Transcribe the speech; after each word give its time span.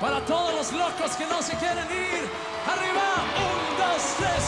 Para 0.00 0.20
todos 0.26 0.54
los 0.54 0.72
locos 0.72 1.16
que 1.16 1.26
no 1.26 1.42
se 1.42 1.56
quieren 1.56 1.86
ir, 1.90 2.28
arriba, 2.66 3.02
un, 3.36 3.76
dos, 3.78 4.14
tres. 4.18 4.39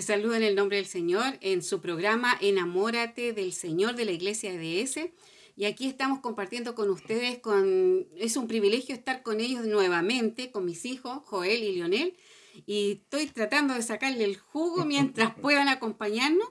Les 0.00 0.06
saludo 0.06 0.34
en 0.34 0.42
el 0.42 0.54
nombre 0.54 0.78
del 0.78 0.86
Señor 0.86 1.36
en 1.42 1.62
su 1.62 1.82
programa 1.82 2.34
Enamórate 2.40 3.34
del 3.34 3.52
Señor 3.52 3.96
de 3.96 4.06
la 4.06 4.12
Iglesia 4.12 4.50
de 4.50 4.80
ese. 4.80 5.12
Y 5.56 5.66
aquí 5.66 5.86
estamos 5.86 6.20
compartiendo 6.20 6.74
con 6.74 6.88
ustedes, 6.88 7.38
con, 7.40 8.08
es 8.16 8.38
un 8.38 8.48
privilegio 8.48 8.94
estar 8.94 9.22
con 9.22 9.40
ellos 9.40 9.66
nuevamente, 9.66 10.50
con 10.50 10.64
mis 10.64 10.86
hijos, 10.86 11.20
Joel 11.26 11.62
y 11.62 11.72
Lionel. 11.72 12.16
Y 12.64 12.92
estoy 12.92 13.26
tratando 13.26 13.74
de 13.74 13.82
sacarle 13.82 14.24
el 14.24 14.38
jugo 14.38 14.86
mientras 14.86 15.34
puedan 15.42 15.68
acompañarnos, 15.68 16.48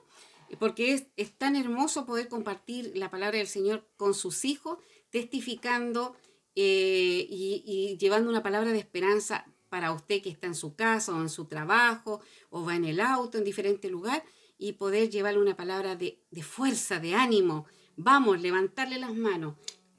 porque 0.60 0.94
es, 0.94 1.06
es 1.16 1.32
tan 1.36 1.56
hermoso 1.56 2.06
poder 2.06 2.28
compartir 2.28 2.92
la 2.94 3.10
palabra 3.10 3.38
del 3.38 3.48
Señor 3.48 3.84
con 3.96 4.14
sus 4.14 4.44
hijos, 4.44 4.78
testificando 5.10 6.14
eh, 6.54 7.26
y, 7.28 7.64
y 7.66 7.98
llevando 7.98 8.30
una 8.30 8.44
palabra 8.44 8.70
de 8.70 8.78
esperanza 8.78 9.44
para 9.70 9.92
usted 9.92 10.20
que 10.20 10.28
está 10.28 10.46
en 10.48 10.54
su 10.54 10.74
casa 10.74 11.14
o 11.14 11.22
en 11.22 11.30
su 11.30 11.46
trabajo 11.46 12.20
o 12.50 12.64
va 12.64 12.76
en 12.76 12.84
el 12.84 13.00
auto 13.00 13.38
en 13.38 13.44
diferente 13.44 13.88
lugar 13.88 14.22
y 14.58 14.72
poder 14.72 15.08
llevarle 15.08 15.40
una 15.40 15.56
palabra 15.56 15.96
de, 15.96 16.18
fuerza, 16.42 17.00
de 17.00 17.14
ánimo. 17.14 17.64
Vamos, 17.96 18.42
levantarle 18.42 18.98
las 18.98 19.14
manos. 19.14 19.54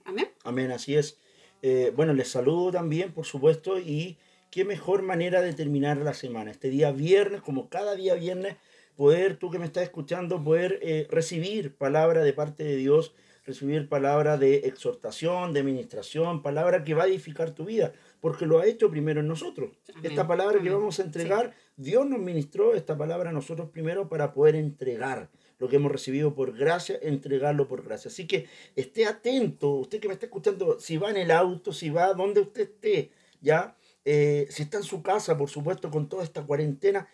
Amén. 0.05 0.29
Amén, 0.43 0.71
así 0.71 0.95
es. 0.95 1.17
Eh, 1.63 1.91
bueno, 1.95 2.13
les 2.13 2.27
saludo 2.27 2.71
también, 2.71 3.11
por 3.11 3.25
supuesto, 3.25 3.79
y 3.79 4.17
qué 4.51 4.65
mejor 4.65 5.01
manera 5.01 5.41
de 5.41 5.53
terminar 5.53 5.97
la 5.97 6.13
semana. 6.13 6.51
Este 6.51 6.69
día 6.69 6.91
viernes, 6.91 7.41
como 7.41 7.69
cada 7.69 7.95
día 7.95 8.13
viernes, 8.13 8.57
poder, 8.95 9.37
tú 9.37 9.49
que 9.49 9.57
me 9.57 9.65
estás 9.65 9.83
escuchando, 9.83 10.43
poder 10.43 10.79
eh, 10.83 11.07
recibir 11.09 11.75
palabra 11.75 12.23
de 12.23 12.33
parte 12.33 12.63
de 12.63 12.75
Dios, 12.75 13.13
recibir 13.45 13.89
palabra 13.89 14.37
de 14.37 14.57
exhortación, 14.67 15.53
de 15.53 15.63
ministración, 15.63 16.43
palabra 16.43 16.83
que 16.83 16.93
va 16.93 17.03
a 17.03 17.07
edificar 17.07 17.51
tu 17.51 17.65
vida 17.65 17.93
porque 18.21 18.45
lo 18.45 18.59
ha 18.59 18.67
hecho 18.67 18.89
primero 18.89 19.19
en 19.19 19.27
nosotros. 19.27 19.71
Esta 20.03 20.27
palabra 20.27 20.61
que 20.61 20.69
vamos 20.69 20.99
a 20.99 21.03
entregar, 21.03 21.53
Dios 21.75 22.07
nos 22.07 22.19
ministró 22.19 22.75
esta 22.75 22.95
palabra 22.95 23.31
a 23.31 23.33
nosotros 23.33 23.69
primero 23.71 24.07
para 24.07 24.31
poder 24.31 24.55
entregar 24.55 25.29
lo 25.57 25.67
que 25.67 25.75
hemos 25.75 25.91
recibido 25.91 26.33
por 26.33 26.55
gracia, 26.55 26.97
entregarlo 27.01 27.67
por 27.67 27.83
gracia. 27.83 28.09
Así 28.09 28.27
que 28.27 28.47
esté 28.75 29.05
atento, 29.05 29.71
usted 29.71 29.99
que 29.99 30.07
me 30.07 30.13
está 30.13 30.27
escuchando, 30.27 30.79
si 30.79 30.97
va 30.97 31.09
en 31.09 31.17
el 31.17 31.31
auto, 31.31 31.73
si 31.73 31.89
va 31.89 32.13
donde 32.13 32.41
usted 32.41 32.61
esté, 32.61 33.11
ya, 33.41 33.75
eh, 34.05 34.47
si 34.49 34.63
está 34.63 34.77
en 34.77 34.83
su 34.83 35.01
casa, 35.01 35.37
por 35.37 35.49
supuesto, 35.49 35.89
con 35.89 36.07
toda 36.07 36.23
esta 36.23 36.43
cuarentena, 36.43 37.07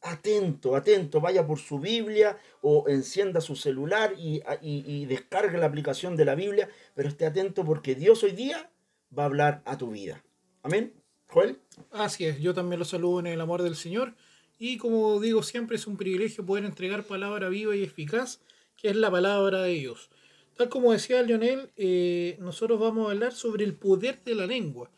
atento, 0.00 0.74
atento, 0.76 1.20
vaya 1.20 1.46
por 1.46 1.58
su 1.58 1.78
Biblia 1.78 2.38
o 2.60 2.88
encienda 2.88 3.40
su 3.40 3.56
celular 3.56 4.14
y, 4.16 4.42
y, 4.60 4.84
y 4.86 5.06
descargue 5.06 5.58
la 5.58 5.66
aplicación 5.66 6.16
de 6.16 6.24
la 6.24 6.34
Biblia, 6.36 6.68
pero 6.94 7.08
esté 7.08 7.26
atento 7.26 7.64
porque 7.64 7.94
Dios 7.94 8.22
hoy 8.22 8.32
día 8.32 8.70
va 9.16 9.24
a 9.24 9.26
hablar 9.26 9.62
a 9.64 9.76
tu 9.78 9.90
vida. 9.90 10.22
Amén. 10.64 10.94
Joel. 11.26 11.58
Así 11.90 12.24
es, 12.24 12.38
yo 12.40 12.54
también 12.54 12.78
lo 12.78 12.84
saludo 12.84 13.18
en 13.18 13.26
el 13.26 13.40
amor 13.40 13.62
del 13.62 13.74
Señor 13.74 14.14
y 14.60 14.76
como 14.76 15.18
digo 15.20 15.42
siempre 15.42 15.74
es 15.76 15.88
un 15.88 15.96
privilegio 15.96 16.46
poder 16.46 16.64
entregar 16.64 17.04
palabra 17.04 17.48
viva 17.48 17.74
y 17.74 17.82
eficaz, 17.82 18.40
que 18.76 18.90
es 18.90 18.96
la 18.96 19.10
palabra 19.10 19.62
de 19.62 19.72
Dios. 19.72 20.08
Tal 20.56 20.68
como 20.68 20.92
decía 20.92 21.20
Lionel, 21.22 21.72
eh, 21.76 22.36
nosotros 22.38 22.78
vamos 22.78 23.08
a 23.08 23.10
hablar 23.10 23.32
sobre 23.32 23.64
el 23.64 23.74
poder 23.74 24.22
de 24.22 24.36
la 24.36 24.46
lengua. 24.46 24.88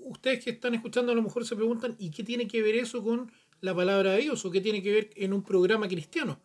ustedes 0.00 0.44
que 0.44 0.50
están 0.50 0.74
escuchando 0.74 1.10
a 1.12 1.14
lo 1.14 1.22
mejor 1.22 1.46
se 1.46 1.56
preguntan, 1.56 1.96
¿y 1.98 2.10
qué 2.10 2.22
tiene 2.22 2.46
que 2.46 2.60
ver 2.60 2.74
eso 2.74 3.02
con 3.02 3.32
la 3.62 3.74
palabra 3.74 4.12
de 4.12 4.22
Dios? 4.22 4.44
¿O 4.44 4.50
qué 4.50 4.60
tiene 4.60 4.82
que 4.82 4.92
ver 4.92 5.10
en 5.16 5.32
un 5.32 5.42
programa 5.42 5.88
cristiano? 5.88 6.38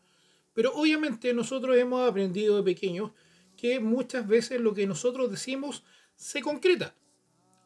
Pero 0.54 0.72
obviamente 0.74 1.34
nosotros 1.34 1.76
hemos 1.76 2.10
aprendido 2.10 2.56
de 2.56 2.64
pequeños 2.64 3.12
que 3.58 3.82
muchas 3.82 4.26
veces 4.26 4.62
lo 4.62 4.74
que 4.74 4.88
nosotros 4.88 5.30
decimos 5.30 5.84
se 6.16 6.42
concreta 6.42 6.96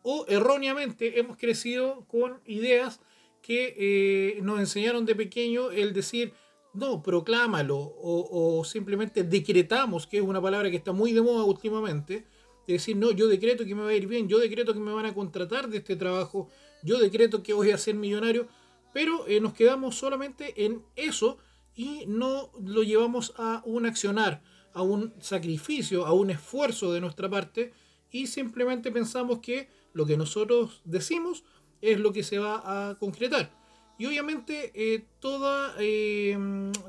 o 0.08 0.24
erróneamente 0.28 1.20
hemos 1.20 1.36
crecido 1.36 2.06
con 2.08 2.40
ideas 2.46 3.02
que 3.42 3.76
eh, 3.76 4.40
nos 4.44 4.60
enseñaron 4.60 5.04
de 5.04 5.16
pequeño 5.16 5.72
el 5.72 5.94
decir, 5.94 6.32
no, 6.74 7.02
proclámalo, 7.02 7.76
o, 7.76 8.64
simplemente 8.66 9.24
decretamos, 9.24 10.06
que 10.06 10.18
es 10.18 10.24
una 10.24 10.40
palabra 10.40 10.70
que 10.70 10.78
está 10.78 10.92
muy 10.92 11.12
de 11.12 11.24
moda 11.24 11.44
últimamente, 11.44 12.28
de 12.68 12.74
decir, 12.74 12.96
no, 12.96 13.10
yo 13.12 13.28
decreto 13.28 13.66
que 13.66 13.74
me 13.74 13.82
va 13.82 13.90
a 13.90 13.96
ir 13.96 14.06
bien, 14.06 14.28
yo 14.28 14.38
decreto 14.38 14.74
que 14.74 14.80
me 14.80 14.94
van 14.94 15.08
a 15.08 15.14
contratar 15.16 15.70
de 15.70 15.78
este 15.78 15.96
trabajo, 15.96 16.50
yo 16.84 17.00
decreto 17.00 17.42
que 17.42 17.54
voy 17.54 17.72
a 17.72 17.78
ser 17.80 17.96
millonario, 17.96 18.48
pero 18.94 19.26
eh, 19.28 19.42
nos 19.42 19.54
quedamos 19.54 19.96
solamente 19.96 20.66
en 20.66 20.84
eso 20.96 21.40
y 21.74 22.04
no 22.06 22.52
lo 22.64 22.84
llevamos 22.84 23.34
a 23.38 23.64
un 23.66 23.88
accionar, 23.88 24.44
a 24.72 24.84
un 24.84 25.16
sacrificio, 25.20 26.06
a 26.06 26.14
un 26.14 26.30
esfuerzo 26.30 26.94
de 26.94 27.02
nuestra 27.02 27.28
parte, 27.28 27.74
y 28.12 28.28
simplemente 28.28 28.92
pensamos 28.92 29.40
que 29.40 29.68
lo 29.96 30.06
que 30.06 30.18
nosotros 30.18 30.82
decimos 30.84 31.44
es 31.82 32.00
lo 32.00 32.12
que 32.12 32.22
se 32.22 32.38
va 32.38 32.90
a 32.90 32.96
concretar. 33.00 33.50
Y 33.98 34.06
obviamente 34.06 34.72
eh, 34.76 35.06
toda, 35.20 35.74
eh, 35.80 36.38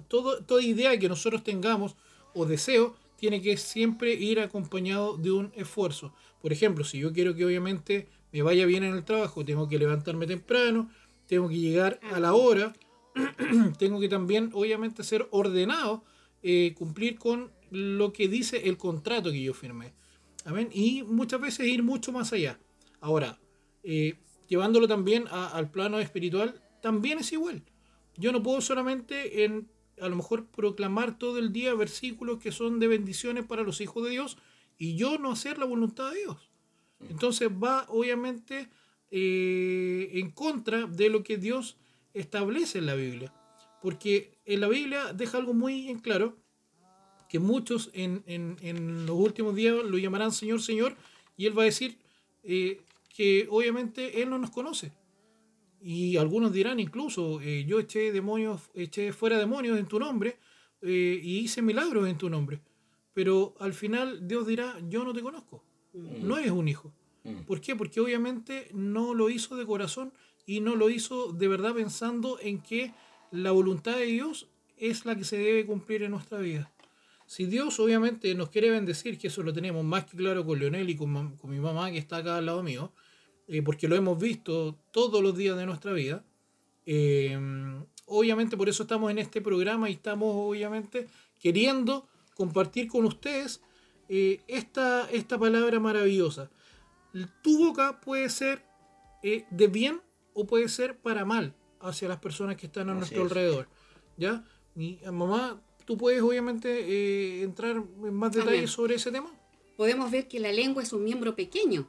toda 0.08 0.62
idea 0.62 0.98
que 0.98 1.08
nosotros 1.08 1.44
tengamos 1.44 1.94
o 2.34 2.44
deseo 2.44 2.96
tiene 3.16 3.40
que 3.40 3.56
siempre 3.56 4.12
ir 4.12 4.40
acompañado 4.40 5.16
de 5.16 5.30
un 5.30 5.52
esfuerzo. 5.54 6.12
Por 6.42 6.52
ejemplo, 6.52 6.84
si 6.84 6.98
yo 6.98 7.12
quiero 7.12 7.34
que 7.36 7.44
obviamente 7.44 8.08
me 8.32 8.42
vaya 8.42 8.66
bien 8.66 8.82
en 8.82 8.94
el 8.94 9.04
trabajo, 9.04 9.44
tengo 9.44 9.68
que 9.68 9.78
levantarme 9.78 10.26
temprano, 10.26 10.90
tengo 11.28 11.48
que 11.48 11.58
llegar 11.58 12.00
a 12.12 12.18
la 12.18 12.34
hora, 12.34 12.72
tengo 13.78 14.00
que 14.00 14.08
también 14.08 14.50
obviamente 14.52 15.04
ser 15.04 15.28
ordenado, 15.30 16.02
eh, 16.42 16.74
cumplir 16.76 17.18
con 17.18 17.52
lo 17.70 18.12
que 18.12 18.26
dice 18.26 18.68
el 18.68 18.76
contrato 18.76 19.30
que 19.30 19.42
yo 19.42 19.54
firmé. 19.54 19.94
Y 20.72 21.02
muchas 21.02 21.40
veces 21.40 21.66
ir 21.66 21.82
mucho 21.82 22.12
más 22.12 22.32
allá. 22.32 22.58
Ahora, 23.00 23.38
eh, 23.82 24.18
llevándolo 24.48 24.88
también 24.88 25.26
al 25.28 25.70
plano 25.70 25.98
espiritual, 25.98 26.60
también 26.80 27.18
es 27.18 27.32
igual. 27.32 27.62
Yo 28.16 28.32
no 28.32 28.42
puedo 28.42 28.60
solamente 28.60 29.44
en 29.44 29.68
a 30.00 30.08
lo 30.08 30.16
mejor 30.16 30.46
proclamar 30.46 31.18
todo 31.18 31.38
el 31.38 31.52
día 31.52 31.74
versículos 31.74 32.38
que 32.38 32.52
son 32.52 32.78
de 32.80 32.88
bendiciones 32.88 33.46
para 33.46 33.62
los 33.62 33.80
hijos 33.80 34.04
de 34.04 34.10
Dios 34.10 34.36
y 34.78 34.96
yo 34.96 35.18
no 35.18 35.32
hacer 35.32 35.58
la 35.58 35.64
voluntad 35.64 36.10
de 36.10 36.18
Dios. 36.18 36.50
Entonces 37.08 37.48
va 37.50 37.86
obviamente 37.88 38.68
eh, 39.10 40.10
en 40.14 40.30
contra 40.30 40.86
de 40.86 41.08
lo 41.08 41.22
que 41.22 41.38
Dios 41.38 41.76
establece 42.14 42.78
en 42.78 42.86
la 42.86 42.94
Biblia. 42.94 43.32
Porque 43.80 44.38
en 44.44 44.60
la 44.60 44.68
Biblia 44.68 45.12
deja 45.12 45.38
algo 45.38 45.54
muy 45.54 45.88
en 45.88 45.98
claro, 45.98 46.36
que 47.28 47.38
muchos 47.38 47.90
en, 47.92 48.22
en, 48.26 49.06
los 49.06 49.16
últimos 49.16 49.54
días 49.54 49.74
lo 49.84 49.98
llamarán 49.98 50.32
Señor, 50.32 50.62
Señor, 50.62 50.96
y 51.36 51.46
Él 51.46 51.58
va 51.58 51.62
a 51.62 51.66
decir, 51.66 51.98
eh, 52.42 52.80
que 53.16 53.46
obviamente 53.48 54.20
Él 54.20 54.28
no 54.28 54.38
nos 54.38 54.50
conoce. 54.50 54.92
Y 55.80 56.18
algunos 56.18 56.52
dirán 56.52 56.80
incluso, 56.80 57.40
eh, 57.40 57.64
yo 57.66 57.80
eché 57.80 58.12
demonios, 58.12 58.70
eché 58.74 59.12
fuera 59.12 59.38
demonios 59.38 59.78
en 59.78 59.86
tu 59.86 59.98
nombre 59.98 60.36
eh, 60.82 61.18
y 61.22 61.38
hice 61.38 61.62
milagros 61.62 62.08
en 62.08 62.18
tu 62.18 62.28
nombre. 62.28 62.60
Pero 63.14 63.54
al 63.58 63.72
final 63.72 64.28
Dios 64.28 64.46
dirá, 64.46 64.78
yo 64.88 65.02
no 65.04 65.14
te 65.14 65.22
conozco. 65.22 65.64
Mm. 65.94 66.26
No 66.26 66.36
eres 66.36 66.50
un 66.50 66.68
hijo. 66.68 66.92
Mm. 67.24 67.44
¿Por 67.46 67.62
qué? 67.62 67.74
Porque 67.74 68.00
obviamente 68.00 68.68
no 68.74 69.14
lo 69.14 69.30
hizo 69.30 69.56
de 69.56 69.64
corazón 69.64 70.12
y 70.44 70.60
no 70.60 70.76
lo 70.76 70.90
hizo 70.90 71.32
de 71.32 71.48
verdad 71.48 71.74
pensando 71.74 72.38
en 72.42 72.60
que 72.60 72.92
la 73.30 73.52
voluntad 73.52 73.96
de 73.96 74.06
Dios 74.06 74.48
es 74.76 75.06
la 75.06 75.16
que 75.16 75.24
se 75.24 75.38
debe 75.38 75.64
cumplir 75.64 76.02
en 76.02 76.10
nuestra 76.10 76.38
vida. 76.38 76.70
Si 77.24 77.46
Dios 77.46 77.80
obviamente 77.80 78.34
nos 78.34 78.50
quiere 78.50 78.70
bendecir, 78.70 79.18
que 79.18 79.28
eso 79.28 79.42
lo 79.42 79.54
tenemos 79.54 79.84
más 79.84 80.04
que 80.04 80.16
claro 80.18 80.44
con 80.44 80.58
Leonel 80.58 80.90
y 80.90 80.96
con, 80.96 81.36
con 81.36 81.50
mi 81.50 81.58
mamá 81.58 81.90
que 81.90 81.98
está 81.98 82.18
acá 82.18 82.36
al 82.36 82.46
lado 82.46 82.62
mío, 82.62 82.92
eh, 83.48 83.62
porque 83.62 83.88
lo 83.88 83.96
hemos 83.96 84.18
visto 84.18 84.76
todos 84.90 85.22
los 85.22 85.36
días 85.36 85.56
de 85.56 85.66
nuestra 85.66 85.92
vida. 85.92 86.24
Eh, 86.84 87.38
obviamente 88.06 88.56
por 88.56 88.68
eso 88.68 88.82
estamos 88.82 89.10
en 89.10 89.18
este 89.18 89.40
programa 89.40 89.88
y 89.88 89.94
estamos 89.94 90.32
obviamente 90.34 91.06
queriendo 91.40 92.06
compartir 92.34 92.88
con 92.88 93.04
ustedes 93.04 93.60
eh, 94.08 94.40
esta, 94.48 95.08
esta 95.10 95.38
palabra 95.38 95.78
maravillosa. 95.80 96.50
Tu 97.42 97.58
boca 97.58 98.00
puede 98.00 98.28
ser 98.28 98.62
de 99.22 99.66
bien 99.66 100.00
o 100.34 100.46
puede 100.46 100.68
ser 100.68 100.98
para 100.98 101.24
mal 101.24 101.54
hacia 101.80 102.08
las 102.08 102.18
personas 102.18 102.56
que 102.56 102.66
están 102.66 102.90
a 102.90 102.94
nuestro 102.94 103.22
alrededor. 103.22 103.68
¿Ya? 104.16 104.44
Mi 104.74 105.00
mamá, 105.10 105.60
¿tú 105.84 105.96
puedes 105.96 106.22
obviamente 106.22 107.42
entrar 107.42 107.76
en 107.76 108.14
más 108.14 108.32
detalles 108.32 108.70
sobre 108.70 108.96
ese 108.96 109.10
tema? 109.10 109.30
Podemos 109.76 110.10
ver 110.10 110.28
que 110.28 110.40
la 110.40 110.52
lengua 110.52 110.82
es 110.82 110.92
un 110.92 111.04
miembro 111.04 111.34
pequeño. 111.34 111.86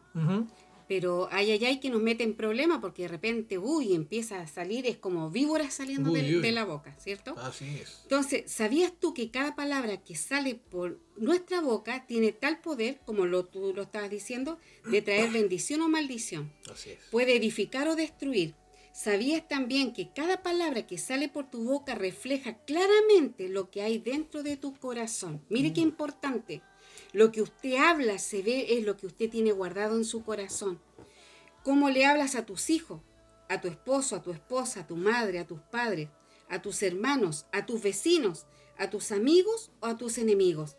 Pero 0.88 1.28
hay 1.32 1.52
hay 1.52 1.80
que 1.80 1.90
nos 1.90 2.02
mete 2.02 2.24
en 2.24 2.34
problemas 2.34 2.80
porque 2.80 3.04
de 3.04 3.08
repente, 3.10 3.58
uy, 3.58 3.94
empieza 3.94 4.40
a 4.40 4.48
salir, 4.48 4.86
es 4.86 4.98
como 4.98 5.30
víboras 5.30 5.74
saliendo 5.74 6.12
de, 6.12 6.52
la 6.52 6.64
boca, 6.64 6.96
¿cierto? 7.00 7.36
Así 7.38 7.66
es. 7.82 8.00
Entonces, 8.04 8.50
¿sabías 8.50 8.94
tú 8.98 9.14
que 9.14 9.30
cada 9.30 9.56
palabra 9.56 9.98
que 9.98 10.16
sale 10.16 10.56
por 10.56 11.00
nuestra 11.18 11.62
boca 11.62 12.06
tiene 12.08 12.32
tal 12.32 12.62
poder, 12.62 13.00
como 13.06 13.26
lo, 13.26 13.46
tú 13.46 13.74
lo 13.76 13.84
estabas 13.84 14.10
diciendo, 14.10 14.60
de 14.90 15.02
traer 15.02 15.32
bendición 15.32 15.82
o 15.82 15.90
maldición? 15.90 16.54
Así 16.72 16.92
es. 16.92 17.00
Puede 17.12 17.36
edificar 17.36 17.88
o 17.90 17.96
destruir. 17.96 18.56
¿Sabías 18.98 19.48
también 19.48 19.94
que 19.94 20.12
cada 20.12 20.42
palabra 20.42 20.88
que 20.88 20.98
sale 20.98 21.30
por 21.30 21.52
tu 21.52 21.64
boca 21.64 21.94
refleja 21.94 22.58
claramente 22.66 23.48
lo 23.48 23.70
que 23.70 23.84
hay 23.84 24.00
dentro 24.00 24.42
de 24.42 24.58
tu 24.58 24.74
corazón? 24.76 25.46
Mire 25.50 25.72
qué 25.72 25.82
mm. 25.82 25.90
importante. 25.90 26.64
Lo 27.14 27.32
que 27.32 27.42
usted 27.42 27.76
habla 27.76 28.20
se 28.20 28.42
ve 28.42 28.78
es 28.78 28.86
lo 28.86 28.98
que 28.98 29.08
usted 29.08 29.30
tiene 29.30 29.52
guardado 29.52 29.96
en 29.96 30.06
su 30.06 30.24
corazón. 30.24 30.80
¿Cómo 31.64 31.90
le 31.90 32.06
hablas 32.06 32.36
a 32.36 32.46
tus 32.46 32.70
hijos, 32.70 33.02
a 33.50 33.62
tu 33.62 33.68
esposo, 33.68 34.16
a 34.16 34.22
tu 34.22 34.32
esposa, 34.32 34.82
a 34.82 34.88
tu 34.88 34.96
madre, 34.96 35.40
a 35.40 35.48
tus 35.48 35.60
padres? 35.60 36.10
a 36.50 36.62
tus 36.62 36.82
hermanos, 36.84 37.46
a 37.52 37.66
tus 37.66 37.82
vecinos, 37.82 38.46
a 38.78 38.90
tus 38.90 39.12
amigos 39.12 39.72
o 39.80 39.88
a 39.88 39.98
tus 39.98 40.18
enemigos? 40.18 40.78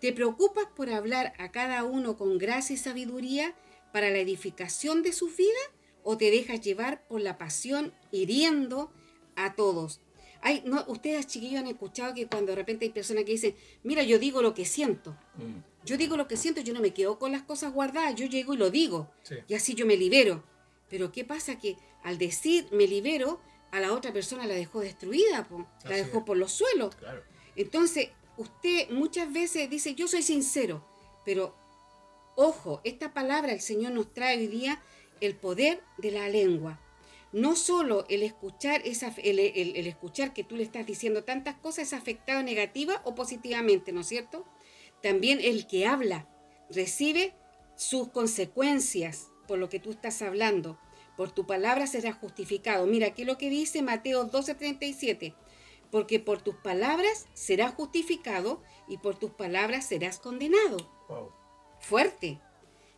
¿Te 0.00 0.12
preocupas 0.12 0.66
por 0.74 0.90
hablar 0.90 1.32
a 1.38 1.52
cada 1.52 1.84
uno 1.84 2.16
con 2.16 2.38
gracia 2.38 2.74
y 2.74 2.78
sabiduría 2.78 3.54
para 3.92 4.10
la 4.10 4.18
edificación 4.18 5.02
de 5.02 5.12
su 5.12 5.28
vida 5.28 5.60
o 6.02 6.16
te 6.16 6.30
dejas 6.30 6.60
llevar 6.60 7.06
por 7.06 7.20
la 7.20 7.38
pasión 7.38 7.92
hiriendo 8.10 8.90
a 9.36 9.54
todos? 9.54 10.00
Hay, 10.42 10.62
no, 10.66 10.84
ustedes 10.88 11.26
chiquillos 11.28 11.60
han 11.60 11.68
escuchado 11.68 12.14
que 12.14 12.26
cuando 12.26 12.50
de 12.52 12.56
repente 12.56 12.84
hay 12.84 12.90
personas 12.90 13.24
que 13.24 13.32
dicen, 13.32 13.54
mira, 13.84 14.02
yo 14.02 14.18
digo 14.18 14.42
lo 14.42 14.54
que 14.54 14.64
siento. 14.64 15.16
Mm. 15.36 15.84
Yo 15.84 15.96
digo 15.96 16.16
lo 16.16 16.28
que 16.28 16.36
siento, 16.36 16.60
yo 16.60 16.74
no 16.74 16.80
me 16.80 16.92
quedo 16.92 17.18
con 17.18 17.32
las 17.32 17.42
cosas 17.42 17.72
guardadas, 17.72 18.14
yo 18.16 18.26
llego 18.26 18.54
y 18.54 18.56
lo 18.56 18.70
digo. 18.70 19.10
Sí. 19.22 19.36
Y 19.48 19.54
así 19.54 19.74
yo 19.74 19.86
me 19.86 19.96
libero. 19.96 20.42
Pero 20.90 21.10
¿qué 21.12 21.24
pasa? 21.24 21.58
Que 21.58 21.76
al 22.02 22.18
decir 22.18 22.68
me 22.72 22.86
libero, 22.86 23.40
a 23.70 23.80
la 23.80 23.92
otra 23.92 24.12
persona 24.12 24.46
la 24.46 24.54
dejó 24.54 24.80
destruida, 24.80 25.48
po. 25.48 25.66
la 25.84 25.90
Así 25.90 26.04
dejó 26.04 26.18
es. 26.18 26.24
por 26.24 26.36
los 26.36 26.52
suelos. 26.52 26.94
Claro. 26.96 27.22
Entonces, 27.56 28.10
usted 28.36 28.90
muchas 28.90 29.32
veces 29.32 29.70
dice, 29.70 29.94
yo 29.94 30.08
soy 30.08 30.22
sincero, 30.22 30.84
pero 31.24 31.54
ojo, 32.36 32.80
esta 32.84 33.12
palabra 33.14 33.52
el 33.52 33.60
Señor 33.60 33.92
nos 33.92 34.12
trae 34.12 34.38
hoy 34.38 34.46
día 34.48 34.82
el 35.20 35.36
poder 35.36 35.80
de 35.98 36.10
la 36.10 36.28
lengua. 36.28 36.80
No 37.32 37.56
solo 37.56 38.04
el 38.08 38.22
escuchar, 38.22 38.82
esa, 38.84 39.14
el, 39.18 39.38
el- 39.38 39.76
el 39.76 39.86
escuchar 39.86 40.32
que 40.34 40.44
tú 40.44 40.56
le 40.56 40.62
estás 40.62 40.86
diciendo 40.86 41.24
tantas 41.24 41.56
cosas 41.56 41.88
es 41.88 41.92
afectado 41.94 42.42
negativa 42.42 43.00
o 43.04 43.14
positivamente, 43.14 43.92
¿no 43.92 44.00
es 44.02 44.08
cierto? 44.08 44.44
También 45.02 45.40
el 45.40 45.66
que 45.66 45.86
habla 45.86 46.28
recibe 46.70 47.34
sus 47.76 48.08
consecuencias 48.08 49.28
por 49.48 49.58
lo 49.58 49.68
que 49.68 49.80
tú 49.80 49.90
estás 49.90 50.20
hablando. 50.22 50.78
Por 51.16 51.30
tu 51.30 51.46
palabra 51.46 51.86
será 51.86 52.12
justificado. 52.12 52.86
Mira 52.86 53.08
aquí 53.08 53.24
lo 53.24 53.38
que 53.38 53.50
dice 53.50 53.82
Mateo 53.82 54.30
12:37 54.30 55.34
porque 55.90 56.18
por 56.20 56.40
tus 56.40 56.54
palabras 56.56 57.26
serás 57.34 57.74
justificado 57.74 58.62
y 58.88 58.96
por 58.96 59.18
tus 59.18 59.32
palabras 59.32 59.86
serás 59.86 60.18
condenado. 60.18 60.78
Wow. 61.08 61.30
Fuerte. 61.80 62.40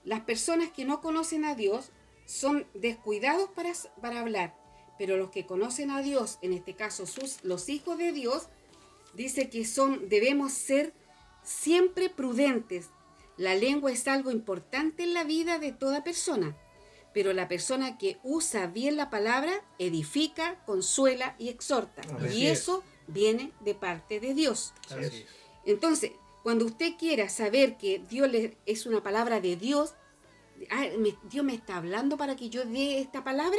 Las 0.04 0.20
personas 0.20 0.70
que 0.70 0.84
no 0.84 1.00
conocen 1.00 1.44
a 1.44 1.54
Dios 1.56 1.90
son 2.26 2.66
descuidados 2.74 3.50
para, 3.50 3.72
para 4.00 4.20
hablar, 4.20 4.56
pero 4.98 5.16
los 5.16 5.30
que 5.30 5.46
conocen 5.46 5.90
a 5.90 6.02
Dios, 6.02 6.38
en 6.42 6.52
este 6.52 6.74
caso 6.74 7.06
sus, 7.06 7.42
los 7.44 7.68
hijos 7.68 7.98
de 7.98 8.12
Dios, 8.12 8.48
dice 9.14 9.50
que 9.50 9.64
son, 9.64 10.08
debemos 10.08 10.52
ser 10.52 10.92
siempre 11.42 12.08
prudentes. 12.08 12.90
La 13.36 13.54
lengua 13.54 13.92
es 13.92 14.06
algo 14.06 14.30
importante 14.30 15.02
en 15.02 15.14
la 15.14 15.24
vida 15.24 15.58
de 15.58 15.72
toda 15.72 16.04
persona, 16.04 16.56
pero 17.12 17.32
la 17.32 17.48
persona 17.48 17.98
que 17.98 18.18
usa 18.22 18.66
bien 18.66 18.96
la 18.96 19.10
palabra 19.10 19.52
edifica, 19.78 20.64
consuela 20.64 21.34
y 21.38 21.48
exhorta. 21.48 22.02
Así 22.18 22.38
y 22.38 22.46
es. 22.46 22.60
eso 22.60 22.82
viene 23.06 23.52
de 23.60 23.74
parte 23.74 24.20
de 24.20 24.34
Dios. 24.34 24.72
Así. 24.90 25.24
Entonces, 25.64 26.12
cuando 26.42 26.66
usted 26.66 26.94
quiera 26.98 27.28
saber 27.28 27.76
que 27.76 28.02
Dios 28.10 28.30
le, 28.30 28.56
es 28.66 28.86
una 28.86 29.02
palabra 29.02 29.40
de 29.40 29.56
Dios, 29.56 29.94
ah, 30.70 30.86
me- 30.98 31.16
Dios 31.30 31.44
me 31.44 31.54
está 31.54 31.76
hablando 31.76 32.16
para 32.16 32.36
que 32.36 32.48
yo 32.50 32.64
dé 32.64 32.98
esta 33.00 33.22
palabra, 33.24 33.58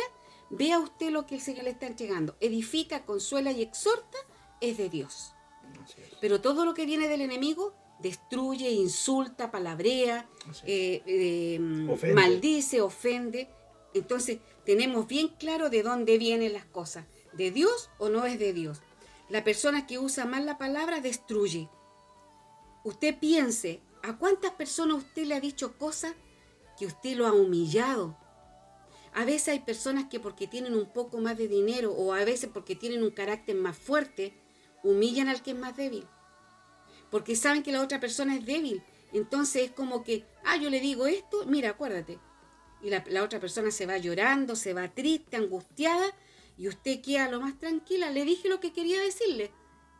vea 0.50 0.80
usted 0.80 1.10
lo 1.12 1.25
que 1.25 1.36
el 1.36 1.42
Señor 1.42 1.64
le 1.66 1.72
está 1.72 1.88
entregando. 1.88 2.36
Edifica, 2.40 3.06
consuela 3.06 3.52
y 3.52 3.62
exhorta 3.62 4.18
es 4.62 4.78
de 4.78 4.90
Dios. 4.90 5.34
Pero 6.22 6.42
todo 6.42 6.66
lo 6.66 6.74
que 6.74 6.86
viene 6.86 7.08
del 7.08 7.22
enemigo 7.22 7.74
destruye, 8.00 8.70
insulta, 8.72 9.52
palabrea, 9.52 10.28
eh, 10.66 11.02
eh, 11.06 11.88
Ofende. 11.90 12.14
maldice, 12.16 12.82
ofende. 12.82 13.50
Entonces 13.94 14.40
tenemos 14.66 15.08
bien 15.08 15.30
claro 15.40 15.70
de 15.70 15.84
dónde 15.84 16.18
vienen 16.18 16.54
las 16.54 16.66
cosas. 16.66 17.06
¿De 17.34 17.52
Dios 17.52 17.90
o 17.98 18.10
no 18.10 18.25
es 18.25 18.40
de 18.40 18.54
Dios? 18.54 18.82
La 19.30 19.44
persona 19.44 19.88
que 19.88 19.98
usa 20.00 20.25
mal 20.25 20.46
la 20.46 20.58
palabra 20.58 21.02
destruye. 21.02 21.70
Usted 22.84 23.18
piense, 23.20 23.82
¿a 24.04 24.18
cuántas 24.18 24.52
personas 24.52 24.98
usted 24.98 25.25
le 25.25 25.36
ha 25.36 25.40
dicho 25.40 25.78
cosas 25.78 26.14
que 26.77 26.86
usted 26.86 27.15
lo 27.15 27.27
ha 27.27 27.34
humillado? 27.34 28.17
A 29.13 29.24
veces 29.24 29.48
hay 29.48 29.60
personas 29.60 30.05
que 30.10 30.20
porque 30.20 30.46
tienen 30.46 30.75
un 30.75 30.91
poco 30.91 31.20
más 31.20 31.38
de 31.38 31.48
dinero 31.48 31.94
o 31.94 32.13
a 32.13 32.25
veces 32.25 32.50
porque 32.53 32.75
tienen 32.75 33.01
un 33.01 33.12
carácter 33.12 33.55
más 33.55 33.77
fuerte, 33.77 34.34
humillan 34.84 35.29
al 35.29 35.41
que 35.41 35.51
es 35.51 35.58
más 35.58 35.77
débil. 35.77 36.05
Porque 37.10 37.38
saben 37.38 37.63
que 37.63 37.72
la 37.72 37.82
otra 37.82 38.01
persona 38.01 38.36
es 38.36 38.46
débil. 38.46 38.84
Entonces 39.13 39.63
es 39.63 39.72
como 39.72 40.03
que, 40.03 40.25
ah, 40.44 40.58
yo 40.58 40.70
le 40.70 40.82
digo 40.82 41.08
esto, 41.08 41.46
mira, 41.46 41.70
acuérdate. 41.70 42.20
Y 42.82 42.89
la, 42.89 43.05
la 43.08 43.24
otra 43.24 43.39
persona 43.39 43.72
se 43.72 43.86
va 43.86 43.98
llorando, 43.98 44.58
se 44.58 44.74
va 44.74 44.94
triste, 44.94 45.38
angustiada, 45.38 46.05
y 46.58 46.67
usted 46.67 47.01
queda 47.01 47.29
lo 47.29 47.39
más 47.39 47.58
tranquila. 47.58 48.12
Le 48.12 48.25
dije 48.25 48.50
lo 48.50 48.60
que 48.60 48.74
quería 48.74 49.00
decirle. 49.00 49.51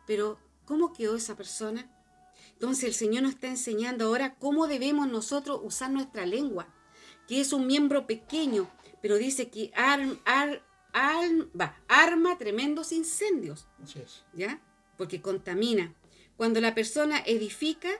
Pero, 0.06 0.38
¿cómo 0.66 0.92
quedó 0.92 1.16
esa 1.16 1.36
persona? 1.36 1.90
Entonces 2.56 2.84
el 2.84 2.94
Señor 2.94 3.22
nos 3.24 3.32
está 3.34 3.48
enseñando 3.48 4.06
ahora 4.06 4.34
cómo 4.36 4.66
debemos 4.66 5.08
nosotros 5.08 5.60
usar 5.62 5.90
nuestra 5.90 6.24
lengua, 6.24 6.74
que 7.28 7.40
es 7.40 7.52
un 7.52 7.66
miembro 7.66 8.06
pequeño, 8.06 8.70
pero 9.02 9.16
dice 9.16 9.50
que 9.50 9.70
arm- 9.74 10.18
ar- 10.24 10.62
arm- 10.94 11.50
va, 11.58 11.76
arma 11.86 12.38
tremendos 12.38 12.92
incendios. 12.92 13.68
Así 13.82 13.98
es. 13.98 14.24
¿ya? 14.32 14.62
Porque 14.96 15.20
contamina. 15.20 15.94
Cuando 16.38 16.60
la 16.62 16.74
persona 16.74 17.18
edifica, 17.26 17.90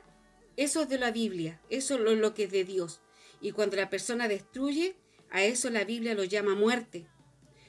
eso 0.57 0.83
es 0.83 0.89
de 0.89 0.99
la 0.99 1.11
Biblia, 1.11 1.61
eso 1.69 1.95
es 1.97 2.19
lo, 2.19 2.33
que 2.33 2.45
es 2.45 2.51
de 2.51 2.65
Dios. 2.65 3.01
Y 3.43 3.53
cuando 3.53 3.77
la 3.77 3.91
persona 3.91 4.27
destruye, 4.27 4.97
a 5.31 5.43
eso 5.43 5.69
la 5.69 5.85
Biblia 5.85 6.15
lo 6.15 6.25
llama 6.25 6.55
muerte. 6.55 7.07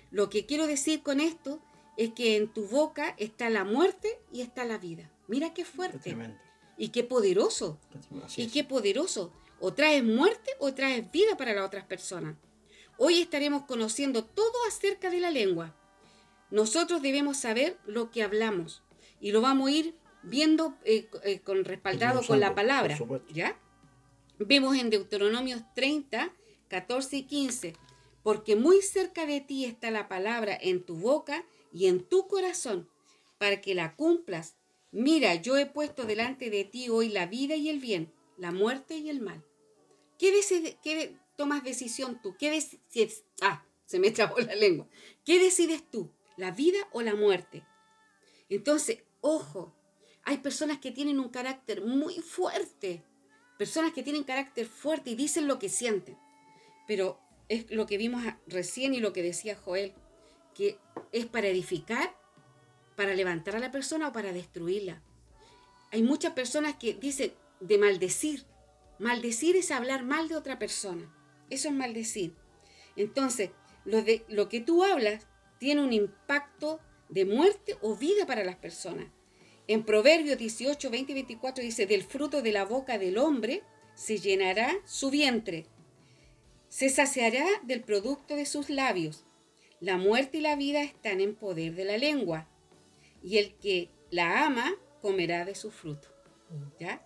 Lo 0.09 0.29
que 0.29 0.45
quiero 0.45 0.67
decir 0.67 1.03
con 1.03 1.19
esto 1.19 1.61
es 1.97 2.13
que 2.13 2.37
en 2.37 2.47
tu 2.47 2.65
boca 2.67 3.13
está 3.17 3.49
la 3.49 3.65
muerte 3.65 4.07
y 4.31 4.39
está 4.41 4.63
la 4.63 4.77
vida. 4.77 5.11
Mira 5.27 5.53
qué 5.53 5.65
fuerte. 5.65 6.15
Y 6.77 6.89
qué 6.89 7.03
poderoso. 7.03 7.79
Y 8.35 8.47
qué 8.47 8.63
poderoso. 8.63 9.31
O 9.59 9.73
traes 9.73 10.03
muerte 10.03 10.51
o 10.59 10.73
traes 10.73 11.11
vida 11.11 11.35
para 11.35 11.53
las 11.53 11.65
otras 11.65 11.85
personas. 11.85 12.35
Hoy 12.97 13.21
estaremos 13.21 13.63
conociendo 13.63 14.23
todo 14.23 14.53
acerca 14.67 15.09
de 15.09 15.19
la 15.19 15.31
lengua. 15.31 15.75
Nosotros 16.49 17.01
debemos 17.01 17.37
saber 17.37 17.77
lo 17.85 18.11
que 18.11 18.23
hablamos 18.23 18.81
y 19.19 19.31
lo 19.31 19.41
vamos 19.41 19.69
a 19.69 19.71
ir 19.71 19.95
viendo 20.23 20.75
eh, 20.83 21.09
eh, 21.23 21.39
con 21.41 21.65
respaldado 21.65 22.21
con 22.25 22.39
la 22.39 22.55
palabra. 22.55 22.97
¿Ya? 23.31 23.57
Vemos 24.39 24.77
en 24.77 24.89
Deuteronomios 24.89 25.61
30, 25.73 26.31
14 26.67 27.17
y 27.17 27.23
15. 27.23 27.73
Porque 28.23 28.55
muy 28.55 28.81
cerca 28.81 29.25
de 29.25 29.41
ti 29.41 29.65
está 29.65 29.89
la 29.89 30.07
palabra 30.07 30.57
en 30.59 30.83
tu 30.83 30.95
boca 30.97 31.45
y 31.71 31.87
en 31.87 32.03
tu 32.03 32.27
corazón, 32.27 32.89
para 33.37 33.61
que 33.61 33.73
la 33.73 33.95
cumplas. 33.95 34.56
Mira, 34.91 35.35
yo 35.35 35.57
he 35.57 35.65
puesto 35.65 36.05
delante 36.05 36.49
de 36.49 36.63
ti 36.63 36.89
hoy 36.89 37.09
la 37.09 37.25
vida 37.25 37.55
y 37.55 37.69
el 37.69 37.79
bien, 37.79 38.13
la 38.37 38.51
muerte 38.51 38.95
y 38.97 39.09
el 39.09 39.21
mal. 39.21 39.43
¿Qué, 40.17 40.33
qué 40.81 41.15
tomas 41.35 41.63
decisión 41.63 42.21
tú? 42.21 42.35
¿Qué 42.37 42.49
decides? 42.49 43.23
Ah, 43.41 43.65
se 43.85 43.99
me 43.99 44.11
trabó 44.11 44.39
la 44.39 44.55
lengua. 44.55 44.87
¿Qué 45.25 45.39
decides 45.39 45.83
tú? 45.89 46.11
¿La 46.37 46.51
vida 46.51 46.79
o 46.91 47.01
la 47.01 47.15
muerte? 47.15 47.63
Entonces, 48.49 49.03
ojo, 49.21 49.73
hay 50.23 50.37
personas 50.37 50.79
que 50.79 50.91
tienen 50.91 51.19
un 51.19 51.29
carácter 51.29 51.83
muy 51.85 52.15
fuerte, 52.15 53.03
personas 53.57 53.93
que 53.93 54.03
tienen 54.03 54.23
carácter 54.23 54.67
fuerte 54.67 55.11
y 55.11 55.15
dicen 55.15 55.47
lo 55.47 55.59
que 55.59 55.69
sienten. 55.69 56.17
Pero 56.87 57.19
es 57.49 57.69
lo 57.71 57.85
que 57.85 57.97
vimos 57.97 58.23
recién 58.45 58.93
y 58.93 58.99
lo 58.99 59.13
que 59.13 59.23
decía 59.23 59.55
Joel, 59.55 59.93
que 60.53 60.79
es 61.11 61.25
para 61.25 61.47
edificar, 61.47 62.16
para 62.97 63.13
levantar 63.13 63.55
a 63.55 63.59
la 63.59 63.71
persona 63.71 64.09
o 64.09 64.11
para 64.11 64.33
destruirla. 64.33 65.01
Hay 65.91 66.01
muchas 66.03 66.33
personas 66.33 66.75
que 66.75 66.95
dicen 66.95 67.31
de 67.61 67.77
maldecir. 67.77 68.43
Maldecir 68.99 69.55
es 69.55 69.71
hablar 69.71 70.03
mal 70.03 70.27
de 70.27 70.35
otra 70.35 70.59
persona. 70.59 71.09
Eso 71.49 71.69
es 71.69 71.75
maldecir. 71.75 72.33
Entonces, 72.95 73.51
lo, 73.85 74.01
de, 74.01 74.25
lo 74.27 74.49
que 74.49 74.59
tú 74.59 74.83
hablas 74.83 75.27
tiene 75.59 75.81
un 75.81 75.93
impacto 75.93 76.81
de 77.07 77.23
muerte 77.23 77.77
o 77.81 77.95
vida 77.95 78.25
para 78.25 78.43
las 78.43 78.55
personas. 78.55 79.07
En 79.67 79.83
Proverbios 79.83 80.39
18, 80.39 80.89
20 80.89 81.11
y 81.11 81.15
24 81.15 81.63
dice, 81.63 81.85
del 81.85 82.03
fruto 82.03 82.41
de 82.41 82.51
la 82.51 82.65
boca 82.65 82.97
del 82.97 83.19
hombre 83.19 83.63
se 83.93 84.17
llenará 84.17 84.73
su 84.85 85.09
vientre, 85.09 85.67
se 86.69 86.89
saciará 86.89 87.45
del 87.63 87.81
producto 87.81 88.35
de 88.35 88.45
sus 88.45 88.69
labios. 88.69 89.25
La 89.79 89.97
muerte 89.97 90.39
y 90.39 90.41
la 90.41 90.55
vida 90.55 90.81
están 90.81 91.21
en 91.21 91.35
poder 91.35 91.75
de 91.75 91.85
la 91.85 91.97
lengua, 91.97 92.49
y 93.21 93.37
el 93.37 93.55
que 93.57 93.91
la 94.11 94.45
ama 94.45 94.73
comerá 95.01 95.45
de 95.45 95.55
su 95.55 95.71
fruto. 95.71 96.09
¿Ya? 96.79 97.03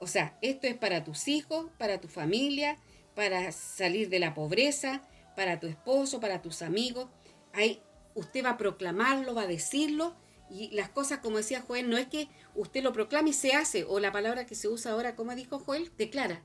O 0.00 0.06
sea, 0.06 0.38
esto 0.42 0.66
es 0.66 0.74
para 0.74 1.04
tus 1.04 1.28
hijos, 1.28 1.66
para 1.78 2.00
tu 2.00 2.08
familia, 2.08 2.78
para 3.14 3.52
salir 3.52 4.08
de 4.08 4.18
la 4.18 4.34
pobreza, 4.34 5.02
para 5.36 5.60
tu 5.60 5.66
esposo, 5.66 6.20
para 6.20 6.42
tus 6.42 6.62
amigos. 6.62 7.08
Ahí 7.52 7.80
usted 8.14 8.44
va 8.44 8.50
a 8.50 8.56
proclamarlo, 8.56 9.34
va 9.34 9.42
a 9.42 9.46
decirlo, 9.46 10.16
y 10.50 10.70
las 10.72 10.90
cosas, 10.90 11.20
como 11.20 11.38
decía 11.38 11.62
Joel, 11.62 11.88
no 11.88 11.96
es 11.96 12.06
que 12.08 12.28
usted 12.54 12.82
lo 12.82 12.92
proclame 12.92 13.30
y 13.30 13.32
se 13.32 13.52
hace, 13.52 13.84
o 13.84 13.98
la 13.98 14.12
palabra 14.12 14.44
que 14.46 14.54
se 14.54 14.68
usa 14.68 14.92
ahora, 14.92 15.16
como 15.16 15.34
dijo 15.34 15.58
Joel, 15.58 15.90
declara. 15.96 16.42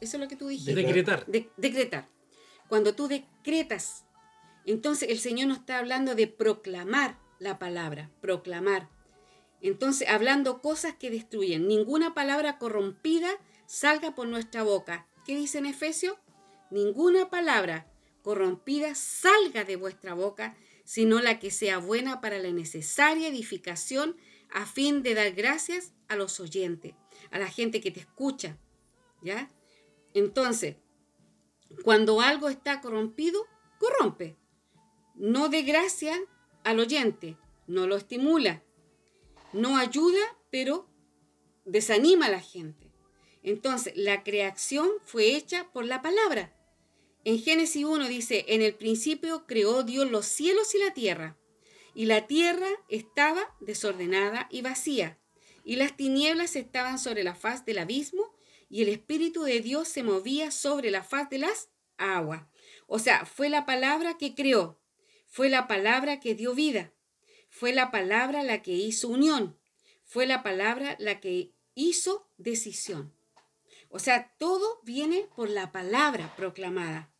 Eso 0.00 0.16
es 0.16 0.20
lo 0.22 0.28
que 0.28 0.36
tú 0.36 0.48
dijiste. 0.48 0.74
Decretar. 0.74 1.24
De- 1.26 1.50
decretar. 1.56 2.08
Cuando 2.68 2.94
tú 2.94 3.06
decretas, 3.08 4.04
entonces 4.66 5.10
el 5.10 5.18
Señor 5.18 5.48
nos 5.48 5.58
está 5.58 5.78
hablando 5.78 6.14
de 6.14 6.26
proclamar. 6.26 7.18
La 7.38 7.58
palabra, 7.58 8.10
proclamar. 8.20 8.88
Entonces, 9.60 10.08
hablando 10.08 10.60
cosas 10.60 10.94
que 10.94 11.10
destruyen, 11.10 11.66
ninguna 11.66 12.14
palabra 12.14 12.58
corrompida 12.58 13.30
salga 13.66 14.14
por 14.14 14.28
nuestra 14.28 14.62
boca. 14.62 15.06
¿Qué 15.24 15.36
dice 15.36 15.58
en 15.58 15.66
Efesios? 15.66 16.16
Ninguna 16.70 17.30
palabra 17.30 17.86
corrompida 18.22 18.94
salga 18.94 19.64
de 19.64 19.76
vuestra 19.76 20.14
boca, 20.14 20.56
sino 20.84 21.20
la 21.20 21.38
que 21.38 21.50
sea 21.50 21.78
buena 21.78 22.20
para 22.20 22.38
la 22.38 22.50
necesaria 22.50 23.28
edificación 23.28 24.16
a 24.50 24.66
fin 24.66 25.02
de 25.02 25.14
dar 25.14 25.32
gracias 25.32 25.92
a 26.08 26.16
los 26.16 26.38
oyentes, 26.40 26.94
a 27.30 27.38
la 27.38 27.48
gente 27.48 27.80
que 27.80 27.90
te 27.90 28.00
escucha. 28.00 28.58
¿Ya? 29.22 29.50
Entonces, 30.14 30.76
cuando 31.82 32.20
algo 32.20 32.48
está 32.48 32.80
corrompido, 32.80 33.46
corrompe. 33.78 34.36
No 35.14 35.48
de 35.48 35.62
gracia 35.62 36.16
al 36.66 36.80
oyente, 36.80 37.36
no 37.68 37.86
lo 37.86 37.96
estimula, 37.96 38.64
no 39.52 39.78
ayuda, 39.78 40.18
pero 40.50 40.88
desanima 41.64 42.26
a 42.26 42.30
la 42.30 42.40
gente. 42.40 42.90
Entonces, 43.44 43.92
la 43.96 44.24
creación 44.24 44.90
fue 45.04 45.36
hecha 45.36 45.70
por 45.72 45.84
la 45.84 46.02
palabra. 46.02 46.52
En 47.22 47.38
Génesis 47.38 47.84
1 47.84 48.08
dice, 48.08 48.46
en 48.48 48.62
el 48.62 48.74
principio 48.74 49.46
creó 49.46 49.84
Dios 49.84 50.10
los 50.10 50.26
cielos 50.26 50.74
y 50.74 50.78
la 50.78 50.92
tierra, 50.92 51.36
y 51.94 52.06
la 52.06 52.26
tierra 52.26 52.68
estaba 52.88 53.54
desordenada 53.60 54.48
y 54.50 54.62
vacía, 54.62 55.20
y 55.62 55.76
las 55.76 55.96
tinieblas 55.96 56.56
estaban 56.56 56.98
sobre 56.98 57.22
la 57.22 57.36
faz 57.36 57.64
del 57.64 57.78
abismo, 57.78 58.34
y 58.68 58.82
el 58.82 58.88
Espíritu 58.88 59.44
de 59.44 59.60
Dios 59.60 59.86
se 59.86 60.02
movía 60.02 60.50
sobre 60.50 60.90
la 60.90 61.04
faz 61.04 61.30
de 61.30 61.38
las 61.38 61.68
aguas. 61.96 62.42
O 62.88 62.98
sea, 62.98 63.24
fue 63.24 63.50
la 63.50 63.66
palabra 63.66 64.18
que 64.18 64.34
creó, 64.34 64.80
fue 65.36 65.50
la 65.50 65.68
palabra 65.68 66.18
que 66.18 66.34
dio 66.34 66.54
vida, 66.54 66.94
fue 67.50 67.74
la 67.74 67.90
palabra 67.90 68.42
la 68.42 68.62
que 68.62 68.72
hizo 68.72 69.08
unión, 69.08 69.58
fue 70.02 70.24
la 70.24 70.42
palabra 70.42 70.96
la 70.98 71.20
que 71.20 71.52
hizo 71.74 72.26
decisión. 72.38 73.12
O 73.90 73.98
sea, 73.98 74.32
todo 74.38 74.80
viene 74.82 75.28
por 75.36 75.50
la 75.50 75.72
palabra 75.72 76.34
proclamada. 76.36 77.12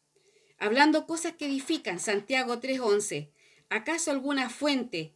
Hablando 0.56 1.06
cosas 1.06 1.34
que 1.34 1.44
edifican, 1.44 2.00
Santiago 2.00 2.58
3.11. 2.58 3.28
¿Acaso 3.68 4.10
alguna 4.10 4.48
fuente? 4.48 5.12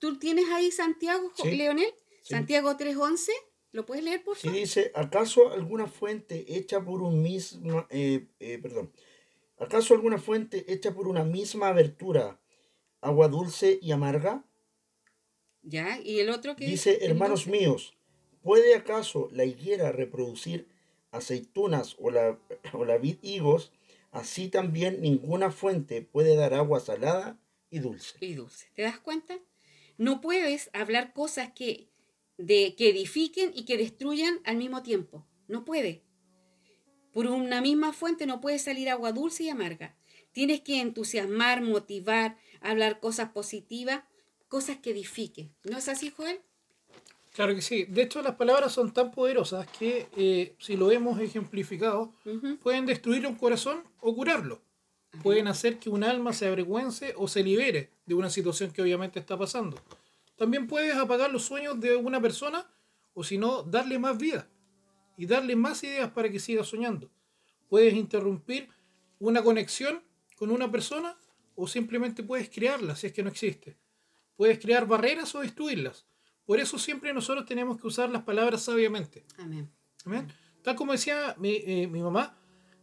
¿Tú 0.00 0.18
tienes 0.18 0.46
ahí 0.50 0.72
Santiago, 0.72 1.30
Leonel? 1.44 1.94
Santiago 2.24 2.72
3.11. 2.72 3.30
¿Lo 3.70 3.86
puedes 3.86 4.02
leer, 4.02 4.24
por 4.24 4.36
favor? 4.36 4.56
Sí, 4.56 4.62
dice, 4.62 4.90
¿acaso 4.96 5.52
alguna 5.52 5.86
fuente 5.86 6.44
hecha 6.48 6.84
por 6.84 7.00
un 7.00 7.22
mismo, 7.22 7.86
eh, 7.90 8.26
eh, 8.40 8.58
perdón, 8.58 8.90
¿acaso 9.58 9.94
alguna 9.94 10.18
fuente 10.18 10.72
hecha 10.72 10.94
por 10.94 11.08
una 11.08 11.24
misma 11.24 11.68
abertura, 11.68 12.40
agua 13.00 13.28
dulce 13.28 13.78
y 13.80 13.92
amarga? 13.92 14.44
Ya, 15.62 16.00
y 16.00 16.20
el 16.20 16.30
otro 16.30 16.56
que 16.56 16.66
dice, 16.66 17.04
hermanos 17.04 17.46
míos, 17.46 17.96
¿puede 18.42 18.74
acaso 18.74 19.28
la 19.32 19.44
higuera 19.44 19.92
reproducir 19.92 20.68
aceitunas 21.10 21.96
o 21.98 22.10
la, 22.10 22.38
o 22.72 22.84
la 22.84 22.98
vid 22.98 23.18
higos? 23.22 23.72
Así 24.10 24.48
también 24.48 25.02
ninguna 25.02 25.50
fuente 25.50 26.02
puede 26.02 26.34
dar 26.34 26.54
agua 26.54 26.80
salada 26.80 27.38
y 27.70 27.80
dulce. 27.80 28.16
Y 28.20 28.34
dulce. 28.34 28.68
¿Te 28.74 28.82
das 28.82 28.98
cuenta? 28.98 29.38
No 29.98 30.20
puedes 30.20 30.70
hablar 30.72 31.12
cosas 31.12 31.52
que 31.52 31.88
de 32.38 32.76
que 32.76 32.90
edifiquen 32.90 33.52
y 33.54 33.64
que 33.64 33.76
destruyan 33.76 34.40
al 34.44 34.56
mismo 34.56 34.82
tiempo. 34.82 35.26
No 35.48 35.64
puede. 35.64 36.04
Por 37.12 37.26
una 37.26 37.60
misma 37.60 37.92
fuente 37.92 38.26
no 38.26 38.40
puede 38.40 38.58
salir 38.58 38.88
agua 38.90 39.12
dulce 39.12 39.44
y 39.44 39.48
amarga. 39.48 39.94
Tienes 40.32 40.60
que 40.60 40.80
entusiasmar, 40.80 41.62
motivar, 41.62 42.36
hablar 42.60 43.00
cosas 43.00 43.30
positivas, 43.30 44.02
cosas 44.48 44.76
que 44.76 44.90
edifiquen. 44.90 45.50
¿No 45.64 45.78
es 45.78 45.88
así, 45.88 46.10
Joel? 46.10 46.40
Claro 47.32 47.54
que 47.54 47.62
sí. 47.62 47.84
De 47.84 48.02
hecho, 48.02 48.22
las 48.22 48.34
palabras 48.34 48.72
son 48.72 48.92
tan 48.92 49.10
poderosas 49.10 49.66
que, 49.78 50.08
eh, 50.16 50.54
si 50.58 50.76
lo 50.76 50.90
hemos 50.90 51.20
ejemplificado, 51.20 52.12
pueden 52.62 52.86
destruir 52.86 53.26
un 53.26 53.36
corazón 53.36 53.84
o 54.00 54.14
curarlo. 54.14 54.60
Pueden 55.22 55.48
hacer 55.48 55.78
que 55.78 55.88
un 55.88 56.04
alma 56.04 56.32
se 56.32 56.46
avergüence 56.46 57.14
o 57.16 57.28
se 57.28 57.42
libere 57.42 57.90
de 58.06 58.14
una 58.14 58.28
situación 58.28 58.70
que 58.70 58.82
obviamente 58.82 59.18
está 59.18 59.38
pasando. 59.38 59.76
También 60.36 60.66
puedes 60.66 60.94
apagar 60.94 61.32
los 61.32 61.44
sueños 61.44 61.80
de 61.80 61.96
una 61.96 62.20
persona 62.20 62.66
o 63.14 63.24
si 63.24 63.38
no, 63.38 63.62
darle 63.62 63.98
más 63.98 64.18
vida 64.18 64.48
y 65.18 65.26
darle 65.26 65.54
más 65.56 65.84
ideas 65.84 66.10
para 66.12 66.30
que 66.30 66.38
siga 66.38 66.64
soñando. 66.64 67.10
Puedes 67.68 67.92
interrumpir 67.92 68.70
una 69.18 69.42
conexión 69.42 70.02
con 70.36 70.50
una 70.50 70.70
persona 70.70 71.18
o 71.54 71.66
simplemente 71.66 72.22
puedes 72.22 72.48
crearla 72.48 72.96
si 72.96 73.08
es 73.08 73.12
que 73.12 73.22
no 73.22 73.28
existe. 73.28 73.76
Puedes 74.36 74.58
crear 74.58 74.86
barreras 74.86 75.34
o 75.34 75.40
destruirlas. 75.40 76.06
Por 76.46 76.60
eso 76.60 76.78
siempre 76.78 77.12
nosotros 77.12 77.44
tenemos 77.44 77.78
que 77.78 77.88
usar 77.88 78.08
las 78.08 78.22
palabras 78.22 78.62
sabiamente. 78.62 79.26
Amén. 79.36 79.70
Amén. 80.06 80.32
Tal 80.62 80.76
como 80.76 80.92
decía 80.92 81.34
mi, 81.38 81.56
eh, 81.66 81.86
mi 81.86 82.00
mamá, 82.00 82.38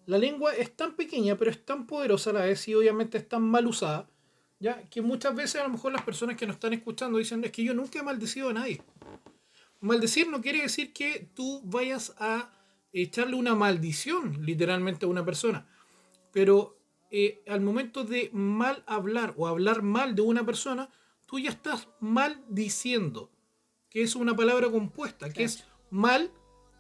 la 0.06 0.20
lengua 0.20 0.54
es 0.54 0.76
tan 0.76 0.96
pequeña 0.96 1.36
pero 1.38 1.50
es 1.50 1.66
tan 1.66 1.88
poderosa 1.88 2.30
a 2.30 2.34
la 2.34 2.42
vez 2.42 2.68
y 2.68 2.76
obviamente 2.76 3.18
es 3.18 3.28
tan 3.28 3.42
mal 3.42 3.66
usada 3.66 4.08
¿ya? 4.60 4.82
Que 4.90 5.02
muchas 5.02 5.36
veces 5.36 5.62
a 5.62 5.64
lo 5.64 5.70
mejor 5.70 5.92
las 5.92 6.04
personas 6.04 6.38
que 6.38 6.46
nos 6.46 6.56
están 6.56 6.74
escuchando 6.74 7.18
dicen, 7.18 7.44
es 7.44 7.52
que 7.52 7.64
yo 7.64 7.74
nunca 7.74 8.00
he 8.00 8.04
maldecido 8.04 8.50
a 8.50 8.54
nadie. 8.54 8.82
Maldecir 9.86 10.28
no 10.28 10.42
quiere 10.42 10.64
decir 10.64 10.94
que 10.94 11.30
tú 11.36 11.62
vayas 11.64 12.16
a 12.18 12.52
echarle 12.92 13.36
una 13.36 13.54
maldición 13.54 14.44
literalmente 14.44 15.06
a 15.06 15.10
una 15.10 15.24
persona. 15.24 15.68
Pero 16.32 16.80
eh, 17.12 17.44
al 17.48 17.62
momento 17.62 18.04
de 18.04 18.32
mal 18.34 18.84
hablar 18.88 19.36
o 19.38 19.48
hablar 19.48 19.84
mal 19.84 20.16
de 20.16 20.24
una 20.24 20.44
persona, 20.44 20.90
tú 21.28 21.38
ya 21.38 21.52
estás 21.52 21.88
maldiciendo, 22.00 23.32
que 23.90 24.02
es 24.02 24.16
una 24.16 24.36
palabra 24.36 24.72
compuesta, 24.72 25.30
que 25.30 25.44
es 25.44 25.66
mal 25.92 26.32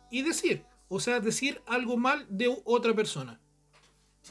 y 0.10 0.24
decir. 0.24 0.66
O 0.88 1.00
sea, 1.00 1.20
decir 1.20 1.62
algo 1.68 1.98
mal 1.98 2.26
de 2.28 2.56
otra 2.66 2.96
persona. 2.96 3.40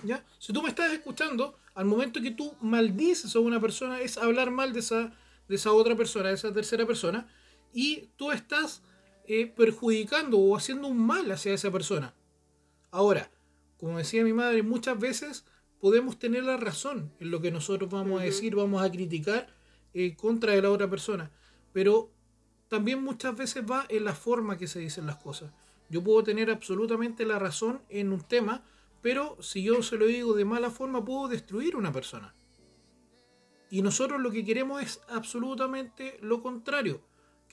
¿Ya? 0.02 0.26
Si 0.40 0.52
tú 0.52 0.62
me 0.62 0.68
estás 0.68 0.92
escuchando, 0.92 1.56
al 1.74 1.84
momento 1.84 2.20
que 2.20 2.32
tú 2.32 2.56
maldices 2.60 3.36
a 3.36 3.38
una 3.38 3.60
persona 3.60 4.00
es 4.00 4.18
hablar 4.18 4.50
mal 4.50 4.72
de 4.72 4.80
esa, 4.80 5.12
de 5.46 5.54
esa 5.54 5.70
otra 5.72 5.94
persona, 5.94 6.30
de 6.30 6.34
esa 6.34 6.52
tercera 6.52 6.84
persona, 6.84 7.28
y 7.74 8.08
tú 8.16 8.30
estás 8.30 8.82
eh, 9.26 9.46
perjudicando 9.46 10.38
o 10.38 10.56
haciendo 10.56 10.88
un 10.88 11.04
mal 11.04 11.30
hacia 11.30 11.52
esa 11.52 11.70
persona. 11.70 12.14
Ahora, 12.90 13.30
como 13.76 13.98
decía 13.98 14.24
mi 14.24 14.32
madre, 14.32 14.62
muchas 14.62 14.98
veces 14.98 15.44
podemos 15.80 16.18
tener 16.18 16.44
la 16.44 16.56
razón 16.56 17.12
en 17.18 17.30
lo 17.30 17.40
que 17.40 17.50
nosotros 17.50 17.90
vamos 17.90 18.20
a 18.20 18.24
decir, 18.24 18.54
vamos 18.54 18.82
a 18.82 18.90
criticar 18.90 19.52
eh, 19.92 20.14
contra 20.16 20.52
de 20.52 20.62
la 20.62 20.70
otra 20.70 20.88
persona, 20.88 21.30
pero 21.72 22.10
también 22.68 23.02
muchas 23.02 23.36
veces 23.36 23.64
va 23.68 23.84
en 23.88 24.04
la 24.04 24.14
forma 24.14 24.56
que 24.56 24.68
se 24.68 24.78
dicen 24.78 25.06
las 25.06 25.16
cosas. 25.16 25.52
Yo 25.90 26.02
puedo 26.02 26.22
tener 26.22 26.50
absolutamente 26.50 27.26
la 27.26 27.38
razón 27.38 27.82
en 27.88 28.12
un 28.12 28.20
tema, 28.22 28.64
pero 29.02 29.36
si 29.42 29.62
yo 29.62 29.82
se 29.82 29.96
lo 29.96 30.06
digo 30.06 30.34
de 30.34 30.44
mala 30.44 30.70
forma, 30.70 31.04
puedo 31.04 31.28
destruir 31.28 31.76
una 31.76 31.92
persona. 31.92 32.34
Y 33.70 33.82
nosotros 33.82 34.20
lo 34.20 34.30
que 34.30 34.44
queremos 34.44 34.82
es 34.82 35.00
absolutamente 35.08 36.18
lo 36.22 36.40
contrario. 36.40 37.02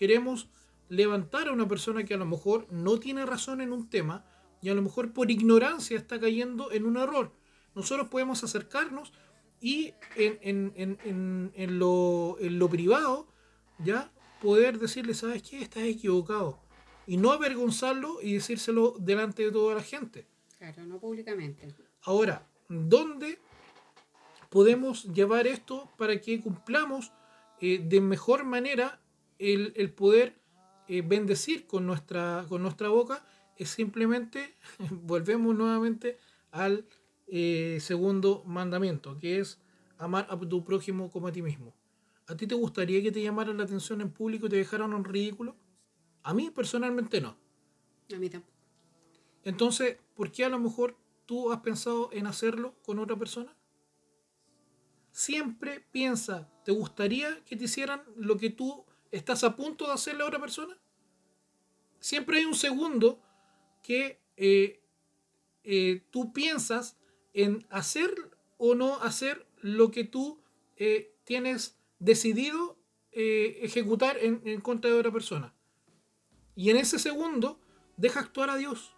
Queremos 0.02 0.48
levantar 0.90 1.48
a 1.48 1.52
una 1.52 1.68
persona 1.68 2.04
que 2.04 2.16
a 2.16 2.18
lo 2.18 2.26
mejor 2.26 2.66
no 2.72 3.00
tiene 3.00 3.24
razón 3.24 3.62
en 3.62 3.72
un 3.72 3.88
tema 3.88 4.26
y 4.60 4.70
a 4.70 4.74
lo 4.74 4.82
mejor 4.82 5.14
por 5.14 5.30
ignorancia 5.30 5.96
está 5.96 6.20
cayendo 6.20 6.72
en 6.72 6.88
un 6.88 6.98
error. 6.98 7.32
Nosotros 7.76 8.08
podemos 8.08 8.44
acercarnos 8.44 9.14
y 9.60 9.94
en, 10.16 11.78
lo, 11.78 12.36
en 12.40 12.58
lo 12.58 12.68
privado 12.68 13.28
ya 13.78 14.12
poder 14.42 14.80
decirle, 14.80 15.14
¿sabes 15.14 15.44
qué? 15.44 15.62
Estás 15.62 15.84
equivocado. 15.84 16.60
Y 17.06 17.18
no 17.18 17.32
avergonzarlo 17.32 18.24
y 18.24 18.34
decírselo 18.34 18.96
delante 18.98 19.44
de 19.44 19.52
toda 19.52 19.76
la 19.76 19.84
gente. 19.84 20.26
Claro, 20.58 20.84
no 20.88 20.98
públicamente. 20.98 21.76
Ahora, 22.02 22.48
¿dónde 22.68 23.38
podemos 24.50 25.04
llevar 25.14 25.46
esto 25.46 25.92
para 25.96 26.20
que 26.20 26.42
cumplamos 26.42 27.12
eh, 27.60 27.78
de 27.88 28.02
mejor 28.02 28.46
manera 28.46 29.00
el, 29.41 29.93
poder 29.93 30.36
eh, 30.88 31.01
bendecir 31.01 31.65
con 31.65 31.86
nuestra, 31.86 32.45
con 32.47 32.62
nuestra 32.62 32.89
boca? 32.89 33.25
Es 33.58 33.69
simplemente, 33.69 34.56
volvemos 34.91 35.56
nuevamente 35.56 36.17
al 36.51 36.86
eh, 37.27 37.80
segundo 37.82 38.43
mandamiento, 38.45 39.17
que 39.19 39.39
es 39.39 39.60
amar 39.97 40.27
a 40.30 40.39
tu 40.39 40.63
prójimo 40.63 41.10
como 41.10 41.27
a 41.27 41.32
ti 41.32 41.41
mismo. 41.41 41.73
¿A 42.27 42.36
ti 42.38 42.47
te 42.47 42.56
gustaría 42.56 43.01
que 43.01 43.12
te 43.12 43.21
llamaran 43.21 43.58
la 43.58 43.63
atención 43.63 43.99
en 44.01 44.12
público 44.12 44.45
y 44.45 44.49
te 44.49 44.56
dejaran 44.56 44.93
un 44.93 45.04
ridículo? 45.04 45.56
A 46.23 46.34
mí 46.34 46.49
personalmente 46.49 47.19
no. 47.19 47.36
A 48.13 48.19
mí 48.19 48.30
tampoco. 48.30 48.54
Entonces, 49.43 49.97
¿por 50.15 50.32
qué 50.32 50.45
a 50.45 50.49
lo 50.49 50.60
mejor 50.60 50.95
tú 51.25 51.51
has 51.51 51.62
pensado 51.62 52.10
en 52.13 52.27
hacerlo 52.27 52.75
con 52.84 52.99
otra 52.99 53.15
persona? 53.17 53.56
Siempre 55.12 55.84
piensa, 55.91 56.49
¿te 56.63 56.71
gustaría 56.71 57.43
que 57.45 57.56
te 57.56 57.65
hicieran 57.65 58.04
lo 58.15 58.38
que 58.38 58.49
tú 58.49 58.86
estás 59.12 59.43
a 59.43 59.56
punto 59.56 59.88
de 59.88 59.93
hacerle 59.93 60.24
a 60.24 60.28
otra 60.28 60.39
persona? 60.39 60.78
Siempre 62.00 62.39
hay 62.39 62.45
un 62.45 62.56
segundo 62.56 63.21
que 63.84 64.19
eh, 64.38 64.82
eh, 65.63 66.04
tú 66.10 66.34
piensas 66.34 66.97
en 67.34 67.65
hacer 67.69 68.13
o 68.58 68.76
no 68.76 68.95
hacer 69.02 69.45
lo 69.62 69.91
que 69.91 70.04
tú 70.04 70.41
eh, 70.78 71.15
tienes 71.24 71.78
decidido 72.00 72.78
ejecutar 73.13 74.17
en, 74.21 74.41
en 74.45 74.62
contra 74.62 74.89
de 74.89 74.97
otra 74.97 75.12
persona. 75.12 75.54
Y 76.56 76.69
en 76.69 76.78
ese 76.78 76.97
segundo, 76.97 77.60
deja 77.97 78.21
actuar 78.21 78.50
a 78.50 78.56
Dios. 78.56 78.95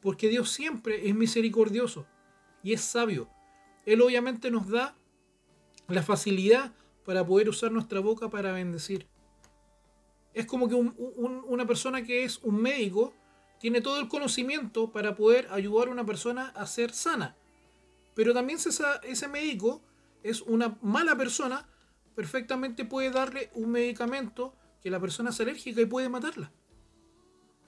Porque 0.00 0.28
Dios 0.28 0.50
siempre 0.50 1.08
es 1.08 1.14
misericordioso 1.14 2.04
y 2.64 2.72
es 2.72 2.80
sabio. 2.80 3.30
Él 3.86 4.02
obviamente 4.02 4.50
nos 4.50 4.68
da 4.68 4.96
la 5.86 6.02
facilidad 6.02 6.74
para 7.04 7.24
poder 7.24 7.48
usar 7.48 7.70
nuestra 7.70 8.00
boca 8.00 8.28
para 8.28 8.52
bendecir. 8.52 9.06
Es 10.34 10.46
como 10.46 10.68
que 10.68 10.74
un- 10.74 10.94
un- 10.98 11.44
una 11.46 11.66
persona 11.66 12.02
que 12.02 12.24
es 12.24 12.38
un 12.42 12.56
médico 12.60 13.14
tiene 13.60 13.80
todo 13.80 13.98
el 14.00 14.08
conocimiento 14.08 14.90
para 14.92 15.14
poder 15.14 15.48
ayudar 15.50 15.88
a 15.88 15.92
una 15.92 16.04
persona 16.04 16.48
a 16.54 16.66
ser 16.66 16.92
sana. 16.92 17.36
Pero 18.14 18.34
también 18.34 18.58
si 18.58 18.68
ese 19.04 19.28
médico 19.28 19.80
es 20.22 20.42
una 20.42 20.76
mala 20.82 21.16
persona, 21.16 21.66
perfectamente 22.14 22.84
puede 22.84 23.10
darle 23.10 23.50
un 23.54 23.70
medicamento 23.70 24.54
que 24.82 24.90
la 24.90 25.00
persona 25.00 25.30
es 25.30 25.40
alérgica 25.40 25.80
y 25.80 25.86
puede 25.86 26.08
matarla. 26.08 26.52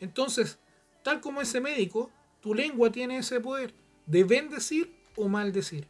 Entonces, 0.01 0.59
tal 1.03 1.21
como 1.21 1.41
ese 1.41 1.61
médico, 1.61 2.11
tu 2.41 2.55
lengua 2.55 2.91
tiene 2.93 3.19
ese 3.19 3.41
poder 3.41 3.75
de 4.07 4.25
bendecir 4.25 4.95
o 5.17 5.29
maldecir. 5.29 5.89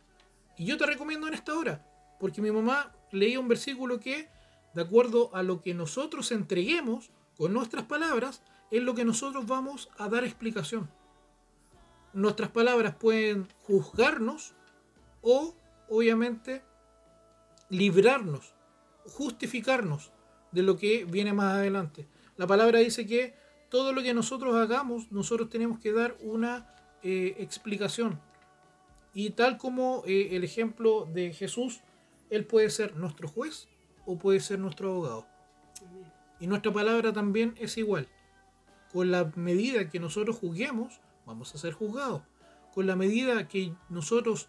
Y 0.56 0.64
yo 0.64 0.76
te 0.78 0.86
recomiendo 0.86 1.26
en 1.28 1.34
esta 1.34 1.54
hora, 1.54 1.84
porque 2.20 2.40
mi 2.40 2.50
mamá 2.50 2.94
leía 3.12 3.40
un 3.40 3.48
versículo 3.48 3.98
que, 4.00 4.28
de 4.76 4.82
acuerdo 4.82 5.34
a 5.34 5.42
lo 5.42 5.62
que 5.62 5.72
nosotros 5.72 6.30
entreguemos 6.32 7.10
con 7.38 7.54
nuestras 7.54 7.86
palabras, 7.86 8.42
es 8.70 8.82
lo 8.82 8.94
que 8.94 9.06
nosotros 9.06 9.46
vamos 9.46 9.88
a 9.96 10.10
dar 10.10 10.22
explicación. 10.22 10.90
Nuestras 12.12 12.50
palabras 12.50 12.94
pueden 12.94 13.48
juzgarnos 13.62 14.52
o, 15.22 15.54
obviamente, 15.88 16.62
librarnos, 17.70 18.52
justificarnos 19.06 20.12
de 20.52 20.62
lo 20.62 20.76
que 20.76 21.06
viene 21.06 21.32
más 21.32 21.54
adelante. 21.54 22.06
La 22.36 22.46
palabra 22.46 22.80
dice 22.80 23.06
que 23.06 23.34
todo 23.70 23.94
lo 23.94 24.02
que 24.02 24.12
nosotros 24.12 24.54
hagamos, 24.56 25.10
nosotros 25.10 25.48
tenemos 25.48 25.78
que 25.78 25.92
dar 25.92 26.18
una 26.20 26.70
eh, 27.02 27.34
explicación. 27.38 28.20
Y 29.14 29.30
tal 29.30 29.56
como 29.56 30.02
eh, 30.06 30.36
el 30.36 30.44
ejemplo 30.44 31.08
de 31.10 31.32
Jesús, 31.32 31.80
Él 32.28 32.44
puede 32.44 32.68
ser 32.68 32.94
nuestro 32.96 33.26
juez 33.26 33.68
o 34.06 34.16
puede 34.16 34.40
ser 34.40 34.58
nuestro 34.58 34.90
abogado. 34.90 35.26
Y 36.40 36.46
nuestra 36.46 36.72
palabra 36.72 37.12
también 37.12 37.54
es 37.58 37.76
igual. 37.76 38.08
Con 38.92 39.10
la 39.10 39.30
medida 39.34 39.90
que 39.90 40.00
nosotros 40.00 40.36
juzguemos, 40.36 41.00
vamos 41.26 41.54
a 41.54 41.58
ser 41.58 41.72
juzgados. 41.72 42.22
Con 42.74 42.86
la 42.86 42.96
medida 42.96 43.48
que 43.48 43.72
nosotros 43.88 44.48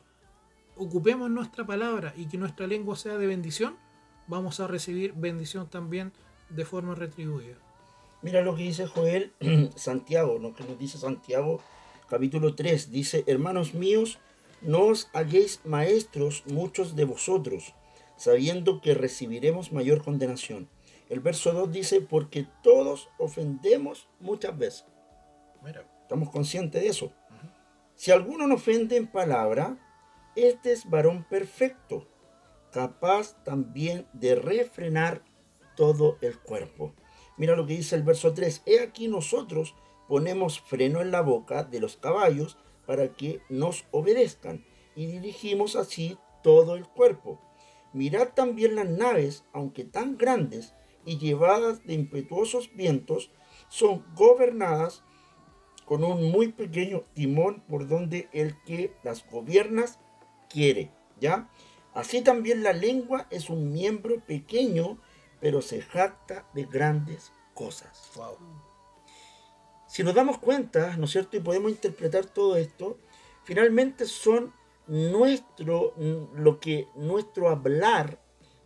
ocupemos 0.75 1.29
nuestra 1.29 1.65
palabra 1.65 2.13
y 2.15 2.27
que 2.27 2.37
nuestra 2.37 2.67
lengua 2.67 2.95
sea 2.95 3.17
de 3.17 3.27
bendición, 3.27 3.75
vamos 4.27 4.59
a 4.59 4.67
recibir 4.67 5.13
bendición 5.13 5.69
también 5.69 6.13
de 6.49 6.65
forma 6.65 6.95
retribuida. 6.95 7.55
Mira 8.21 8.41
lo 8.41 8.55
que 8.55 8.63
dice 8.63 8.87
Joel 8.87 9.33
Santiago, 9.75 10.39
lo 10.39 10.53
que 10.53 10.63
nos 10.63 10.77
dice 10.77 10.97
Santiago 10.97 11.61
capítulo 12.09 12.55
3. 12.55 12.91
Dice, 12.91 13.23
hermanos 13.27 13.73
míos, 13.73 14.19
no 14.61 14.85
os 14.85 15.09
hagáis 15.13 15.61
maestros 15.65 16.43
muchos 16.47 16.95
de 16.95 17.05
vosotros, 17.05 17.73
sabiendo 18.17 18.81
que 18.81 18.93
recibiremos 18.93 19.71
mayor 19.71 20.03
condenación. 20.03 20.69
El 21.09 21.21
verso 21.21 21.53
2 21.53 21.71
dice, 21.71 22.01
porque 22.01 22.47
todos 22.61 23.09
ofendemos 23.17 24.09
muchas 24.19 24.57
veces. 24.57 24.85
Mira, 25.63 25.85
Estamos 26.07 26.29
conscientes 26.29 26.81
de 26.81 26.87
eso. 26.87 27.11
Si 27.93 28.11
alguno 28.11 28.47
nos 28.47 28.61
ofende 28.61 28.95
en 28.95 29.07
palabra, 29.07 29.77
este 30.37 30.71
es 30.71 30.89
varón 30.89 31.25
perfecto, 31.29 32.07
capaz 32.71 33.43
también 33.43 34.07
de 34.13 34.35
refrenar 34.35 35.21
todo 35.75 36.17
el 36.21 36.39
cuerpo. 36.39 36.93
Mira 37.35 37.57
lo 37.57 37.67
que 37.67 37.73
dice 37.75 37.97
el 37.97 38.03
verso 38.03 38.33
3. 38.33 38.61
He 38.65 38.79
aquí 38.79 39.09
nosotros 39.09 39.75
ponemos 40.07 40.61
freno 40.61 41.01
en 41.01 41.11
la 41.11 41.19
boca 41.19 41.65
de 41.65 41.81
los 41.81 41.97
caballos 41.97 42.57
para 42.85 43.09
que 43.09 43.41
nos 43.49 43.83
obedezcan 43.91 44.63
y 44.95 45.07
dirigimos 45.07 45.75
así 45.75 46.17
todo 46.41 46.75
el 46.75 46.87
cuerpo. 46.87 47.41
Mirad 47.93 48.29
también 48.29 48.75
las 48.75 48.89
naves, 48.89 49.45
aunque 49.53 49.83
tan 49.83 50.17
grandes 50.17 50.73
y 51.05 51.17
llevadas 51.17 51.85
de 51.85 51.93
impetuosos 51.93 52.69
vientos, 52.75 53.31
son 53.69 54.05
gobernadas 54.15 55.03
con 55.85 56.03
un 56.03 56.31
muy 56.31 56.49
pequeño 56.49 57.03
timón 57.13 57.61
por 57.61 57.87
donde 57.87 58.27
el 58.33 58.61
que 58.63 58.93
las 59.03 59.25
gobiernas 59.29 59.99
quiere, 60.49 60.91
¿ya? 61.19 61.49
Así 61.93 62.21
también 62.21 62.61
la 62.61 62.73
lengua 62.73 63.25
es 63.29 63.49
un 63.49 63.71
miembro 63.71 64.19
pequeño, 64.25 64.99
pero 65.39 65.61
se 65.61 65.81
jacta 65.81 66.45
de 66.53 66.65
grandes 66.65 67.31
cosas. 67.53 68.11
wow. 68.15 68.37
Si 69.87 70.03
nos 70.03 70.13
damos 70.13 70.37
cuenta, 70.37 70.97
¿no 70.97 71.05
es 71.05 71.11
cierto? 71.11 71.37
Y 71.37 71.39
podemos 71.39 71.71
interpretar 71.71 72.25
todo 72.25 72.57
esto, 72.57 72.99
finalmente 73.45 74.05
son 74.05 74.53
nuestro, 74.87 75.93
lo 76.33 76.59
que, 76.59 76.87
nuestro 76.95 77.49
hablar, 77.49 78.19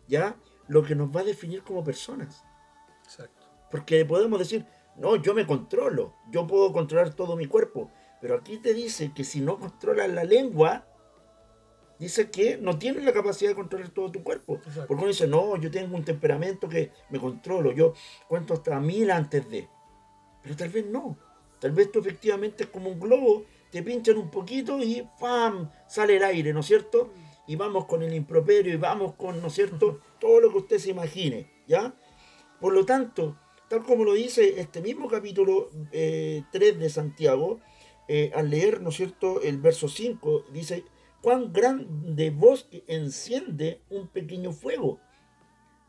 ¿ya? 0.07 0.35
Lo 0.67 0.83
que 0.83 0.95
nos 0.95 1.15
va 1.15 1.21
a 1.21 1.25
definir 1.25 1.63
como 1.63 1.83
personas. 1.83 2.43
Exacto. 3.03 3.47
Porque 3.69 4.05
podemos 4.05 4.39
decir, 4.39 4.65
no, 4.97 5.15
yo 5.15 5.33
me 5.33 5.47
controlo, 5.47 6.13
yo 6.29 6.45
puedo 6.47 6.71
controlar 6.71 7.13
todo 7.13 7.35
mi 7.35 7.47
cuerpo. 7.47 7.89
Pero 8.19 8.35
aquí 8.35 8.57
te 8.57 8.73
dice 8.73 9.11
que 9.13 9.23
si 9.23 9.41
no 9.41 9.57
controlas 9.59 10.09
la 10.09 10.23
lengua, 10.23 10.85
dice 11.97 12.29
que 12.29 12.57
no 12.57 12.77
tienes 12.77 13.03
la 13.03 13.13
capacidad 13.13 13.51
de 13.51 13.55
controlar 13.55 13.89
todo 13.89 14.11
tu 14.11 14.23
cuerpo. 14.23 14.55
Exacto. 14.55 14.87
Porque 14.87 15.03
uno 15.03 15.07
dice, 15.07 15.27
no, 15.27 15.55
yo 15.57 15.71
tengo 15.71 15.95
un 15.95 16.05
temperamento 16.05 16.69
que 16.69 16.91
me 17.09 17.19
controlo, 17.19 17.71
yo 17.71 17.93
cuento 18.27 18.53
hasta 18.53 18.79
mil 18.79 19.09
antes 19.09 19.49
de. 19.49 19.67
Pero 20.43 20.55
tal 20.55 20.69
vez 20.69 20.85
no. 20.85 21.17
Tal 21.59 21.71
vez 21.71 21.91
tú 21.91 21.99
efectivamente 21.99 22.63
es 22.63 22.69
como 22.69 22.89
un 22.89 22.99
globo, 22.99 23.45
te 23.71 23.81
pinchan 23.83 24.17
un 24.17 24.29
poquito 24.29 24.79
y 24.79 25.07
¡pam! 25.19 25.69
sale 25.87 26.17
el 26.17 26.23
aire, 26.23 26.53
¿no 26.53 26.59
es 26.59 26.65
cierto? 26.65 27.11
Y 27.47 27.55
vamos 27.55 27.85
con 27.85 28.03
el 28.03 28.13
improperio 28.13 28.73
y 28.73 28.77
vamos 28.77 29.15
con, 29.15 29.41
¿no 29.41 29.47
es 29.47 29.53
cierto? 29.53 29.99
Todo 30.19 30.39
lo 30.39 30.51
que 30.51 30.57
usted 30.57 30.77
se 30.77 30.91
imagine, 30.91 31.49
¿ya? 31.67 31.93
Por 32.59 32.73
lo 32.73 32.85
tanto, 32.85 33.37
tal 33.69 33.83
como 33.83 34.03
lo 34.03 34.13
dice 34.13 34.59
este 34.59 34.81
mismo 34.81 35.07
capítulo 35.07 35.69
eh, 35.91 36.43
3 36.51 36.79
de 36.79 36.89
Santiago, 36.89 37.59
eh, 38.07 38.31
al 38.35 38.49
leer, 38.49 38.81
¿no 38.81 38.89
es 38.89 38.95
cierto?, 38.95 39.41
el 39.41 39.57
verso 39.57 39.87
5, 39.87 40.45
dice, 40.51 40.83
cuán 41.21 41.53
grande 41.53 42.29
bosque 42.29 42.83
enciende 42.87 43.81
un 43.89 44.07
pequeño 44.09 44.51
fuego. 44.51 44.99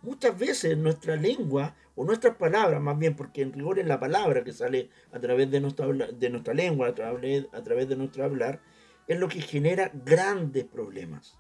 Muchas 0.03 0.37
veces 0.37 0.77
nuestra 0.77 1.15
lengua, 1.15 1.77
o 1.95 2.05
nuestras 2.05 2.37
palabras 2.37 2.81
más 2.83 2.99
bien, 2.99 3.15
porque 3.15 3.43
en 3.43 3.53
rigor 3.53 3.79
es 3.79 3.87
la 3.87 4.01
palabra 4.01 4.43
que 4.43 4.53
sale 4.53 4.91
a 5.13 5.21
través 5.21 5.51
de 5.51 5.61
nuestra, 5.61 5.87
de 5.87 6.31
nuestra 6.31 6.55
lengua, 6.55 6.89
a 6.89 6.95
través, 6.95 7.47
a 7.53 7.63
través 7.63 7.89
de 7.89 7.97
nuestro 7.97 8.25
hablar, 8.25 8.61
es 9.07 9.19
lo 9.19 9.29
que 9.29 9.41
genera 9.41 9.93
grandes 10.05 10.65
problemas. 10.65 11.39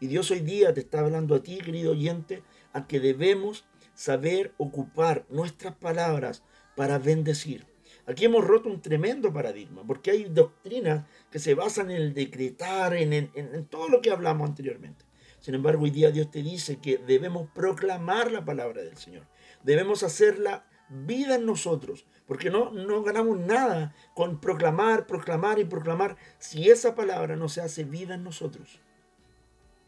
Y 0.00 0.08
Dios 0.08 0.30
hoy 0.32 0.40
día 0.40 0.74
te 0.74 0.80
está 0.80 1.00
hablando 1.00 1.36
a 1.36 1.42
ti, 1.42 1.58
querido 1.58 1.92
oyente, 1.92 2.42
a 2.72 2.88
que 2.88 2.98
debemos 2.98 3.64
saber 3.94 4.52
ocupar 4.58 5.24
nuestras 5.28 5.76
palabras 5.76 6.42
para 6.74 6.98
bendecir. 6.98 7.64
Aquí 8.06 8.24
hemos 8.24 8.44
roto 8.44 8.68
un 8.68 8.82
tremendo 8.82 9.32
paradigma, 9.32 9.86
porque 9.86 10.10
hay 10.10 10.24
doctrinas 10.24 11.06
que 11.30 11.38
se 11.38 11.54
basan 11.54 11.92
en 11.92 12.02
el 12.02 12.12
decretar, 12.12 12.94
en- 12.94 13.12
en 13.12 13.66
todo 13.66 13.88
lo 13.88 14.00
que 14.00 14.10
hablamos 14.10 14.48
anteriormente. 14.48 15.03
Sin 15.44 15.54
embargo, 15.54 15.84
hoy 15.84 15.90
día 15.90 16.10
Dios 16.10 16.30
te 16.30 16.42
dice 16.42 16.78
que 16.78 16.96
debemos 16.96 17.50
proclamar 17.50 18.32
la 18.32 18.46
palabra 18.46 18.80
del 18.80 18.96
Señor. 18.96 19.26
Debemos 19.62 20.02
hacerla 20.02 20.64
vida 20.88 21.34
en 21.34 21.44
nosotros, 21.44 22.06
porque 22.24 22.48
no, 22.48 22.70
no 22.70 23.02
ganamos 23.02 23.38
nada 23.38 23.94
con 24.14 24.40
proclamar, 24.40 25.06
proclamar 25.06 25.58
y 25.58 25.64
proclamar 25.66 26.16
si 26.38 26.70
esa 26.70 26.94
palabra 26.94 27.36
no 27.36 27.50
se 27.50 27.60
hace 27.60 27.84
vida 27.84 28.14
en 28.14 28.24
nosotros. 28.24 28.80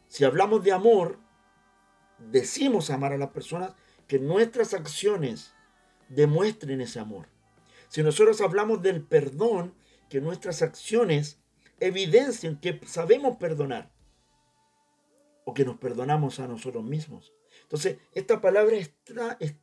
Si 0.08 0.24
hablamos 0.24 0.62
de 0.62 0.72
amor, 0.72 1.18
decimos 2.18 2.90
amar 2.90 3.14
a 3.14 3.18
las 3.18 3.30
personas, 3.30 3.72
que 4.06 4.18
nuestras 4.18 4.74
acciones 4.74 5.54
demuestren 6.10 6.82
ese 6.82 7.00
amor. 7.00 7.28
Si 7.88 8.02
nosotros 8.02 8.42
hablamos 8.42 8.82
del 8.82 9.02
perdón, 9.02 9.72
que 10.10 10.20
nuestras 10.20 10.60
acciones 10.60 11.40
evidencien 11.80 12.58
que 12.58 12.78
sabemos 12.84 13.38
perdonar 13.38 13.95
o 15.48 15.54
que 15.54 15.64
nos 15.64 15.78
perdonamos 15.78 16.40
a 16.40 16.48
nosotros 16.48 16.82
mismos. 16.84 17.32
Entonces, 17.62 17.98
esta 18.12 18.40
palabra 18.40 18.76
es, 18.76 18.90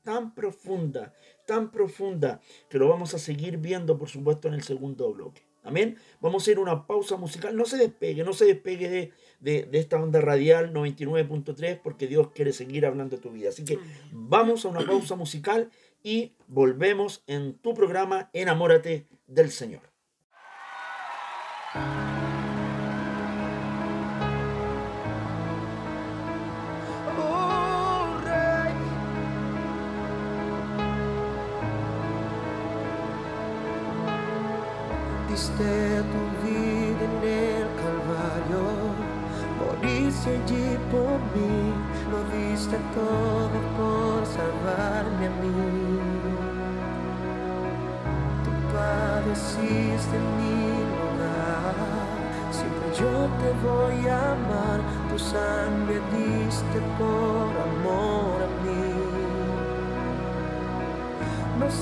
tan 0.01 0.33
profunda, 0.33 1.13
tan 1.45 1.71
profunda, 1.71 2.39
que 2.69 2.77
lo 2.79 2.87
vamos 2.87 3.13
a 3.13 3.19
seguir 3.19 3.57
viendo, 3.57 3.97
por 3.97 4.09
supuesto, 4.09 4.47
en 4.47 4.53
el 4.53 4.63
segundo 4.63 5.13
bloque. 5.13 5.43
Amén. 5.61 5.97
Vamos 6.21 6.47
a 6.47 6.51
ir 6.51 6.57
a 6.57 6.61
una 6.61 6.87
pausa 6.87 7.17
musical. 7.17 7.55
No 7.55 7.65
se 7.65 7.77
despegue, 7.77 8.23
no 8.23 8.33
se 8.33 8.45
despegue 8.45 8.89
de, 8.89 9.11
de- 9.39 9.63
de 9.63 9.79
esta 9.79 9.97
onda 10.01 10.19
radial 10.21 10.73
99.3 10.73 11.79
porque 11.83 12.07
Dios 12.07 12.29
quiere 12.33 12.53
seguir 12.53 12.85
hablando 12.85 13.15
de 13.17 13.21
tu 13.21 13.29
vida. 13.31 13.49
Así 13.49 13.63
que 13.65 13.77
vamos 14.11 14.65
a 14.65 14.69
una 14.69 14.85
pausa 14.85 15.15
musical 15.15 15.69
y 16.01 16.33
volvemos 16.47 17.23
en 17.27 17.53
tu 17.59 17.73
programa 17.73 18.29
Enamórate 18.33 19.07
del 19.27 19.51
Señor. 19.51 19.81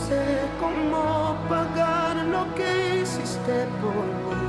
sé 0.08 0.24
cómo 0.60 1.36
pagar 1.50 2.16
lo 2.26 2.44
que 2.56 3.02
hiciste 3.02 3.68
por 3.82 4.06
mí. 4.26 4.42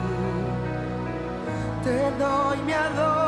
Te 1.85 1.99
doy 2.23 2.59
mi 2.67 2.73
adoración. 2.73 3.22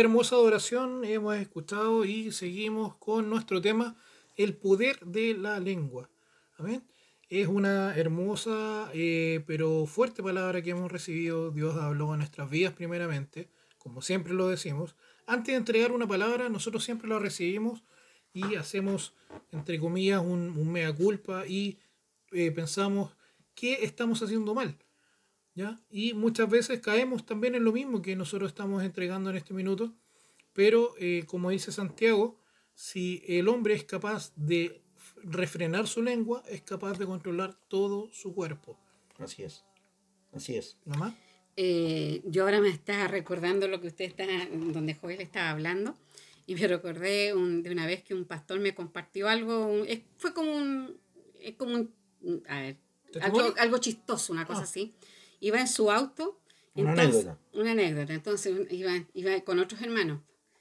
Hermosa 0.00 0.34
adoración 0.36 1.04
hemos 1.04 1.36
escuchado 1.36 2.06
y 2.06 2.32
seguimos 2.32 2.96
con 2.96 3.28
nuestro 3.28 3.60
tema, 3.60 3.98
el 4.34 4.56
poder 4.56 4.98
de 5.00 5.34
la 5.34 5.60
lengua. 5.60 6.08
Amén. 6.56 6.82
Es 7.28 7.48
una 7.48 7.94
hermosa 7.94 8.90
eh, 8.94 9.44
pero 9.46 9.84
fuerte 9.84 10.22
palabra 10.22 10.62
que 10.62 10.70
hemos 10.70 10.90
recibido. 10.90 11.50
Dios 11.50 11.76
habló 11.76 12.14
en 12.14 12.20
nuestras 12.20 12.48
vidas 12.48 12.72
primeramente, 12.72 13.50
como 13.76 14.00
siempre 14.00 14.32
lo 14.32 14.48
decimos. 14.48 14.96
Antes 15.26 15.52
de 15.52 15.58
entregar 15.58 15.92
una 15.92 16.08
palabra, 16.08 16.48
nosotros 16.48 16.82
siempre 16.82 17.06
la 17.06 17.18
recibimos 17.18 17.84
y 18.32 18.54
hacemos, 18.54 19.12
entre 19.52 19.78
comillas, 19.78 20.22
un, 20.22 20.56
un 20.56 20.72
mea 20.72 20.94
culpa 20.94 21.46
y 21.46 21.78
eh, 22.32 22.50
pensamos 22.52 23.12
qué 23.54 23.84
estamos 23.84 24.22
haciendo 24.22 24.54
mal. 24.54 24.78
¿Ya? 25.54 25.80
Y 25.90 26.14
muchas 26.14 26.48
veces 26.48 26.80
caemos 26.80 27.26
también 27.26 27.54
en 27.54 27.64
lo 27.64 27.72
mismo 27.72 28.02
que 28.02 28.16
nosotros 28.16 28.50
estamos 28.50 28.82
entregando 28.82 29.30
en 29.30 29.36
este 29.36 29.54
minuto. 29.54 29.92
Pero, 30.52 30.94
eh, 30.98 31.24
como 31.26 31.50
dice 31.50 31.72
Santiago, 31.72 32.38
si 32.74 33.22
el 33.26 33.48
hombre 33.48 33.74
es 33.74 33.84
capaz 33.84 34.32
de 34.36 34.80
refrenar 35.22 35.86
su 35.86 36.02
lengua, 36.02 36.42
es 36.48 36.62
capaz 36.62 36.98
de 36.98 37.06
controlar 37.06 37.54
todo 37.68 38.08
su 38.12 38.34
cuerpo. 38.34 38.78
Así 39.18 39.42
es. 39.42 39.64
Así 40.32 40.56
es. 40.56 40.76
¿No 40.84 40.96
más? 40.96 41.14
Eh, 41.56 42.22
yo 42.24 42.44
ahora 42.44 42.60
me 42.60 42.68
estaba 42.68 43.06
recordando 43.08 43.68
lo 43.68 43.80
que 43.80 43.88
usted 43.88 44.06
está, 44.06 44.24
donde 44.52 44.94
Joel 44.94 45.20
estaba 45.20 45.50
hablando, 45.50 45.96
y 46.46 46.54
me 46.54 46.66
recordé 46.66 47.34
un- 47.34 47.62
de 47.62 47.70
una 47.70 47.86
vez 47.86 48.02
que 48.02 48.14
un 48.14 48.24
pastor 48.24 48.60
me 48.60 48.74
compartió 48.74 49.28
algo, 49.28 49.66
un- 49.66 49.86
es- 49.86 50.00
fue 50.16 50.32
como 50.32 50.56
un, 50.56 50.96
es 51.38 51.54
como 51.56 51.74
un, 51.74 51.92
a 52.48 52.60
ver, 52.60 52.76
algo, 53.20 53.54
algo 53.58 53.78
chistoso, 53.78 54.32
una 54.32 54.46
cosa 54.46 54.60
Ah. 54.60 54.64
así. 54.64 54.94
Iba 55.40 55.60
en 55.60 55.68
su 55.68 55.90
auto. 55.90 56.40
Una 56.74 56.90
entonces- 56.90 57.26
anécdota. 57.26 57.38
Una 57.54 57.70
anécdota. 57.72 58.12
Entonces 58.14 58.54
iba, 58.70 58.92
iba 59.14 59.40
con 59.40 59.58
otros 59.58 59.80
hermanos 59.82 60.20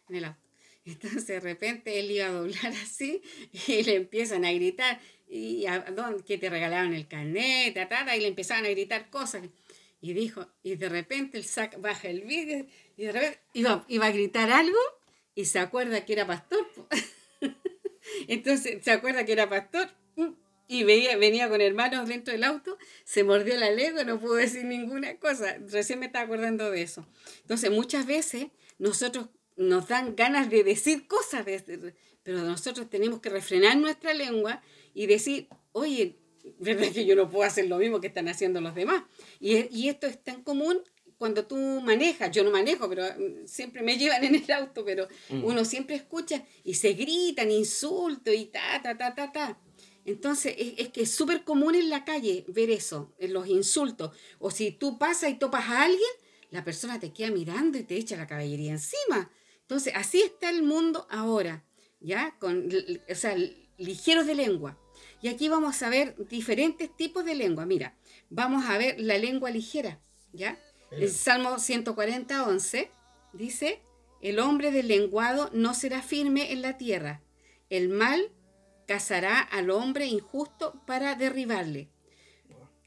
en 0.09 0.15
el 0.15 0.25
auto. 0.25 0.39
Entonces 0.85 1.27
de 1.27 1.39
repente 1.39 1.99
él 1.99 2.09
iba 2.09 2.25
a 2.27 2.31
doblar 2.31 2.73
así 2.81 3.21
y 3.67 3.83
le 3.83 3.95
empiezan 3.95 4.45
a 4.45 4.51
gritar 4.51 4.99
y 5.27 5.65
a, 5.67 5.79
¿dónde- 5.91 6.23
que 6.23 6.37
te 6.39 6.49
regalaron 6.49 6.93
el 6.93 7.07
carnet, 7.07 7.73
ta, 7.75 7.87
ta, 7.87 8.05
ta, 8.05 8.17
y 8.17 8.21
le 8.21 8.27
empezaban 8.27 8.65
a 8.65 8.69
gritar 8.69 9.09
cosas. 9.11 9.43
Y 10.01 10.13
dijo, 10.13 10.47
y 10.63 10.75
de 10.75 10.87
repente 10.89 11.37
él 11.37 11.43
saca, 11.43 11.77
baja 11.77 12.07
el 12.09 12.21
vídeo 12.21 12.65
y 12.97 13.03
de 13.03 13.11
repente 13.11 13.39
iba, 13.53 13.85
iba 13.89 14.05
a 14.07 14.11
gritar 14.11 14.49
algo 14.49 14.79
y 15.35 15.45
se 15.45 15.59
acuerda 15.59 16.05
que 16.05 16.13
era 16.13 16.25
pastor. 16.25 16.65
Entonces 18.27 18.83
se 18.83 18.91
acuerda 18.91 19.25
que 19.25 19.33
era 19.33 19.49
pastor 19.49 19.89
y 20.69 20.83
veía, 20.83 21.17
venía 21.17 21.49
con 21.49 21.59
hermanos 21.61 22.07
dentro 22.07 22.31
del 22.31 22.43
auto, 22.43 22.77
se 23.03 23.23
mordió 23.23 23.57
la 23.57 23.71
lengua, 23.71 24.03
no 24.03 24.19
pudo 24.19 24.35
decir 24.35 24.63
ninguna 24.65 25.17
cosa. 25.17 25.57
Recién 25.67 25.99
me 25.99 26.05
estaba 26.05 26.25
acordando 26.25 26.69
de 26.69 26.83
eso. 26.83 27.05
Entonces 27.41 27.71
muchas 27.71 28.05
veces 28.05 28.47
nosotros 28.77 29.29
nos 29.57 29.87
dan 29.87 30.15
ganas 30.15 30.49
de 30.51 30.63
decir 30.63 31.07
cosas, 31.07 31.43
de- 31.45 31.95
pero 32.23 32.37
nosotros 32.43 32.87
tenemos 32.89 33.19
que 33.19 33.29
refrenar 33.29 33.75
nuestra 33.77 34.13
lengua 34.13 34.61
y 34.93 35.07
decir, 35.07 35.47
oye, 35.71 36.17
¿verdad 36.59 36.91
que 36.93 37.03
yo 37.05 37.15
no 37.15 37.29
puedo 37.29 37.43
hacer 37.45 37.67
lo 37.67 37.77
mismo 37.77 37.99
que 37.99 38.07
están 38.07 38.27
haciendo 38.27 38.61
los 38.61 38.75
demás? 38.75 39.03
Y, 39.39 39.75
y 39.75 39.89
esto 39.89 40.05
es 40.05 40.23
tan 40.23 40.43
común 40.43 40.79
cuando 41.17 41.45
tú 41.47 41.55
manejas, 41.81 42.29
yo 42.31 42.43
no 42.43 42.51
manejo, 42.51 42.87
pero 42.87 43.03
mm, 43.05 43.47
siempre 43.47 43.81
me 43.81 43.97
llevan 43.97 44.23
en 44.23 44.35
el 44.35 44.51
auto, 44.51 44.85
pero 44.85 45.07
uno 45.43 45.65
siempre 45.65 45.95
escucha 45.95 46.45
y 46.63 46.75
se 46.75 46.93
gritan 46.93 47.49
insultos 47.51 48.33
y 48.35 48.45
ta, 48.45 48.79
ta, 48.83 48.95
ta, 48.97 49.15
ta, 49.15 49.31
ta. 49.31 49.59
Entonces, 50.09 50.55
es, 50.57 50.73
es 50.77 50.89
que 50.89 51.03
es 51.03 51.11
súper 51.11 51.43
común 51.43 51.75
en 51.75 51.89
la 51.89 52.03
calle 52.03 52.43
ver 52.47 52.71
eso, 52.71 53.13
en 53.19 53.33
los 53.33 53.47
insultos. 53.47 54.11
O 54.39 54.49
si 54.49 54.71
tú 54.71 54.97
pasas 54.97 55.29
y 55.29 55.35
topas 55.35 55.69
a 55.69 55.83
alguien, 55.83 56.09
la 56.49 56.63
persona 56.63 56.99
te 56.99 57.13
queda 57.13 57.29
mirando 57.29 57.77
y 57.77 57.83
te 57.83 57.95
echa 57.95 58.17
la 58.17 58.25
caballería 58.25 58.71
encima. 58.71 59.31
Entonces, 59.61 59.93
así 59.95 60.21
está 60.21 60.49
el 60.49 60.63
mundo 60.63 61.05
ahora, 61.11 61.63
¿ya? 61.99 62.35
Con, 62.39 62.69
o 63.07 63.15
sea, 63.15 63.35
ligeros 63.77 64.25
de 64.25 64.33
lengua. 64.33 64.79
Y 65.21 65.27
aquí 65.27 65.47
vamos 65.47 65.81
a 65.83 65.89
ver 65.89 66.15
diferentes 66.27 66.95
tipos 66.95 67.23
de 67.23 67.35
lengua. 67.35 67.67
Mira, 67.67 67.95
vamos 68.31 68.65
a 68.65 68.79
ver 68.79 68.99
la 68.99 69.19
lengua 69.19 69.51
ligera, 69.51 70.01
¿ya? 70.33 70.59
El 70.89 71.11
Salmo 71.11 71.59
140, 71.59 72.47
11 72.47 72.91
dice, 73.33 73.83
el 74.21 74.39
hombre 74.39 74.71
del 74.71 74.87
lenguado 74.87 75.51
no 75.53 75.75
será 75.75 76.01
firme 76.01 76.51
en 76.51 76.63
la 76.63 76.77
tierra. 76.77 77.21
El 77.69 77.89
mal 77.89 78.31
cazará 78.93 79.39
al 79.39 79.69
hombre 79.69 80.07
injusto 80.07 80.81
para 80.87 81.13
derribarle. 81.13 81.89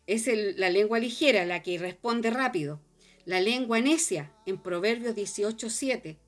Es 0.08 0.26
el- 0.26 0.58
la 0.58 0.68
lengua 0.68 0.98
ligera, 0.98 1.44
la 1.46 1.62
que 1.62 1.78
responde 1.78 2.28
rápido. 2.30 2.80
La 3.24 3.40
lengua 3.40 3.80
necia, 3.80 4.32
en 4.44 4.58
Proverbios 4.60 5.14
18, 5.14 5.70
7. 5.70 6.18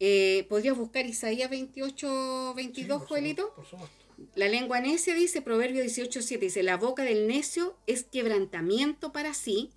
Eh, 0.00 0.46
¿Podrías 0.48 0.74
buscar 0.74 1.04
Isaías 1.04 1.50
28, 1.50 2.54
22, 2.56 3.02
Joelito? 3.02 3.52
Por 3.54 3.66
supuesto. 3.66 3.94
La 4.34 4.48
lengua 4.48 4.80
necia 4.80 5.14
dice, 5.14 5.42
Proverbio 5.42 5.82
18.7, 5.84 6.46
dice, 6.46 6.62
la 6.62 6.78
boca 6.78 7.02
del 7.02 7.26
necio 7.28 7.76
es 7.86 8.04
quebrantamiento 8.04 9.12
para 9.12 9.34
sí 9.34 9.70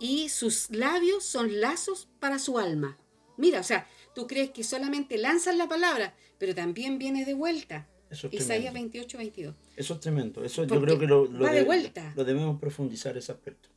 y 0.00 0.28
sus 0.28 0.70
labios 0.70 1.24
son 1.24 1.60
lazos 1.60 2.08
para 2.18 2.40
su 2.40 2.58
alma. 2.58 2.98
Mira, 3.36 3.60
o 3.60 3.64
sea, 3.64 3.86
tú 4.12 4.26
crees 4.26 4.50
que 4.50 4.64
solamente 4.64 5.18
lanzas 5.18 5.54
la 5.54 5.68
palabra, 5.68 6.14
pero 6.38 6.52
también 6.52 6.98
viene 6.98 7.24
de 7.24 7.34
vuelta. 7.34 7.86
Eso 8.10 8.26
es 8.26 8.34
Isaías 8.34 8.72
tremendo. 8.72 8.98
28.22. 8.98 9.54
Eso 9.76 9.94
es 9.94 10.00
tremendo. 10.00 10.44
Eso 10.44 10.64
yo 10.64 10.80
creo 10.82 10.98
que 10.98 11.06
lo, 11.06 11.26
lo 11.26 11.44
va 11.44 11.52
de 11.52 11.60
de- 11.60 11.64
vuelta. 11.64 12.12
lo 12.16 12.24
debemos 12.24 12.58
profundizar 12.60 13.16
ese 13.16 13.32
aspecto. 13.32 13.68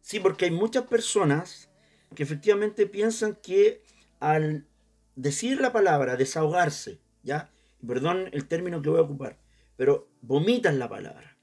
Sí, 0.00 0.18
porque 0.18 0.46
hay 0.46 0.50
muchas 0.50 0.86
personas 0.86 1.70
que 2.14 2.22
efectivamente 2.22 2.86
piensan 2.86 3.36
que 3.42 3.82
al 4.18 4.66
decir 5.14 5.60
la 5.60 5.72
palabra, 5.72 6.16
desahogarse, 6.16 7.00
¿ya? 7.22 7.50
Perdón 7.86 8.28
el 8.32 8.46
término 8.48 8.80
que 8.82 8.88
voy 8.90 8.98
a 8.98 9.02
ocupar, 9.02 9.38
pero 9.76 10.08
vomitan 10.22 10.78
la 10.78 10.88
palabra, 10.88 11.36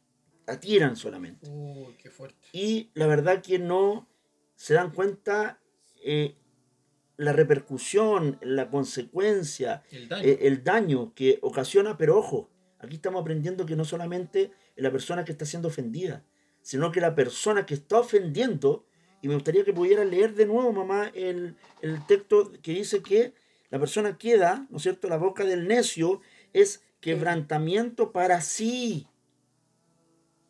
la 0.47 0.59
tiran 0.59 0.95
solamente. 0.95 1.47
Uy, 1.49 1.93
qué 2.01 2.09
fuerte. 2.09 2.47
Y 2.53 2.89
la 2.93 3.05
verdad 3.07 3.41
que 3.41 3.59
no 3.59 4.09
se 4.55 4.73
dan 4.73 4.91
cuenta 4.91 5.59
eh, 6.03 6.35
la 7.19 7.33
repercusión, 7.33 8.39
la 8.41 8.69
consecuencia, 8.69 9.83
El 9.91 10.07
daño. 10.07 10.23
eh, 10.25 10.39
el 10.43 10.63
daño 10.63 11.13
que 11.13 11.37
ocasiona, 11.41 11.97
pero 11.97 12.17
ojo, 12.17 12.49
aquí 12.79 12.95
estamos 12.95 13.21
aprendiendo 13.21 13.65
que 13.65 13.75
no 13.75 13.83
solamente 13.83 14.51
la 14.77 14.89
persona 14.89 15.25
que 15.25 15.33
está 15.33 15.45
siendo 15.45 15.67
ofendida, 15.67 16.23
sino 16.61 16.93
que 16.93 17.01
la 17.01 17.15
persona 17.15 17.65
que 17.65 17.73
está 17.73 17.99
ofendiendo, 17.99 18.85
y 19.21 19.27
me 19.27 19.33
gustaría 19.33 19.65
que 19.65 19.73
pudiera 19.73 20.05
leer 20.05 20.33
de 20.33 20.45
nuevo, 20.45 20.71
mamá, 20.71 21.11
el, 21.13 21.57
el 21.81 22.05
texto 22.07 22.53
que 22.61 22.71
dice 22.71 23.03
que 23.03 23.33
la 23.69 23.79
persona 23.79 24.17
queda, 24.17 24.65
¿no 24.69 24.77
es 24.77 24.83
cierto?, 24.83 25.09
la 25.09 25.17
boca 25.17 25.43
del 25.43 25.67
necio 25.67 26.21
es 26.53 26.81
quebrantamiento 27.01 28.13
para 28.13 28.39
sí. 28.39 29.07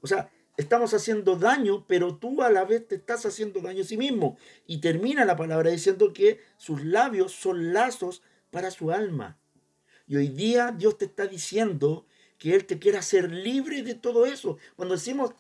O 0.02 0.08
sea, 0.08 0.30
estamos 0.60 0.94
haciendo 0.94 1.38
daño, 1.38 1.86
pero 1.88 2.18
tú 2.18 2.44
a 2.44 2.52
la 2.52 2.66
vez 2.66 2.86
te 2.86 2.96
estás 2.96 3.26
haciendo 3.26 3.62
daño 3.62 3.82
a 3.82 3.86
sí 3.86 3.96
mismo. 3.96 4.38
Y 4.68 4.82
termina 4.82 5.24
la 5.24 5.38
palabra 5.38 5.72
diciendo 5.72 6.12
que 6.12 6.42
sus 6.58 6.84
labios 6.84 7.32
son 7.32 7.72
lazos 7.72 8.22
para 8.52 8.70
su 8.70 8.92
alma. 8.92 9.40
Y 10.06 10.18
hoy 10.18 10.28
día 10.28 10.76
Dios 10.78 10.98
te 10.98 11.06
está 11.06 11.28
diciendo 11.28 12.06
que 12.38 12.56
Él 12.56 12.66
te 12.66 12.78
quiere 12.78 12.98
hacer 12.98 13.32
libre 13.32 13.84
de 13.84 13.96
todo 13.96 14.26
eso. 14.26 14.58
Cuando 14.76 14.96
decimos 14.96 15.34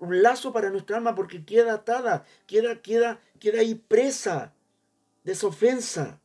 un 0.00 0.20
lazo 0.20 0.52
para 0.52 0.70
nuestra 0.70 0.96
alma 0.96 1.14
porque 1.14 1.44
queda 1.44 1.74
atada, 1.74 2.24
queda, 2.48 2.82
queda, 2.82 3.20
queda 3.38 3.60
ahí 3.60 3.76
presa 3.76 4.52
de 5.22 5.32
esa 5.32 5.46
ofensa. 5.46 6.20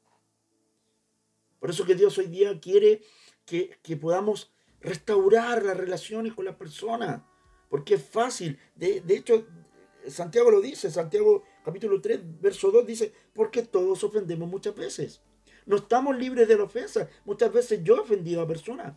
Por 1.60 1.70
eso 1.70 1.86
que 1.86 1.94
Dios 1.94 2.18
hoy 2.18 2.26
día 2.26 2.60
quiere 2.60 3.04
que, 3.46 3.78
que 3.84 3.98
podamos 3.98 4.52
restaurar 4.80 5.64
las 5.64 5.78
relaciones 5.78 6.34
con 6.34 6.46
las 6.46 6.56
personas. 6.56 7.22
Porque 7.72 7.96
es 7.96 8.04
fácil. 8.04 8.60
De, 8.76 9.00
de 9.00 9.16
hecho, 9.16 9.48
Santiago 10.08 10.52
lo 10.52 10.60
dice, 10.60 10.92
Santiago 10.92 11.44
capítulo 11.64 12.02
3, 12.02 12.20
verso 12.42 12.70
2 12.70 12.86
dice, 12.86 13.14
porque 13.34 13.64
todos 13.64 14.04
ofendemos 14.04 14.50
muchas 14.50 14.76
veces. 14.76 15.22
No 15.66 15.78
estamos 15.78 16.18
libres 16.18 16.50
de 16.50 16.58
la 16.58 16.66
ofensa. 16.66 17.08
Muchas 17.24 17.54
veces 17.54 17.80
yo 17.82 17.96
he 17.96 18.00
ofendido 18.02 18.42
a 18.42 18.48
personas. 18.48 18.94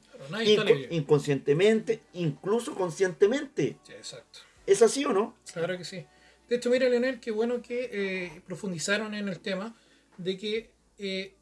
Inconscientemente, 0.91 2.03
incluso 2.15 2.75
conscientemente. 2.75 3.79
Sí, 3.85 3.93
exacto. 3.93 4.41
¿Es 4.67 4.83
así 4.83 5.05
o 5.05 5.13
no? 5.13 5.37
Claro 5.53 5.79
que 5.79 5.85
sí. 5.85 6.05
De 6.49 6.57
hecho, 6.57 6.71
mira, 6.71 6.89
Leonel, 6.89 7.21
qué 7.21 7.31
bueno 7.31 7.63
que 7.63 7.91
eh, 7.93 8.43
profundizaron 8.45 9.15
en 9.15 9.29
el 9.29 9.39
tema 9.39 9.77
de 10.17 10.37
que 10.37 10.73
eh, 10.99 11.35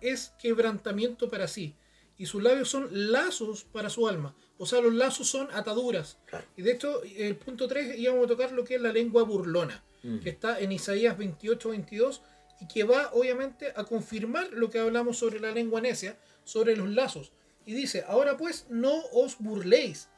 es 0.00 0.32
quebrantamiento 0.40 1.28
para 1.28 1.48
sí. 1.48 1.76
Y 2.16 2.24
sus 2.24 2.42
labios 2.42 2.70
son 2.70 2.88
lazos 2.90 3.64
para 3.64 3.90
su 3.90 4.08
alma. 4.08 4.34
O 4.58 4.66
sea, 4.66 4.80
los 4.80 4.94
lazos 4.94 5.28
son 5.28 5.48
ataduras. 5.52 6.18
Claro. 6.26 6.44
Y 6.56 6.62
de 6.62 6.72
hecho, 6.72 7.02
el 7.02 7.36
punto 7.36 7.66
3 7.66 7.98
íbamos 7.98 8.24
a 8.24 8.28
tocar 8.28 8.52
lo 8.52 8.64
que 8.64 8.76
es 8.76 8.80
la 8.80 8.92
lengua 8.92 9.24
burlona, 9.24 9.82
que 10.22 10.30
está 10.30 10.60
en 10.60 10.72
Isaías 10.72 11.16
28, 11.16 11.70
22, 11.70 12.22
y 12.60 12.68
que 12.68 12.84
va 12.84 13.10
obviamente 13.12 13.72
a 13.74 13.84
confirmar 13.84 14.50
lo 14.52 14.70
que 14.70 14.78
hablamos 14.78 15.18
sobre 15.18 15.40
la 15.40 15.50
lengua 15.50 15.80
necia, 15.80 16.16
sobre 16.44 16.76
los 16.76 16.88
lazos. 16.88 17.32
Y 17.66 17.74
dice, 17.74 18.04
ahora 18.06 18.36
pues 18.36 18.66
no 18.68 18.92
os 19.12 19.38
burléis, 19.38 20.08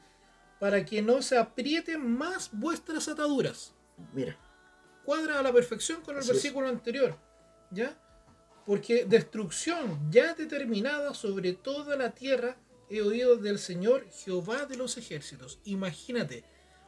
para 0.61 0.85
que 0.85 1.03
no 1.03 1.22
se 1.22 1.37
aprieten 1.39 2.07
más 2.16 2.51
vuestras 2.53 3.09
ataduras. 3.09 3.74
Mira, 4.12 4.37
Cuadra 5.05 5.39
a 5.39 5.43
la 5.43 5.53
perfección 5.53 6.01
con 6.01 6.14
el 6.14 6.20
Así 6.20 6.30
es. 6.30 6.37
versículo 6.37 6.68
anterior. 6.68 7.18
¿Ya? 7.70 7.99
Porque 8.66 9.05
destrucción 9.05 10.11
ya 10.11 10.35
determinada 10.35 11.12
sobre 11.12 11.53
toda 11.53 11.97
la 11.97 12.12
tierra 12.12 12.57
he 12.91 13.03
oído 13.03 13.37
del 13.37 13.59
Señor 13.59 14.07
Jehová 14.11 14.66
de 14.66 14.76
los 14.76 14.97
ejércitos. 14.97 15.61
Imagínate. 15.64 16.45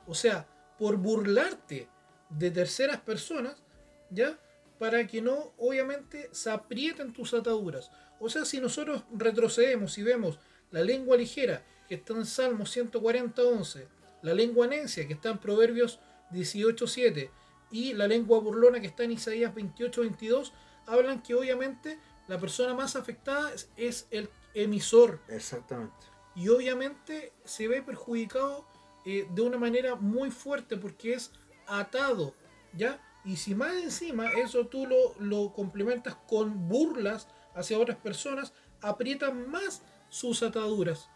O 0.07 0.14
sea, 0.14 0.49
por 0.78 0.97
burlarte 0.97 1.88
de 2.30 2.51
terceras 2.51 3.01
personas, 3.01 3.62
¿ya? 4.11 4.38
Para 4.78 5.07
que 5.07 5.22
no, 5.22 5.55
obviamente, 5.57 6.28
se 6.32 6.51
aprieten 6.51 7.12
tus 7.12 7.34
ataduras. 7.34 7.90
O 8.20 8.28
sea, 8.28 8.44
si 8.44 8.61
nosotros 8.61 9.05
retrocedemos 9.12 9.97
y 9.99 10.03
vemos 10.03 10.38
la 10.70 10.82
lengua 10.82 11.16
ligera, 11.16 11.64
que 11.88 11.94
está 11.97 12.14
en 12.14 12.26
Salmo 12.26 12.66
140, 12.66 13.42
11, 13.42 13.88
la 14.22 14.34
lengua 14.34 14.66
necia, 14.66 15.07
que 15.07 15.14
está 15.14 15.30
en 15.30 15.38
Proverbios 15.38 16.01
18, 16.30 16.86
7, 16.86 17.30
y 17.70 17.94
la 17.94 18.09
lengua 18.09 18.40
burlona, 18.40 18.80
que 18.80 18.86
está 18.86 19.05
en 19.05 19.12
Isaías 19.12 19.55
28, 19.55 20.01
22, 20.03 20.53
hablan 20.86 21.22
que 21.22 21.34
obviamente 21.34 21.99
la 22.28 22.38
persona 22.38 22.74
más 22.74 22.97
afectada 22.97 23.53
es 23.76 24.09
el 24.11 24.28
emisor 24.62 25.20
exactamente. 25.28 25.94
y 26.34 26.48
obviamente 26.48 27.32
se 27.44 27.68
ve 27.68 27.82
perjudicado 27.82 28.66
eh, 29.04 29.26
de 29.30 29.42
una 29.42 29.59
manera 29.59 29.94
muy 29.94 30.30
fuerte 30.30 30.76
porque 30.76 31.12
es 31.14 31.30
atado, 31.66 32.34
¿ya? 32.72 33.00
Y 33.24 33.36
si 33.36 33.54
más 33.54 33.74
encima 33.74 34.30
eso 34.32 34.66
tú 34.66 34.86
lo, 34.86 35.14
lo 35.18 35.52
complementas 35.52 36.14
con 36.28 36.68
burlas 36.68 37.28
hacia 37.54 37.78
otras 37.78 37.98
personas, 37.98 38.52
aprietan 38.80 39.48
más 39.50 39.82
sus 40.09 40.42
ataduras. 40.42 41.09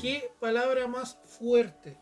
¿Qué 0.00 0.30
palabra 0.40 0.86
más 0.88 1.18
fuerte? 1.24 1.98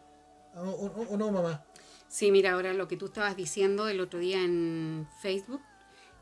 ¿O, 0.54 0.60
o- 0.70 1.12
o 1.12 1.16
no, 1.16 1.30
mamá? 1.30 1.64
Sí, 2.08 2.30
mira, 2.32 2.52
ahora 2.52 2.72
lo 2.72 2.88
que 2.88 2.96
tú 2.96 3.06
estabas 3.06 3.36
diciendo 3.36 3.88
el 3.88 4.00
otro 4.00 4.18
día 4.20 4.42
en 4.42 5.08
Facebook, 5.20 5.62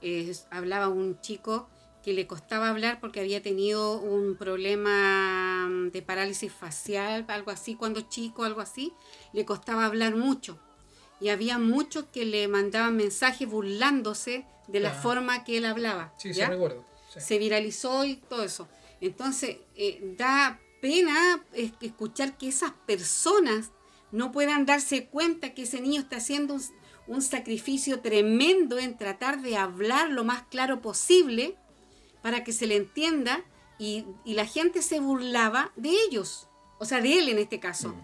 es- 0.02 0.46
hablaba 0.50 0.88
un 0.88 1.20
chico 1.20 1.68
que 2.04 2.12
le 2.12 2.26
costaba 2.26 2.68
hablar 2.68 3.00
porque 3.00 3.20
había 3.20 3.42
tenido 3.42 3.98
un 3.98 4.36
problema 4.36 5.66
mm, 5.68 5.90
de 5.90 6.02
parálisis 6.02 6.52
facial, 6.52 7.24
algo 7.28 7.50
así, 7.50 7.74
cuando 7.76 8.02
chico, 8.02 8.44
algo 8.44 8.60
así, 8.60 8.92
le 9.32 9.44
costaba 9.44 9.86
hablar 9.86 10.14
mucho. 10.14 10.58
Y 11.20 11.30
había 11.30 11.58
muchos 11.58 12.04
que 12.12 12.24
le 12.26 12.46
mandaban 12.48 12.96
mensajes 12.96 13.48
burlándose 13.48 14.44
de 14.68 14.80
la 14.80 14.90
Ah. 14.90 14.94
forma 15.02 15.44
que 15.44 15.56
él 15.58 15.64
hablaba. 15.64 16.12
Sí, 16.18 16.32
¿ya? 16.32 16.46
sí, 16.46 16.52
recuerdo. 16.52 16.84
Sí. 17.12 17.20
se 17.20 17.38
viralizó 17.38 18.04
y 18.04 18.16
todo 18.16 18.42
eso. 18.42 18.68
Entonces, 19.00 19.58
eh, 19.76 20.14
da 20.18 20.60
pena 20.82 21.42
eh, 21.54 21.70
escuchar 21.80 22.36
que 22.36 22.48
esas 22.48 22.72
personas 22.86 23.70
no 24.12 24.30
puedan 24.32 24.66
darse 24.66 25.06
cuenta 25.06 25.54
que 25.54 25.62
ese 25.62 25.80
niño 25.80 26.00
está 26.02 26.16
haciendo 26.16 26.54
un, 26.54 26.62
un 27.06 27.22
sacrificio 27.22 28.00
tremendo 28.00 28.78
en 28.78 28.96
tratar 28.98 29.40
de 29.42 29.56
hablar 29.56 30.10
lo 30.10 30.24
más 30.24 30.42
claro 30.44 30.80
posible 30.82 31.56
para 32.24 32.42
que 32.42 32.54
se 32.54 32.66
le 32.66 32.76
entienda 32.76 33.44
y, 33.78 34.06
y 34.24 34.32
la 34.32 34.46
gente 34.46 34.80
se 34.80 34.98
burlaba 34.98 35.72
de 35.76 35.90
ellos, 35.90 36.48
o 36.78 36.86
sea, 36.86 37.02
de 37.02 37.18
él 37.18 37.28
en 37.28 37.38
este 37.38 37.60
caso. 37.60 37.94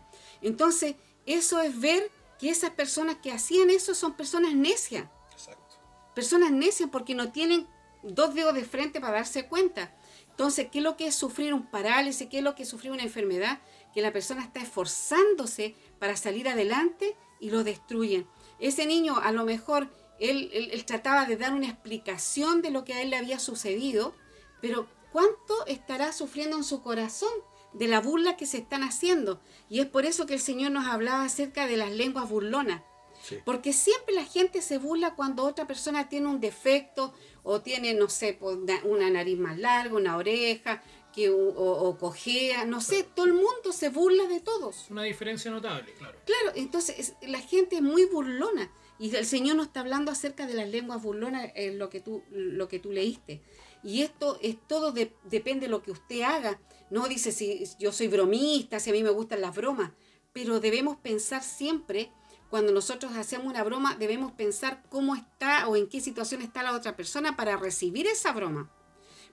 Entonces, 0.42 0.96
eso 1.24 1.58
es 1.62 1.80
ver 1.80 2.10
que 2.38 2.50
esas 2.50 2.72
personas 2.72 3.16
que 3.16 3.32
hacían 3.32 3.70
eso 3.70 3.94
son 3.94 4.12
personas 4.12 4.54
necias 4.54 5.06
Exacto. 5.32 5.78
personas 6.14 6.50
necias 6.50 6.90
porque 6.92 7.14
no 7.14 7.32
tienen 7.32 7.66
dos 8.02 8.34
dedos 8.34 8.52
de 8.52 8.64
frente 8.64 9.00
para 9.00 9.14
darse 9.14 9.46
cuenta. 9.46 9.96
Entonces, 10.28 10.68
¿qué 10.70 10.78
es 10.80 10.84
lo 10.84 10.98
que 10.98 11.06
es 11.06 11.14
sufrir 11.14 11.54
un 11.54 11.70
parálisis? 11.70 12.28
¿Qué 12.28 12.38
es 12.38 12.44
lo 12.44 12.54
que 12.54 12.64
es 12.64 12.68
sufrir 12.68 12.92
una 12.92 13.04
enfermedad? 13.04 13.60
Que 13.94 14.02
la 14.02 14.12
persona 14.12 14.42
está 14.44 14.60
esforzándose 14.60 15.74
para 15.98 16.14
salir 16.16 16.46
adelante 16.46 17.16
y 17.40 17.48
lo 17.48 17.64
destruyen. 17.64 18.26
Ese 18.58 18.84
niño, 18.84 19.16
a 19.16 19.32
lo 19.32 19.46
mejor, 19.46 19.88
él, 20.20 20.50
él- 20.52 20.70
él 20.72 20.84
trataba 20.84 21.24
de 21.26 21.36
dar 21.36 21.52
una 21.52 21.66
explicación 21.68 22.62
de 22.62 22.70
lo 22.70 22.84
que 22.84 22.94
a 22.94 23.02
él 23.02 23.10
le 23.10 23.16
había 23.16 23.38
sucedido, 23.38 24.14
pero 24.60 24.86
¿cuánto 25.12 25.66
estará 25.66 26.12
sufriendo 26.12 26.56
en 26.56 26.64
su 26.64 26.82
corazón 26.82 27.32
de 27.72 27.88
la 27.88 28.00
burla 28.00 28.36
que 28.36 28.46
se 28.46 28.58
están 28.58 28.82
haciendo? 28.82 29.40
Y 29.68 29.80
es 29.80 29.86
por 29.86 30.04
eso 30.06 30.26
que 30.26 30.34
el 30.34 30.40
Señor 30.40 30.70
nos 30.72 30.86
hablaba 30.86 31.24
acerca 31.24 31.66
de 31.66 31.76
las 31.76 31.90
lenguas 31.90 32.28
burlonas. 32.28 32.82
Sí. 33.22 33.36
Porque 33.44 33.72
siempre 33.74 34.14
la 34.14 34.24
gente 34.24 34.62
se 34.62 34.78
burla 34.78 35.14
cuando 35.14 35.44
otra 35.44 35.66
persona 35.66 36.08
tiene 36.08 36.28
un 36.28 36.40
defecto 36.40 37.12
o 37.42 37.60
tiene, 37.60 37.92
no 37.94 38.08
sé, 38.08 38.32
pues, 38.38 38.56
na- 38.58 38.80
una 38.84 39.10
nariz 39.10 39.38
más 39.38 39.58
larga, 39.58 39.94
una 39.94 40.16
oreja, 40.16 40.82
que, 41.12 41.28
o, 41.28 41.36
o 41.38 41.98
cojea, 41.98 42.64
no 42.64 42.80
sé, 42.80 43.02
todo 43.02 43.26
el 43.26 43.32
mundo 43.34 43.72
se 43.72 43.88
burla 43.88 44.24
de 44.28 44.40
todos. 44.40 44.86
Una 44.90 45.02
diferencia 45.02 45.50
notable, 45.50 45.92
claro. 45.94 46.18
Claro, 46.24 46.52
entonces 46.54 46.98
es- 46.98 47.14
la 47.28 47.40
gente 47.40 47.76
es 47.76 47.82
muy 47.82 48.04
burlona 48.06 48.70
y 49.00 49.14
el 49.16 49.26
Señor 49.26 49.56
nos 49.56 49.66
está 49.68 49.80
hablando 49.80 50.12
acerca 50.12 50.46
de 50.46 50.54
las 50.54 50.68
lenguas 50.68 51.02
burlonas 51.02 51.50
en 51.56 51.78
lo 51.78 51.88
que 51.90 52.00
tú, 52.00 52.22
lo 52.30 52.68
que 52.68 52.78
tú 52.78 52.92
leíste. 52.92 53.40
Y 53.82 54.02
esto 54.02 54.38
es 54.42 54.56
todo 54.68 54.92
de- 54.92 55.12
depende 55.24 55.66
de 55.66 55.70
lo 55.70 55.82
que 55.82 55.90
usted 55.90 56.20
haga. 56.20 56.60
No 56.90 57.08
dice 57.08 57.32
si 57.32 57.64
yo 57.78 57.92
soy 57.92 58.08
bromista, 58.08 58.78
si 58.78 58.90
a 58.90 58.92
mí 58.92 59.02
me 59.02 59.10
gustan 59.10 59.40
las 59.40 59.56
bromas, 59.56 59.90
pero 60.32 60.60
debemos 60.60 60.98
pensar 60.98 61.42
siempre, 61.42 62.12
cuando 62.50 62.72
nosotros 62.72 63.12
hacemos 63.16 63.46
una 63.46 63.64
broma, 63.64 63.96
debemos 63.96 64.32
pensar 64.32 64.82
cómo 64.90 65.14
está 65.16 65.66
o 65.68 65.76
en 65.76 65.88
qué 65.88 66.00
situación 66.00 66.42
está 66.42 66.62
la 66.62 66.76
otra 66.76 66.94
persona 66.94 67.36
para 67.36 67.56
recibir 67.56 68.06
esa 68.06 68.32
broma. 68.32 68.70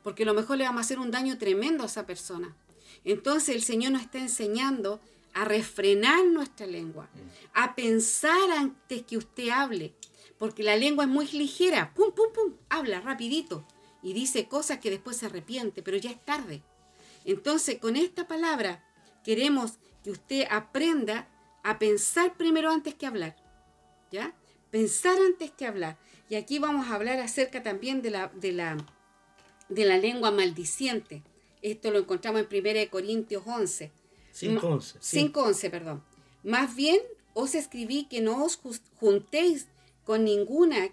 Porque 0.03 0.23
a 0.23 0.27
lo 0.27 0.33
mejor 0.33 0.57
le 0.57 0.63
vamos 0.63 0.79
a 0.79 0.85
hacer 0.85 0.99
un 0.99 1.11
daño 1.11 1.37
tremendo 1.37 1.83
a 1.83 1.87
esa 1.87 2.05
persona. 2.05 2.55
Entonces 3.03 3.53
el 3.55 3.63
Señor 3.63 3.91
nos 3.91 4.03
está 4.03 4.19
enseñando 4.19 5.01
a 5.37 5.45
refrenar 5.45 6.25
nuestra 6.25 6.65
lengua, 6.65 7.07
a 7.53 7.75
pensar 7.75 8.49
antes 8.57 9.03
que 9.03 9.17
usted 9.17 9.49
hable, 9.49 9.93
porque 10.39 10.63
la 10.63 10.75
lengua 10.75 11.03
es 11.03 11.09
muy 11.11 11.27
ligera, 11.27 11.93
pum, 11.93 12.11
pum, 12.11 12.33
pum, 12.33 12.53
habla 12.69 13.01
rapidito 13.01 13.63
y 14.01 14.13
dice 14.13 14.47
cosas 14.47 14.79
que 14.79 14.89
después 14.89 15.17
se 15.17 15.27
arrepiente, 15.27 15.83
pero 15.83 15.95
ya 15.97 16.09
es 16.09 16.25
tarde. 16.25 16.63
Entonces, 17.23 17.77
con 17.77 17.95
esta 17.95 18.27
palabra 18.27 18.83
queremos 19.23 19.73
que 20.03 20.09
usted 20.09 20.47
aprenda 20.49 21.27
a 21.63 21.77
pensar 21.77 22.35
primero 22.35 22.71
antes 22.71 22.95
que 22.95 23.05
hablar, 23.05 23.35
¿ya? 24.11 24.33
Pensar 24.71 25.17
antes 25.19 25.51
que 25.51 25.67
hablar. 25.67 25.99
Y 26.29 26.35
aquí 26.35 26.57
vamos 26.57 26.87
a 26.87 26.95
hablar 26.95 27.19
acerca 27.19 27.61
también 27.61 28.01
de 28.01 28.09
la, 28.09 28.29
de 28.29 28.53
la, 28.53 28.75
de 29.69 29.85
la 29.85 29.99
lengua 29.99 30.31
maldiciente. 30.31 31.21
Esto 31.61 31.91
lo 31.91 31.99
encontramos 31.99 32.41
en 32.41 32.65
1 32.65 32.89
Corintios 32.89 33.43
11. 33.45 33.91
5.11. 34.41 34.97
sí. 34.99 35.31
5.11, 35.33 35.71
perdón. 35.71 36.03
Más 36.43 36.75
bien 36.75 36.99
os 37.33 37.55
escribí 37.55 38.05
que 38.05 38.21
no 38.21 38.43
os 38.43 38.59
juntéis 38.99 39.67
con 40.03 40.23
ninguna 40.23 40.89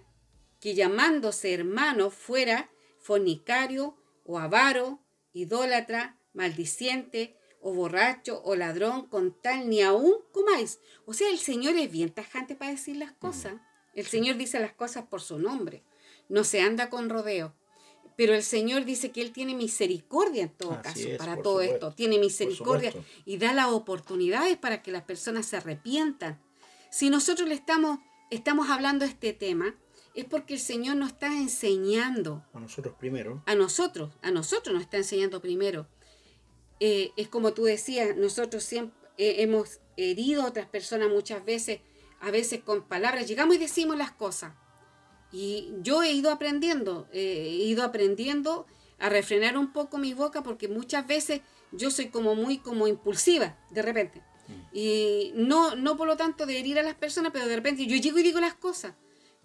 que 0.60 0.74
llamándose 0.74 1.52
hermano 1.52 2.10
fuera 2.10 2.70
fornicario 2.98 3.96
o 4.24 4.38
avaro, 4.38 5.00
idólatra, 5.32 6.18
maldiciente 6.32 7.36
o 7.60 7.72
borracho 7.72 8.42
o 8.44 8.56
ladrón 8.56 9.06
con 9.06 9.40
tal 9.40 9.68
ni 9.68 9.82
aún 9.82 10.14
comáis. 10.32 10.80
O 11.06 11.14
sea, 11.14 11.30
el 11.30 11.38
Señor 11.38 11.76
es 11.76 11.90
bien 11.90 12.10
tajante 12.10 12.54
para 12.54 12.70
decir 12.70 12.96
las 12.96 13.12
cosas. 13.12 13.54
El 13.94 14.06
Señor 14.06 14.36
dice 14.36 14.60
las 14.60 14.72
cosas 14.72 15.06
por 15.06 15.20
su 15.20 15.38
nombre. 15.38 15.82
No 16.28 16.44
se 16.44 16.60
anda 16.60 16.90
con 16.90 17.08
rodeo. 17.08 17.54
Pero 18.16 18.34
el 18.34 18.42
Señor 18.42 18.84
dice 18.84 19.10
que 19.10 19.20
Él 19.22 19.32
tiene 19.32 19.54
misericordia 19.54 20.44
en 20.44 20.50
todo 20.50 20.72
Así 20.72 20.82
caso 20.82 21.08
es, 21.08 21.18
para 21.18 21.36
todo 21.36 21.54
supuesto, 21.60 21.74
esto. 21.74 21.92
Tiene 21.94 22.18
misericordia 22.18 22.92
y 23.24 23.38
da 23.38 23.52
las 23.52 23.68
oportunidades 23.68 24.56
para 24.56 24.82
que 24.82 24.92
las 24.92 25.02
personas 25.02 25.46
se 25.46 25.56
arrepientan. 25.56 26.40
Si 26.90 27.10
nosotros 27.10 27.48
le 27.48 27.54
estamos, 27.54 27.98
estamos 28.30 28.70
hablando 28.70 29.04
de 29.04 29.10
este 29.10 29.32
tema, 29.32 29.74
es 30.14 30.24
porque 30.24 30.54
el 30.54 30.60
Señor 30.60 30.96
nos 30.96 31.10
está 31.10 31.26
enseñando 31.26 32.44
A 32.52 32.60
nosotros 32.60 32.94
primero. 32.98 33.42
a 33.46 33.54
nosotros, 33.56 34.12
a 34.22 34.30
nosotros 34.30 34.72
nos 34.72 34.82
está 34.84 34.96
enseñando 34.96 35.40
primero. 35.40 35.88
Eh, 36.78 37.10
es 37.16 37.28
como 37.28 37.52
tú 37.52 37.64
decías, 37.64 38.16
nosotros 38.16 38.62
siempre 38.62 38.96
eh, 39.16 39.42
hemos 39.42 39.80
herido 39.96 40.42
a 40.42 40.46
otras 40.46 40.66
personas 40.66 41.08
muchas 41.08 41.44
veces, 41.44 41.80
a 42.20 42.30
veces 42.30 42.62
con 42.62 42.82
palabras, 42.82 43.26
llegamos 43.26 43.56
y 43.56 43.58
decimos 43.58 43.96
las 43.96 44.12
cosas. 44.12 44.52
Y 45.34 45.72
yo 45.82 46.04
he 46.04 46.12
ido 46.12 46.30
aprendiendo, 46.30 47.08
eh, 47.12 47.48
he 47.50 47.64
ido 47.64 47.82
aprendiendo 47.82 48.66
a 49.00 49.08
refrenar 49.08 49.58
un 49.58 49.72
poco 49.72 49.98
mi 49.98 50.14
boca 50.14 50.44
porque 50.44 50.68
muchas 50.68 51.08
veces 51.08 51.40
yo 51.72 51.90
soy 51.90 52.06
como 52.06 52.36
muy 52.36 52.58
como 52.58 52.86
impulsiva 52.86 53.58
de 53.70 53.82
repente. 53.82 54.22
Y 54.72 55.32
no, 55.34 55.74
no 55.74 55.96
por 55.96 56.06
lo 56.06 56.16
tanto 56.16 56.46
de 56.46 56.60
herir 56.60 56.78
a 56.78 56.84
las 56.84 56.94
personas, 56.94 57.32
pero 57.32 57.48
de 57.48 57.56
repente 57.56 57.84
yo 57.86 57.96
llego 57.96 58.18
y 58.18 58.22
digo 58.22 58.38
las 58.38 58.54
cosas 58.54 58.94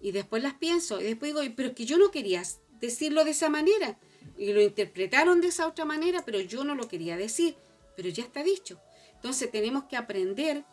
y 0.00 0.12
después 0.12 0.44
las 0.44 0.54
pienso 0.54 1.00
y 1.00 1.04
después 1.04 1.34
digo, 1.34 1.54
pero 1.56 1.70
es 1.70 1.74
que 1.74 1.86
yo 1.86 1.98
no 1.98 2.12
quería 2.12 2.44
decirlo 2.80 3.24
de 3.24 3.32
esa 3.32 3.48
manera 3.48 3.98
y 4.38 4.52
lo 4.52 4.62
interpretaron 4.62 5.40
de 5.40 5.48
esa 5.48 5.66
otra 5.66 5.84
manera, 5.84 6.22
pero 6.24 6.38
yo 6.38 6.62
no 6.62 6.76
lo 6.76 6.86
quería 6.86 7.16
decir, 7.16 7.56
pero 7.96 8.08
ya 8.10 8.22
está 8.22 8.44
dicho. 8.44 8.80
Entonces 9.16 9.50
tenemos 9.50 9.84
que 9.84 9.96
aprender 9.96 10.64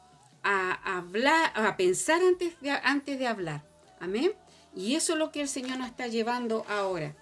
a 0.43 0.97
hablar, 0.97 1.51
a 1.55 1.75
pensar 1.75 2.21
antes 2.21 2.61
de, 2.61 2.69
antes 2.69 3.17
de 3.17 3.25
hablar. 3.25 3.67
Amén. 3.99 4.33
Y 4.77 4.95
eso 4.95 5.13
es 5.13 5.19
lo 5.19 5.31
que 5.31 5.41
el 5.41 5.47
Señor 5.47 5.79
nos 5.79 5.87
está 5.87 6.07
llevando 6.07 6.63
ahora. 6.69 7.15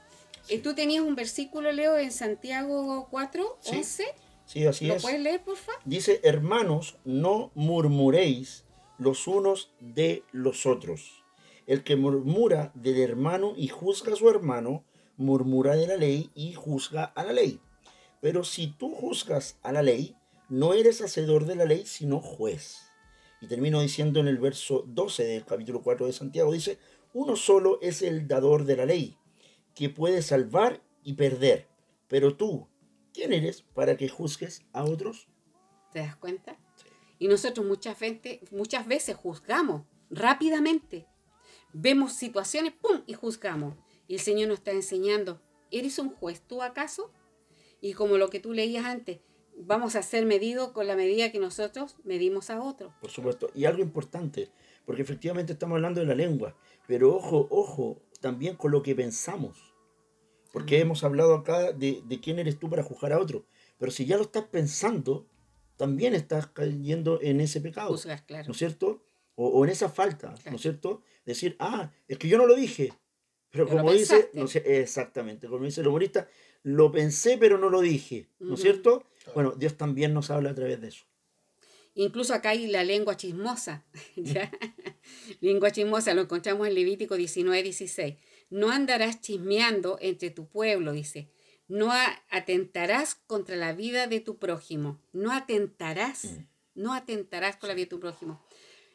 Eh, 0.50 0.60
Tú 0.60 0.76
tenías 0.76 1.04
un 1.04 1.16
versículo, 1.16 1.72
Leo, 1.72 1.98
en 1.98 2.12
Santiago 2.12 3.08
4, 3.10 3.58
Sí. 3.62 3.76
11. 3.78 4.04
Sí, 4.46 4.66
así 4.68 4.86
¿Lo 4.86 4.96
es. 4.96 5.02
puedes 5.02 5.20
leer, 5.22 5.44
por 5.44 5.58
favor? 5.58 5.82
Dice, 5.86 6.20
hermanos, 6.24 6.98
no 7.04 7.52
murmuréis 7.56 8.64
los 9.00 9.26
unos 9.28 9.72
de 9.80 10.24
los 10.32 10.66
otros. 10.68 11.24
El 11.66 11.84
que 11.84 11.96
murmura 11.96 12.72
del 12.76 13.00
hermano 13.02 13.54
y 13.58 13.70
juzga 13.70 14.14
a 14.14 14.16
su 14.16 14.30
hermano, 14.30 14.84
murmura 15.18 15.76
de 15.76 15.88
la 15.88 15.96
ley 15.98 16.30
y 16.36 16.54
juzga 16.54 17.06
a 17.06 17.24
la 17.24 17.34
ley. 17.34 17.60
Pero 18.22 18.44
si 18.44 18.68
tú 18.68 18.94
juzgas 18.94 19.58
a 19.64 19.72
la 19.72 19.82
ley, 19.82 20.16
no 20.50 20.74
eres 20.74 21.02
hacedor 21.02 21.46
de 21.46 21.56
la 21.56 21.66
ley, 21.66 21.86
sino 21.88 22.20
juez. 22.20 22.82
Y 23.42 23.48
termino 23.48 23.82
diciendo 23.82 24.20
en 24.20 24.28
el 24.28 24.38
verso 24.38 24.84
12 24.88 25.24
del 25.24 25.46
capítulo 25.46 25.82
4 25.82 26.06
de 26.06 26.14
Santiago, 26.14 26.52
dice, 26.52 26.78
uno 27.16 27.38
solo 27.38 27.80
es 27.82 28.02
el 28.02 28.28
dador 28.28 28.66
de 28.66 28.76
la 28.76 28.86
ley, 28.86 29.18
que 29.74 29.90
puede 29.90 30.22
salvar 30.22 30.84
y 31.02 31.14
perder. 31.14 31.70
Pero 32.10 32.36
tú, 32.36 32.68
¿quién 33.14 33.32
eres 33.32 33.62
para 33.62 33.96
que 33.96 34.10
juzgues 34.10 34.66
a 34.74 34.84
otros? 34.84 35.30
¿Te 35.94 36.00
das 36.00 36.18
cuenta? 36.18 36.60
Y 37.18 37.30
nosotros 37.30 37.66
muchas 37.66 37.98
veces, 37.98 38.40
muchas 38.52 38.86
veces 38.86 39.16
juzgamos 39.16 39.84
rápidamente. 40.10 41.08
Vemos 41.72 42.12
situaciones, 42.12 42.74
¡pum! 42.74 43.04
y 43.08 43.14
juzgamos. 43.14 43.78
Y 44.10 44.16
el 44.16 44.20
Señor 44.20 44.50
nos 44.50 44.58
está 44.58 44.72
enseñando, 44.72 45.42
¿eres 45.72 45.98
un 46.00 46.10
juez 46.10 46.42
tú 46.46 46.62
acaso? 46.62 47.14
Y 47.80 47.94
como 47.94 48.18
lo 48.18 48.30
que 48.30 48.42
tú 48.42 48.52
leías 48.52 48.84
antes, 48.84 49.22
vamos 49.56 49.96
a 49.96 50.04
ser 50.04 50.26
medidos 50.26 50.72
con 50.72 50.88
la 50.88 50.96
medida 50.96 51.32
que 51.32 51.40
nosotros 51.40 51.96
medimos 52.04 52.50
a 52.50 52.62
otros. 52.62 52.94
Por 53.00 53.10
supuesto. 53.10 53.50
Y 53.56 53.66
algo 53.66 53.82
importante, 53.82 54.52
porque 54.86 55.02
efectivamente 55.02 55.54
estamos 55.54 55.76
hablando 55.76 56.02
de 56.02 56.08
la 56.08 56.16
lengua, 56.16 56.56
pero 56.88 57.16
ojo, 57.16 57.48
ojo, 57.50 58.02
también 58.22 58.56
con 58.56 58.72
lo 58.72 58.84
que 58.84 58.96
pensamos. 58.96 59.74
Porque 60.52 60.80
hemos 60.80 61.04
hablado 61.04 61.34
acá 61.36 61.74
de, 61.74 62.02
de 62.06 62.20
quién 62.20 62.40
eres 62.40 62.60
tú 62.60 62.70
para 62.70 62.84
juzgar 62.84 63.12
a 63.14 63.20
otro. 63.20 63.46
Pero 63.78 63.92
si 63.92 64.06
ya 64.06 64.16
lo 64.16 64.24
estás 64.24 64.46
pensando, 64.46 65.28
también 65.76 66.16
estás 66.16 66.48
cayendo 66.48 67.20
en 67.22 67.42
ese 67.42 67.60
pecado. 67.60 67.90
Juzgas, 67.90 68.22
claro. 68.22 68.48
¿No 68.48 68.52
es 68.52 68.58
cierto? 68.58 69.04
O, 69.36 69.48
o 69.48 69.66
en 69.66 69.72
esa 69.72 69.90
falta, 69.90 70.34
¿no 70.50 70.56
es 70.56 70.62
cierto? 70.62 71.02
Decir, 71.26 71.58
ah, 71.60 71.92
es 72.08 72.18
que 72.18 72.30
yo 72.30 72.38
no 72.38 72.48
lo 72.48 72.56
dije. 72.56 72.94
Pero 73.56 73.70
como 73.70 73.94
dice, 73.94 74.30
no 74.34 74.48
sé, 74.48 74.82
exactamente, 74.82 75.48
como 75.48 75.64
dice 75.64 75.80
el 75.80 75.88
humorista, 75.88 76.28
lo 76.64 76.92
pensé 76.92 77.38
pero 77.38 77.58
no 77.58 77.70
lo 77.70 77.80
dije, 77.80 78.28
¿no 78.40 78.56
es 78.56 78.62
cierto? 78.62 79.06
Bueno, 79.34 79.54
Dios 79.56 79.78
también 79.78 80.14
nos 80.14 80.30
habla 80.30 80.50
a 80.50 80.56
través 80.56 80.82
de 80.82 80.90
eso. 80.90 81.06
Incluso 81.96 82.34
acá 82.34 82.50
hay 82.50 82.68
la 82.68 82.84
lengua 82.84 83.18
chismosa. 83.18 83.86
¿ya? 84.16 84.52
lengua 85.42 85.72
chismosa 85.72 86.14
lo 86.14 86.22
encontramos 86.22 86.68
en 86.68 86.76
Levítico 86.76 87.16
19, 87.16 87.64
16. 87.64 88.16
No 88.50 88.70
andarás 88.70 89.22
chismeando 89.22 89.98
entre 90.02 90.30
tu 90.30 90.48
pueblo, 90.48 90.92
dice. 90.92 91.30
No 91.68 91.92
atentarás 92.30 93.16
contra 93.16 93.56
la 93.56 93.74
vida 93.74 94.08
de 94.08 94.20
tu 94.20 94.38
prójimo. 94.38 95.02
No 95.14 95.32
atentarás. 95.32 96.26
Mm. 96.26 96.48
No 96.76 96.94
atentarás 96.94 97.56
con 97.56 97.70
la 97.70 97.74
vida 97.74 97.86
de 97.86 97.90
tu 97.90 98.00
prójimo. 98.00 98.46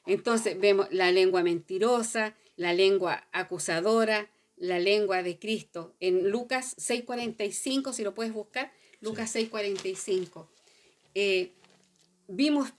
Entonces 0.07 0.59
vemos 0.61 0.87
la 0.91 1.11
lengua 1.11 1.43
mentirosa, 1.43 2.37
la 2.57 2.75
lengua 2.75 3.27
acusadora, 3.33 4.31
la 4.57 4.79
lengua 4.79 5.23
de 5.23 5.39
Cristo. 5.39 5.97
En 6.01 6.31
Lucas 6.31 6.77
6:45, 6.79 7.93
si 7.93 8.05
lo 8.05 8.15
puedes 8.15 8.33
buscar, 8.33 8.73
Lucas 9.01 9.35
6:45. 9.35 10.49
Eh, 11.15 11.55
vimos 12.29 12.73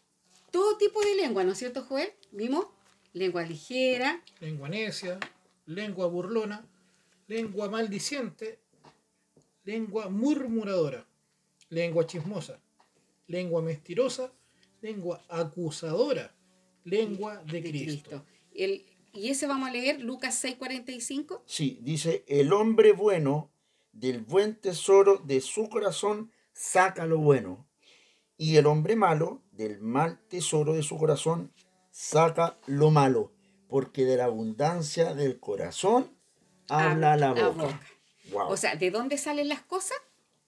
todo 0.52 0.78
tipo 0.78 1.02
de 1.02 1.16
lengua, 1.16 1.44
¿no 1.44 1.52
es 1.54 1.58
cierto, 1.58 1.84
Joel? 1.84 2.10
Vimos 2.32 2.66
lengua 3.14 3.44
ligera, 3.44 4.24
lengua 4.40 4.70
necia, 4.70 5.20
lengua 5.66 6.08
burlona, 6.08 6.66
lengua 7.28 7.70
maldiciente, 7.70 8.60
lengua 9.64 10.10
murmuradora, 10.10 11.06
lengua 11.70 12.06
chismosa, 12.06 12.60
lengua 13.28 13.62
mentirosa, 13.62 14.32
lengua 14.82 15.24
acusadora, 15.30 16.34
lengua 16.84 17.38
de, 17.44 17.62
Cristo. 17.62 18.26
El- 18.54 18.86
y 19.14 19.30
ese 19.30 19.46
vamos 19.46 19.70
a 19.70 19.72
leer, 19.74 20.00
Lucas 20.02 20.36
6:45. 20.44 21.42
Sí, 21.46 21.80
dice, 21.82 22.24
el 22.28 22.54
hombre 22.54 22.94
bueno 22.94 23.52
del 23.92 24.22
buen 24.22 24.56
tesoro 24.56 25.18
de 25.18 25.42
su 25.42 25.68
corazón 25.70 26.32
saca 26.54 27.06
lo 27.06 27.18
bueno, 27.18 27.68
y 28.38 28.56
el 28.56 28.66
hombre 28.66 28.96
malo 28.96 29.42
del 29.62 29.80
mal 29.80 30.20
tesoro 30.28 30.74
de 30.74 30.84
su 30.84 30.98
corazón 30.98 31.52
saca 31.92 32.58
lo 32.68 32.90
malo, 32.92 33.32
porque 33.68 34.06
de 34.06 34.18
la 34.18 34.26
abundancia 34.26 35.14
del 35.14 35.40
corazón 35.40 36.16
habla 36.70 37.16
la 37.18 37.34
la 37.34 37.48
boca. 37.50 37.64
boca. 37.64 37.82
Wow, 38.32 38.50
O 38.52 38.58
sea, 38.58 38.76
¿de 38.76 38.92
dónde 38.92 39.18
salen 39.18 39.50
las 39.50 39.62
cosas? 39.62 39.98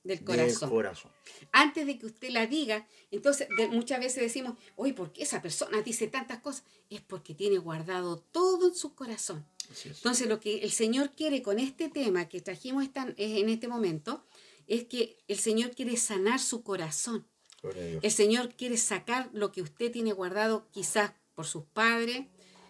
Del 0.03 0.18
del 0.26 0.26
corazón. 0.26 1.11
Antes 1.53 1.86
de 1.88 1.97
que 1.97 2.05
usted 2.07 2.30
la 2.30 2.45
diga, 2.45 2.88
entonces 3.09 3.47
de- 3.57 3.70
muchas 3.70 3.99
veces 4.01 4.22
decimos, 4.22 4.55
oye, 4.76 4.93
¿por 4.93 5.14
qué 5.14 5.24
esa 5.24 5.41
persona 5.41 5.82
dice 5.82 6.07
tantas 6.07 6.39
cosas? 6.39 6.64
Es 6.89 6.99
porque 7.01 7.34
tiene 7.34 7.57
guardado 7.57 8.18
todo 8.20 8.68
en 8.68 8.76
su 8.76 8.95
corazón. 8.95 9.45
Entonces, 9.86 10.28
lo 10.28 10.41
que 10.41 10.59
el 10.59 10.72
Señor 10.72 11.11
quiere 11.16 11.41
con 11.41 11.57
este 11.57 11.88
tema 11.89 12.28
que 12.28 12.41
trajimos 12.41 12.84
esta- 12.84 13.14
en 13.16 13.47
este 13.49 13.70
momento 13.70 14.26
es 14.68 14.84
que 14.86 15.18
el 15.30 15.38
Señor 15.39 15.72
quiere 15.72 15.95
sanar 15.95 16.39
su 16.41 16.64
corazón. 16.64 17.26
El 17.64 18.11
Señor 18.11 18.55
quiere 18.55 18.78
sacar 18.78 19.30
lo 19.34 19.51
que 19.51 19.61
usted 19.61 19.91
tiene 19.91 20.11
guardado 20.11 20.68
quizás 20.72 21.14
por 21.34 21.45
sus 21.45 21.64
padres, 21.64 22.28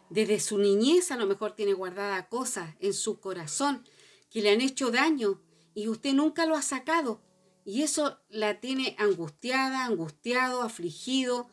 desde 0.10 0.40
su 0.40 0.60
niñez 0.60 1.12
a 1.12 1.18
lo 1.18 1.26
mejor 1.26 1.54
tiene 1.54 1.74
guardada 1.74 2.30
cosas 2.30 2.76
en 2.80 2.94
su 2.94 3.20
corazón 3.20 3.84
que 4.30 4.42
le 4.42 4.52
han 4.52 4.62
hecho 4.62 4.92
daño 4.92 5.42
y 5.74 5.88
usted 5.88 6.14
nunca 6.14 6.46
lo 6.46 6.56
ha 6.56 6.62
sacado. 6.62 7.22
Y 7.66 7.82
eso 7.82 8.20
la 8.30 8.60
tiene 8.60 8.96
angustiada, 9.00 9.86
angustiado, 9.86 10.62
afligido, 10.62 11.48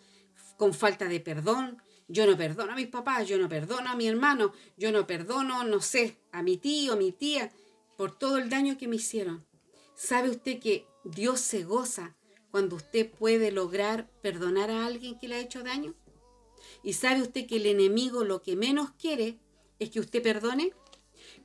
con 0.57 0.75
falta 0.75 1.07
de 1.07 1.21
perdón. 1.21 1.81
Yo 2.09 2.27
no 2.27 2.37
perdono 2.37 2.73
a 2.73 2.77
mis 2.77 2.89
papás, 2.89 3.29
yo 3.29 3.39
no 3.39 3.49
perdono 3.49 3.89
a 3.89 3.97
mi 3.97 4.09
hermano, 4.09 4.53
yo 4.77 4.93
no 4.93 5.07
perdono, 5.07 5.65
no 5.65 5.81
sé, 5.81 6.19
a 6.33 6.43
mi 6.43 6.57
tío, 6.57 6.97
mi 6.97 7.13
tía, 7.13 7.53
por 7.97 8.19
todo 8.19 8.37
el 8.37 8.51
daño 8.51 8.77
que 8.77 8.89
me 8.89 8.97
hicieron. 8.97 9.47
¿Sabe 9.95 10.29
usted 10.29 10.59
que 10.59 10.87
Dios 11.05 11.41
se 11.41 11.63
goza 11.63 12.17
cuando 12.51 12.77
usted 12.77 13.11
puede 13.11 13.53
lograr 13.53 14.11
perdonar 14.23 14.71
a 14.71 14.87
alguien 14.87 15.19
que 15.19 15.29
le 15.29 15.37
ha 15.37 15.41
hecho 15.41 15.63
daño? 15.63 15.95
¿Y 16.83 16.95
sabe 16.95 17.23
usted 17.23 17.47
que 17.47 17.57
el 17.57 17.67
enemigo 17.67 18.25
lo 18.25 18.43
que 18.43 18.57
menos 18.57 18.91
quiere 18.99 19.39
es 19.79 19.91
que 19.91 20.01
usted 20.01 20.23
perdone? 20.23 20.73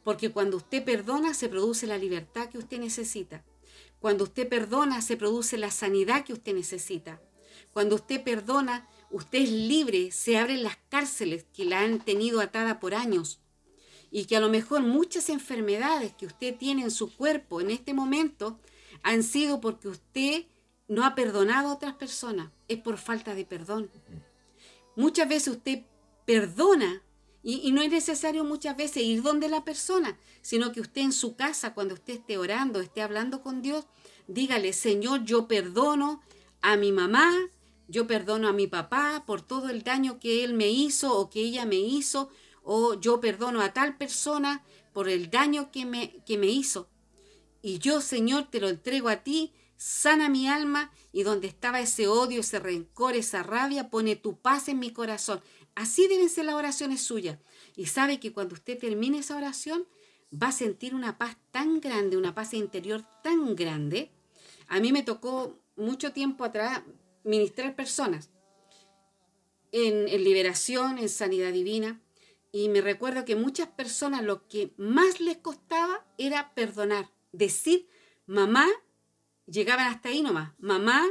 Porque 0.04 0.32
cuando 0.32 0.58
usted 0.58 0.84
perdona 0.84 1.34
se 1.34 1.50
produce 1.50 1.88
la 1.88 1.98
libertad 1.98 2.50
que 2.50 2.58
usted 2.58 2.80
necesita. 2.80 3.44
Cuando 4.00 4.24
usted 4.26 4.48
perdona 4.48 5.02
se 5.02 5.18
produce 5.18 5.58
la 5.58 5.72
sanidad 5.72 6.26
que 6.26 6.34
usted 6.34 6.54
necesita. 6.54 7.22
Cuando 7.72 7.96
usted 7.96 8.24
perdona, 8.24 8.88
usted 9.12 9.40
es 9.40 9.52
libre, 9.52 10.12
se 10.12 10.38
abren 10.38 10.64
las 10.64 10.78
cárceles 10.90 11.46
que 11.54 11.66
la 11.66 11.82
han 11.82 12.00
tenido 12.00 12.40
atada 12.40 12.80
por 12.80 12.96
años 12.96 13.42
y 14.12 14.26
que 14.26 14.38
a 14.38 14.40
lo 14.40 14.50
mejor 14.50 14.82
muchas 14.82 15.30
enfermedades 15.30 16.14
que 16.16 16.26
usted 16.26 16.56
tiene 16.56 16.84
en 16.84 16.92
su 16.92 17.14
cuerpo 17.14 17.60
en 17.60 17.72
este 17.72 17.94
momento 17.94 18.60
han 19.04 19.24
sido 19.24 19.60
porque 19.60 19.90
usted 19.90 20.46
no 20.88 21.06
ha 21.06 21.16
perdonado 21.16 21.70
a 21.70 21.74
otras 21.74 21.96
personas. 21.96 22.52
Es 22.68 22.80
por 22.80 22.98
falta 22.98 23.36
de 23.36 23.46
perdón. 23.46 23.90
Muchas 24.96 25.28
veces 25.28 25.56
usted 25.56 25.84
perdona 26.26 27.02
y, 27.44 27.68
y 27.68 27.72
no 27.72 27.82
es 27.82 27.92
necesario 27.92 28.44
muchas 28.44 28.76
veces 28.76 29.04
ir 29.04 29.22
donde 29.22 29.50
la 29.50 29.64
persona, 29.64 30.18
sino 30.42 30.72
que 30.72 30.82
usted 30.82 31.02
en 31.02 31.14
su 31.14 31.36
casa, 31.36 31.74
cuando 31.74 31.94
usted 31.94 32.16
esté 32.16 32.38
orando, 32.38 32.80
esté 32.80 33.02
hablando 33.02 33.42
con 33.42 33.62
Dios, 33.62 33.86
dígale, 34.28 34.74
Señor, 34.74 35.24
yo 35.26 35.48
perdono 35.48 36.22
a 36.62 36.78
mi 36.78 36.92
mamá, 36.92 37.32
yo 37.88 38.08
perdono 38.08 38.48
a 38.48 38.54
mi 38.54 38.68
papá 38.68 39.24
por 39.28 39.42
todo 39.42 39.70
el 39.70 39.84
daño 39.84 40.20
que 40.20 40.44
él 40.44 40.54
me 40.54 40.70
hizo 40.70 41.16
o 41.18 41.30
que 41.30 41.42
ella 41.42 41.66
me 41.66 41.76
hizo, 41.76 42.30
o 42.64 43.00
yo 43.00 43.22
perdono 43.22 43.62
a 43.62 43.74
tal 43.74 43.98
persona 43.98 44.64
por 44.94 45.08
el 45.08 45.30
daño 45.30 45.72
que 45.72 45.86
me, 45.86 46.24
que 46.26 46.38
me 46.38 46.48
hizo. 46.48 46.90
Y 47.62 47.80
yo, 47.80 48.02
Señor, 48.02 48.50
te 48.50 48.60
lo 48.60 48.70
entrego 48.70 49.10
a 49.10 49.18
ti, 49.18 49.54
sana 49.78 50.30
mi 50.30 50.48
alma 50.48 50.92
y 51.12 51.24
donde 51.24 51.48
estaba 51.48 51.80
ese 51.80 52.08
odio, 52.08 52.42
ese 52.42 52.60
rencor, 52.60 53.16
esa 53.16 53.44
rabia, 53.44 53.90
pone 53.90 54.16
tu 54.16 54.40
paz 54.40 54.68
en 54.70 54.80
mi 54.80 54.92
corazón. 54.92 55.42
Así 55.76 56.08
deben 56.08 56.30
ser 56.30 56.46
las 56.46 56.56
oraciones 56.56 57.02
suyas. 57.02 57.38
Y 57.76 57.88
sabe 57.88 58.20
que 58.20 58.32
cuando 58.32 58.54
usted 58.56 58.80
termine 58.80 59.20
esa 59.20 59.36
oración, 59.36 59.88
va 60.32 60.48
a 60.48 60.52
sentir 60.52 60.96
una 60.96 61.18
paz 61.18 61.38
tan 61.52 61.80
grande, 61.82 62.18
una 62.18 62.34
paz 62.34 62.54
interior 62.54 63.04
tan 63.24 63.56
grande. 63.56 64.12
A 64.68 64.80
mí 64.80 64.92
me 64.92 65.04
tocó 65.04 65.60
mucho 65.76 66.14
tiempo 66.14 66.44
atrás 66.44 66.82
ministrar 67.24 67.76
personas 67.76 68.30
en, 69.72 70.08
en 70.08 70.24
liberación, 70.24 70.98
en 70.98 71.10
sanidad 71.10 71.52
divina. 71.52 72.02
Y 72.52 72.70
me 72.70 72.80
recuerdo 72.80 73.26
que 73.26 73.36
muchas 73.36 73.68
personas 73.68 74.24
lo 74.24 74.48
que 74.48 74.74
más 74.78 75.20
les 75.20 75.38
costaba 75.38 76.06
era 76.18 76.54
perdonar, 76.56 77.12
decir, 77.34 77.90
mamá, 78.26 78.66
llegaban 79.48 79.88
hasta 79.88 80.10
ahí 80.10 80.22
nomás, 80.22 80.54
mamá, 80.60 81.06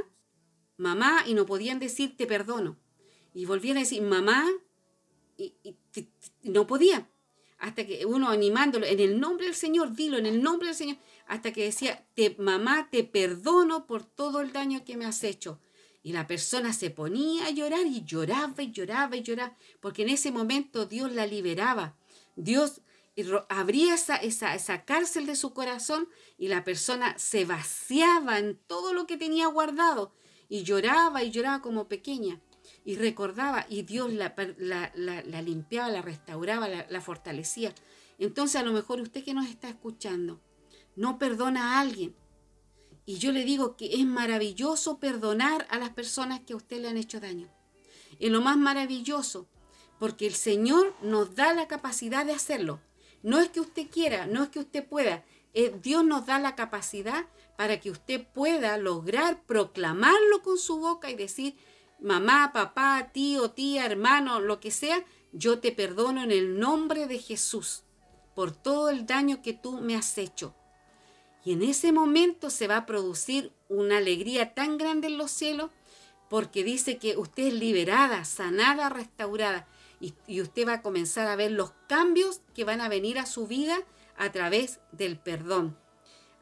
mamá, 0.76 1.24
y 1.26 1.34
no 1.34 1.46
podían 1.46 1.78
decir 1.78 2.16
te 2.16 2.26
perdono. 2.26 2.78
Y 3.32 3.46
volvían 3.46 3.76
a 3.76 3.80
decir 3.80 4.02
mamá, 4.02 4.46
y, 5.36 5.54
no 6.42 6.66
podían. 6.66 7.08
hasta 7.58 7.86
que 7.86 8.04
uno 8.04 8.28
animándolo, 8.28 8.84
en 8.84 9.00
el 9.00 9.18
nombre 9.18 9.46
del 9.46 9.54
Señor, 9.54 9.94
dilo, 9.94 10.18
en 10.18 10.26
el 10.26 10.42
nombre 10.42 10.68
del 10.68 10.76
Señor, 10.76 10.98
hasta 11.26 11.52
que 11.52 11.64
decía, 11.64 12.06
te, 12.14 12.36
mamá, 12.38 12.90
te 12.90 13.04
perdono 13.04 13.86
por 13.86 14.04
todo 14.04 14.40
el 14.40 14.52
daño 14.52 14.84
que 14.84 14.96
me 14.96 15.06
has 15.06 15.24
hecho. 15.24 15.60
Y 16.02 16.12
la 16.12 16.26
persona 16.26 16.74
se 16.74 16.90
ponía 16.90 17.46
a 17.46 17.50
llorar 17.50 17.86
y 17.86 18.04
lloraba 18.04 18.62
y 18.62 18.70
lloraba 18.70 19.16
y 19.16 19.22
lloraba, 19.22 19.56
porque 19.80 20.02
en 20.02 20.10
ese 20.10 20.30
momento 20.30 20.84
Dios 20.84 21.10
la 21.10 21.26
liberaba. 21.26 21.96
Dios 22.36 22.82
abría 23.48 23.94
esa, 23.94 24.16
esa, 24.16 24.54
esa 24.54 24.84
cárcel 24.84 25.26
de 25.26 25.36
su 25.36 25.54
corazón 25.54 26.08
y 26.36 26.48
la 26.48 26.64
persona 26.64 27.16
se 27.18 27.44
vaciaba 27.44 28.38
en 28.38 28.56
todo 28.66 28.92
lo 28.92 29.06
que 29.06 29.16
tenía 29.16 29.46
guardado 29.46 30.12
y 30.48 30.62
lloraba 30.62 31.22
y 31.22 31.30
lloraba 31.30 31.62
como 31.62 31.88
pequeña 31.88 32.40
y 32.84 32.96
recordaba 32.96 33.66
y 33.68 33.82
Dios 33.82 34.12
la, 34.12 34.34
la, 34.56 35.42
limpiaba, 35.42 35.88
la 35.88 36.02
restauraba, 36.02 36.68
la, 36.68 37.00
fortalecía. 37.00 37.74
Entonces 38.18 38.60
a 38.60 38.64
lo 38.64 38.72
mejor 38.72 39.00
usted 39.00 39.24
que 39.24 39.34
nos 39.34 39.48
está 39.48 39.68
escuchando 39.68 40.40
no 40.96 41.18
perdona 41.18 41.74
a 41.74 41.80
alguien. 41.80 42.14
Y 43.06 43.18
yo 43.18 43.32
le 43.32 43.44
digo 43.44 43.76
que 43.76 43.94
es 43.94 44.06
maravilloso 44.06 44.98
perdonar 44.98 45.66
a 45.70 45.78
las 45.78 45.90
personas 45.90 46.40
que 46.40 46.54
a 46.54 46.56
usted 46.56 46.80
le 46.80 46.88
han 46.88 46.96
hecho 46.96 47.20
daño. 47.20 47.50
Es 48.18 48.30
lo 48.30 48.40
más 48.40 48.56
maravilloso, 48.56 49.46
porque 49.98 50.26
el 50.26 50.34
Señor 50.34 50.94
nos 51.02 51.34
da 51.34 51.52
la 51.52 51.68
capacidad 51.68 52.24
de 52.24 52.32
hacerlo. 52.32 52.80
No 53.24 53.40
es 53.40 53.48
que 53.48 53.60
usted 53.60 53.86
quiera, 53.90 54.26
no 54.26 54.42
es 54.42 54.50
que 54.50 54.58
usted 54.58 54.86
pueda. 54.86 55.24
Dios 55.80 56.04
nos 56.04 56.26
da 56.26 56.38
la 56.38 56.54
capacidad 56.54 57.24
para 57.56 57.80
que 57.80 57.90
usted 57.90 58.22
pueda 58.22 58.76
lograr 58.76 59.42
proclamarlo 59.46 60.42
con 60.42 60.58
su 60.58 60.78
boca 60.78 61.10
y 61.10 61.14
decir, 61.14 61.56
mamá, 61.98 62.50
papá, 62.52 63.08
tío, 63.14 63.50
tía, 63.50 63.86
hermano, 63.86 64.40
lo 64.40 64.60
que 64.60 64.70
sea, 64.70 65.02
yo 65.32 65.58
te 65.58 65.72
perdono 65.72 66.22
en 66.22 66.32
el 66.32 66.58
nombre 66.58 67.06
de 67.06 67.18
Jesús 67.18 67.84
por 68.34 68.52
todo 68.52 68.90
el 68.90 69.06
daño 69.06 69.40
que 69.40 69.54
tú 69.54 69.80
me 69.80 69.96
has 69.96 70.18
hecho. 70.18 70.54
Y 71.46 71.52
en 71.52 71.62
ese 71.62 71.92
momento 71.92 72.50
se 72.50 72.68
va 72.68 72.76
a 72.76 72.86
producir 72.86 73.54
una 73.70 73.96
alegría 73.96 74.52
tan 74.52 74.76
grande 74.76 75.06
en 75.06 75.16
los 75.16 75.30
cielos 75.30 75.70
porque 76.28 76.62
dice 76.62 76.98
que 76.98 77.16
usted 77.16 77.44
es 77.44 77.54
liberada, 77.54 78.26
sanada, 78.26 78.90
restaurada 78.90 79.66
y, 80.00 80.40
usted 80.40 80.66
va 80.66 80.74
a 80.74 80.82
comenzar 80.82 81.28
a 81.28 81.36
ver 81.36 81.52
los 81.52 81.72
cambios 81.88 82.40
que 82.54 82.64
van 82.64 82.80
a 82.80 82.88
venir 82.88 83.18
a 83.18 83.26
su 83.26 83.46
vida 83.46 83.78
a 84.16 84.32
través 84.32 84.80
del 84.92 85.18
perdón, 85.18 85.76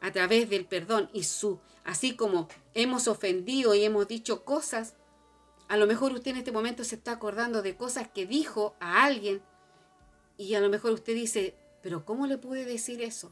a 0.01 0.11
través 0.11 0.49
del 0.49 0.65
perdón 0.65 1.09
y 1.13 1.23
su, 1.23 1.59
así 1.83 2.15
como 2.15 2.47
hemos 2.73 3.07
ofendido 3.07 3.73
y 3.73 3.83
hemos 3.83 4.07
dicho 4.07 4.43
cosas 4.43 4.95
a 5.73 5.77
lo 5.77 5.87
mejor 5.87 6.13
usted 6.13 6.31
en 6.31 6.37
este 6.37 6.51
momento 6.51 6.83
se 6.83 6.95
está 6.95 7.13
acordando 7.13 7.61
de 7.61 7.75
cosas 7.75 8.07
que 8.07 8.25
dijo 8.25 8.75
a 8.79 9.03
alguien 9.05 9.41
y 10.37 10.55
a 10.55 10.59
lo 10.59 10.69
mejor 10.69 10.91
usted 10.91 11.15
dice, 11.15 11.55
pero 11.81 12.05
¿cómo 12.05 12.27
le 12.27 12.37
puede 12.37 12.65
decir 12.65 13.01
eso? 13.01 13.31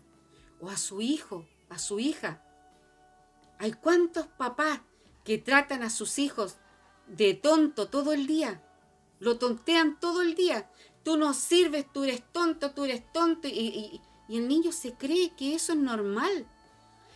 O 0.59 0.69
a 0.69 0.77
su 0.77 1.01
hijo, 1.01 1.45
a 1.69 1.77
su 1.77 1.99
hija. 1.99 2.43
Hay 3.59 3.73
cuántos 3.73 4.27
papás 4.27 4.81
que 5.23 5.37
tratan 5.37 5.83
a 5.83 5.89
sus 5.89 6.19
hijos 6.19 6.57
de 7.07 7.33
tonto 7.33 7.89
todo 7.89 8.13
el 8.13 8.27
día. 8.27 8.63
Lo 9.21 9.37
tontean 9.37 9.97
todo 10.01 10.21
el 10.21 10.35
día. 10.35 10.69
Tú 11.03 11.15
no 11.15 11.33
sirves, 11.33 11.85
tú 11.93 12.03
eres 12.03 12.21
tonto, 12.33 12.71
tú 12.71 12.83
eres 12.83 13.09
tonto. 13.13 13.47
Y, 13.47 14.01
y 14.27 14.37
el 14.37 14.49
niño 14.49 14.73
se 14.73 14.93
cree 14.93 15.31
que 15.37 15.55
eso 15.55 15.71
es 15.71 15.79
normal. 15.79 16.45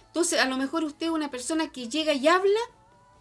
Entonces, 0.08 0.40
a 0.40 0.46
lo 0.46 0.56
mejor 0.56 0.86
usted 0.86 1.08
es 1.08 1.12
una 1.12 1.30
persona 1.30 1.72
que 1.72 1.90
llega 1.90 2.14
y 2.14 2.28
habla 2.28 2.60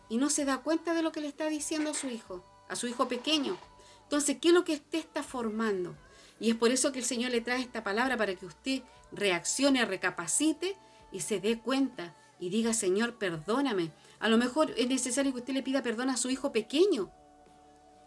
y 0.08 0.16
no 0.16 0.30
se 0.30 0.44
da 0.44 0.58
cuenta 0.58 0.94
de 0.94 1.02
lo 1.02 1.12
que 1.12 1.20
le 1.20 1.28
está 1.28 1.48
diciendo 1.48 1.90
a 1.90 1.94
su 1.94 2.08
hijo, 2.08 2.44
a 2.68 2.76
su 2.76 2.86
hijo 2.86 3.08
pequeño. 3.08 3.56
Entonces, 4.04 4.36
¿qué 4.40 4.48
es 4.48 4.54
lo 4.54 4.64
que 4.64 4.74
usted 4.74 4.98
está 4.98 5.22
formando? 5.22 5.96
Y 6.38 6.50
es 6.50 6.56
por 6.56 6.70
eso 6.70 6.92
que 6.92 6.98
el 6.98 7.04
Señor 7.04 7.30
le 7.30 7.40
trae 7.40 7.60
esta 7.60 7.82
palabra 7.82 8.16
para 8.16 8.34
que 8.34 8.46
usted 8.46 8.82
reaccione, 9.12 9.84
recapacite 9.84 10.76
y 11.10 11.20
se 11.20 11.40
dé 11.40 11.58
cuenta 11.58 12.14
y 12.38 12.50
diga, 12.50 12.74
Señor, 12.74 13.14
perdóname. 13.14 13.92
A 14.18 14.28
lo 14.28 14.38
mejor 14.38 14.72
es 14.76 14.88
necesario 14.88 15.32
que 15.32 15.38
usted 15.38 15.54
le 15.54 15.62
pida 15.62 15.82
perdón 15.82 16.10
a 16.10 16.16
su 16.16 16.30
hijo 16.30 16.52
pequeño, 16.52 17.10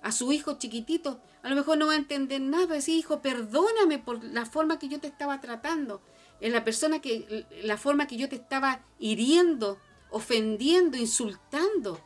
a 0.07 0.11
su 0.13 0.31
hijo 0.31 0.57
chiquitito. 0.57 1.19
A 1.43 1.49
lo 1.49 1.55
mejor 1.57 1.77
no 1.77 1.87
va 1.87 1.93
a 1.93 1.97
entender 1.97 2.39
nada, 2.39 2.71
a 2.71 2.75
decir, 2.75 2.97
hijo, 2.97 3.21
perdóname 3.21 3.99
por 3.99 4.23
la 4.23 4.45
forma 4.45 4.79
que 4.79 4.87
yo 4.87 5.01
te 5.01 5.07
estaba 5.07 5.41
tratando, 5.41 6.01
en 6.39 6.53
la 6.53 6.63
persona 6.63 7.01
que, 7.01 7.45
la 7.63 7.75
forma 7.75 8.07
que 8.07 8.15
yo 8.15 8.29
te 8.29 8.37
estaba 8.37 8.85
hiriendo, 8.99 9.77
ofendiendo, 10.09 10.95
insultando. 10.95 11.99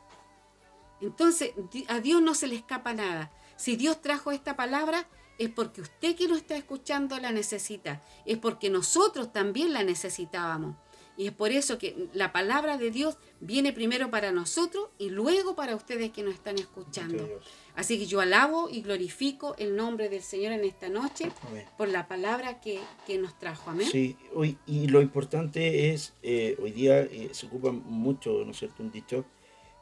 Entonces, 0.99 1.51
a 1.89 1.99
Dios 1.99 2.23
no 2.23 2.33
se 2.33 2.47
le 2.47 2.55
escapa 2.55 2.91
nada. 2.93 3.31
Si 3.55 3.75
Dios 3.75 4.01
trajo 4.01 4.31
esta 4.31 4.55
palabra, 4.55 5.07
es 5.37 5.51
porque 5.51 5.81
usted 5.81 6.15
que 6.15 6.27
lo 6.27 6.35
está 6.35 6.55
escuchando 6.55 7.19
la 7.19 7.31
necesita. 7.31 8.01
Es 8.25 8.39
porque 8.39 8.71
nosotros 8.71 9.31
también 9.31 9.73
la 9.73 9.83
necesitábamos. 9.83 10.75
Y 11.17 11.27
es 11.27 11.33
por 11.33 11.51
eso 11.51 11.77
que 11.77 12.09
la 12.13 12.31
palabra 12.31 12.77
de 12.77 12.89
Dios 12.89 13.17
viene 13.41 13.73
primero 13.73 14.09
para 14.09 14.31
nosotros 14.31 14.89
y 14.97 15.09
luego 15.09 15.55
para 15.55 15.75
ustedes 15.75 16.11
que 16.11 16.23
nos 16.23 16.33
están 16.33 16.57
escuchando. 16.57 17.27
Así 17.75 17.97
que 17.97 18.05
yo 18.05 18.19
alabo 18.19 18.69
y 18.69 18.81
glorifico 18.81 19.55
el 19.57 19.75
nombre 19.75 20.09
del 20.09 20.21
Señor 20.21 20.51
en 20.51 20.63
esta 20.63 20.89
noche 20.89 21.31
por 21.77 21.87
la 21.87 22.07
palabra 22.07 22.59
que, 22.59 22.79
nos 23.17 23.37
trajo. 23.37 23.69
Amén. 23.69 23.87
Sí, 23.91 24.15
hoy, 24.33 24.57
y 24.65 24.87
lo 24.87 25.01
importante 25.01 25.91
es, 25.91 26.13
eh, 26.23 26.57
hoy 26.61 26.71
día 26.71 26.99
eh, 26.99 27.29
se 27.33 27.47
ocupa 27.47 27.71
mucho, 27.71 28.43
¿no 28.45 28.51
es 28.51 28.57
cierto?, 28.57 28.83
un 28.83 28.91
dicho, 28.91 29.25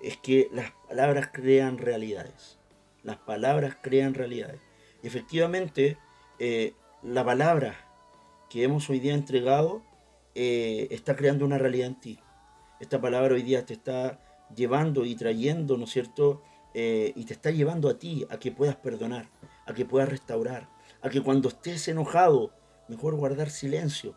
es 0.02 0.18
que 0.18 0.50
las 0.52 0.72
palabras 0.88 1.30
crean 1.32 1.78
realidades. 1.78 2.58
Las 3.04 3.18
palabras 3.18 3.78
crean 3.82 4.14
realidades. 4.14 4.60
efectivamente, 5.04 5.98
eh, 6.40 6.74
la 7.04 7.24
palabra 7.24 7.76
que 8.50 8.64
hemos 8.64 8.90
hoy 8.90 9.00
día 9.00 9.14
entregado 9.14 9.84
está 10.36 11.18
creando 11.18 11.44
una 11.44 11.58
realidad 11.58 11.88
en 11.88 12.00
ti. 12.00 12.20
Esta 12.80 13.02
palabra 13.02 13.36
hoy 13.36 13.42
día 13.42 13.66
te 13.66 13.74
está 13.74 14.22
llevando 14.56 15.04
y 15.06 15.16
trayendo, 15.16 15.78
¿no 15.78 15.84
es 15.84 15.90
cierto?, 15.92 16.42
eh, 16.74 17.13
y 17.15 17.26
te 17.26 17.34
está 17.34 17.51
llevando 17.51 17.89
a 17.89 17.97
ti 17.97 18.26
a 18.30 18.38
que 18.38 18.51
puedas 18.51 18.76
perdonar, 18.76 19.28
a 19.65 19.74
que 19.74 19.86
puedas 19.86 20.09
restaurar, 20.09 20.70
a 21.01 21.09
que 21.09 21.22
cuando 21.22 21.49
estés 21.49 21.88
enojado, 21.88 22.51
mejor 22.88 23.15
guardar 23.15 23.49
silencio. 23.49 24.15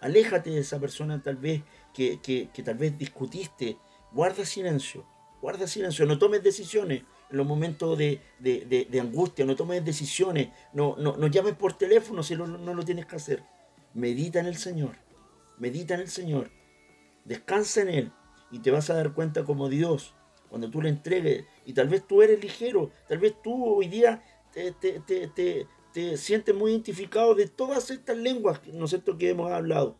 Aléjate 0.00 0.50
de 0.50 0.60
esa 0.60 0.80
persona 0.80 1.22
tal 1.22 1.36
vez 1.36 1.62
que, 1.94 2.50
tal 2.64 2.76
vez 2.76 2.96
discutiste. 2.98 3.76
Guarda 4.12 4.44
silencio, 4.44 5.06
guarda 5.40 5.66
silencio, 5.66 6.04
no 6.06 6.18
tomes 6.18 6.42
decisiones 6.42 7.02
en 7.30 7.36
los 7.36 7.46
momentos 7.46 7.96
de, 7.96 8.98
angustia, 9.00 9.46
no 9.46 9.56
tomes 9.56 9.84
decisiones, 9.84 10.48
no, 10.74 10.96
no, 10.98 11.16
no 11.16 11.26
llames 11.28 11.54
por 11.54 11.72
teléfono 11.72 12.22
si 12.22 12.36
no, 12.36 12.46
no 12.46 12.74
lo 12.74 12.82
tienes 12.82 13.06
que 13.06 13.16
hacer. 13.16 13.42
Medita 13.94 14.40
en 14.40 14.46
el 14.46 14.56
Señor, 14.56 14.96
medita 15.58 15.94
en 15.94 16.00
el 16.00 16.08
Señor, 16.08 16.50
descansa 17.24 17.82
en 17.82 17.88
Él 17.88 18.12
y 18.50 18.58
te 18.58 18.70
vas 18.70 18.90
a 18.90 18.94
dar 18.94 19.14
cuenta 19.14 19.44
como 19.44 19.70
Dios 19.70 20.14
cuando 20.52 20.68
tú 20.68 20.82
le 20.82 20.90
entregues, 20.90 21.46
y 21.64 21.72
tal 21.72 21.88
vez 21.88 22.06
tú 22.06 22.20
eres 22.20 22.38
ligero, 22.38 22.90
tal 23.08 23.16
vez 23.16 23.40
tú 23.42 23.64
hoy 23.64 23.88
día 23.88 24.22
te, 24.52 25.66
sientes 26.18 26.54
muy 26.54 26.72
identificado 26.72 27.34
de 27.34 27.46
todas 27.46 27.90
estas 27.90 28.18
lenguas, 28.18 28.60
¿no 28.70 28.84
es 28.84 28.90
cierto?, 28.90 29.16
que 29.16 29.30
hemos 29.30 29.50
hablado. 29.50 29.96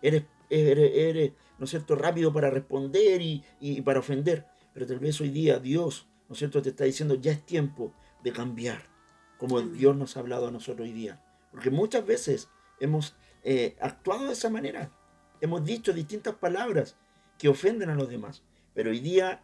Eres, 0.00 0.22
eres, 0.48 1.32
¿no 1.58 1.64
es 1.64 1.70
cierto?, 1.70 1.96
rápido 1.96 2.32
para 2.32 2.50
responder 2.50 3.20
y, 3.20 3.82
para 3.82 3.98
ofender, 3.98 4.46
pero 4.72 4.86
tal 4.86 5.00
vez 5.00 5.20
hoy 5.20 5.30
día 5.30 5.58
Dios, 5.58 6.06
¿no 6.28 6.34
es 6.34 6.38
cierto?, 6.38 6.62
te 6.62 6.68
está 6.68 6.84
diciendo, 6.84 7.16
ya 7.16 7.32
es 7.32 7.44
tiempo 7.44 7.92
de 8.22 8.32
cambiar, 8.32 8.84
como 9.38 9.60
Dios 9.60 9.96
nos 9.96 10.16
ha 10.16 10.20
hablado 10.20 10.46
a 10.46 10.52
nosotros 10.52 10.86
hoy 10.86 10.92
día. 10.92 11.20
Porque 11.50 11.70
muchas 11.70 12.06
veces 12.06 12.48
hemos 12.78 13.16
eh, 13.42 13.74
actuado 13.80 14.28
de 14.28 14.34
esa 14.34 14.50
manera, 14.50 14.92
hemos 15.40 15.64
dicho 15.64 15.92
distintas 15.92 16.36
palabras 16.36 16.94
que 17.40 17.48
ofenden 17.48 17.90
a 17.90 17.96
los 17.96 18.08
demás, 18.08 18.44
pero 18.72 18.90
hoy 18.90 19.00
día 19.00 19.42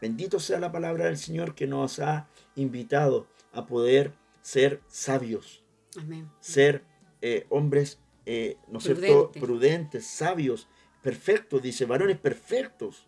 Bendito 0.00 0.40
sea 0.40 0.58
la 0.58 0.72
palabra 0.72 1.06
del 1.06 1.18
Señor 1.18 1.54
que 1.54 1.66
nos 1.66 1.98
ha 1.98 2.28
invitado 2.56 3.26
a 3.52 3.66
poder 3.66 4.12
ser 4.40 4.80
sabios, 4.88 5.62
ser 6.40 6.84
eh, 7.20 7.46
hombres, 7.50 7.98
eh, 8.24 8.56
¿no 8.68 8.78
prudentes, 9.32 10.06
sabios, 10.06 10.68
perfectos, 11.02 11.60
dice, 11.62 11.84
varones 11.84 12.18
perfectos. 12.18 13.06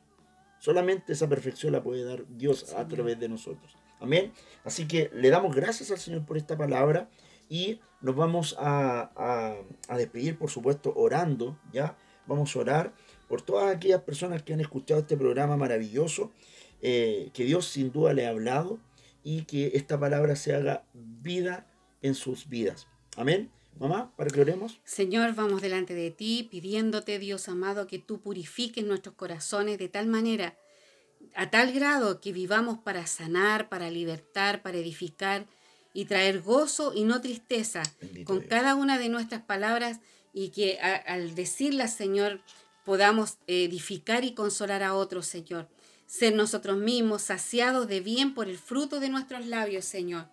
Solamente 0.59 1.15
esa 1.15 1.29
perfección 1.29 1.73
la 1.73 1.83
puede 1.83 2.05
dar 2.05 2.27
Dios 2.29 2.73
a 2.75 2.87
través 2.87 3.19
de 3.19 3.29
nosotros. 3.29 3.77
Amén. 3.99 4.33
Así 4.65 4.87
que 4.87 5.11
le 5.15 5.31
damos 5.31 5.55
gracias 5.55 5.91
al 5.91 5.99
Señor 5.99 6.27
por 6.27 6.37
esta 6.37 6.57
palabra 6.57 7.09
y 7.49 7.81
nos 8.01 8.15
vamos 8.15 8.57
a, 8.59 9.57
a 9.89 9.97
despedir, 9.97 10.39
por 10.39 10.51
supuesto, 10.51 10.93
orando, 10.95 11.59
¿ya? 11.73 11.97
Vamos 12.27 12.55
a 12.55 12.61
orar 12.61 12.95
por 13.29 13.43
todas 13.43 13.75
aquellas 13.75 14.03
personas 14.03 14.43
que 14.43 14.53
han 14.53 14.61
escuchado 14.61 15.01
este 15.01 15.17
programa 15.17 15.57
maravilloso 15.57 16.33
eh, 16.83 17.31
que 17.33 17.45
Dios 17.45 17.67
sin 17.67 17.93
duda 17.93 18.13
le 18.13 18.27
ha 18.27 18.31
hablado 18.31 18.79
y 19.25 19.43
que 19.45 19.73
esta 19.75 19.99
palabra 19.99 20.37
se 20.37 20.55
haga 20.55 20.85
vida 20.95 21.67
en 22.03 22.15
sus 22.15 22.49
vidas. 22.49 22.87
Amén. 23.17 23.51
Mamá, 23.79 24.13
para 24.17 24.29
que 24.31 24.41
oremos. 24.41 24.79
Señor, 24.85 25.35
vamos 25.35 25.63
delante 25.63 25.95
de 25.95 26.11
ti 26.11 26.47
pidiéndote, 26.51 27.19
Dios 27.19 27.49
amado, 27.49 27.87
que 27.87 27.99
tú 27.99 28.21
purifiques 28.21 28.85
nuestros 28.85 29.15
corazones 29.15 29.79
de 29.79 29.89
tal 29.89 30.07
manera, 30.09 30.59
a 31.35 31.51
tal 31.51 31.73
grado 31.73 32.21
que 32.21 32.33
vivamos 32.33 32.79
para 32.79 33.07
sanar, 33.07 33.69
para 33.71 33.91
libertar, 33.91 34.61
para 34.63 34.77
edificar, 34.79 35.47
y 35.95 36.07
traer 36.07 36.41
gozo 36.43 36.93
y 36.95 37.05
no 37.05 37.21
tristeza 37.21 37.83
Bendito 38.01 38.27
con 38.27 38.39
Dios. 38.41 38.49
cada 38.51 38.75
una 38.75 38.99
de 38.99 39.09
nuestras 39.11 39.43
palabras 39.43 40.01
y 40.33 40.49
que 40.49 40.79
a- 40.81 40.97
al 40.97 41.35
decirlas, 41.35 41.95
Señor, 41.95 42.41
podamos 42.85 43.37
edificar 43.47 44.25
y 44.25 44.33
consolar 44.35 44.83
a 44.83 44.95
otros, 44.95 45.27
Señor. 45.27 45.69
Ser 46.13 46.35
nosotros 46.35 46.77
mismos 46.77 47.23
saciados 47.23 47.89
de 47.89 48.01
bien 48.01 48.35
por 48.35 48.47
el 48.47 48.59
fruto 48.59 49.01
de 49.01 49.09
nuestros 49.09 49.47
labios, 49.47 49.87
Señor. 49.87 50.29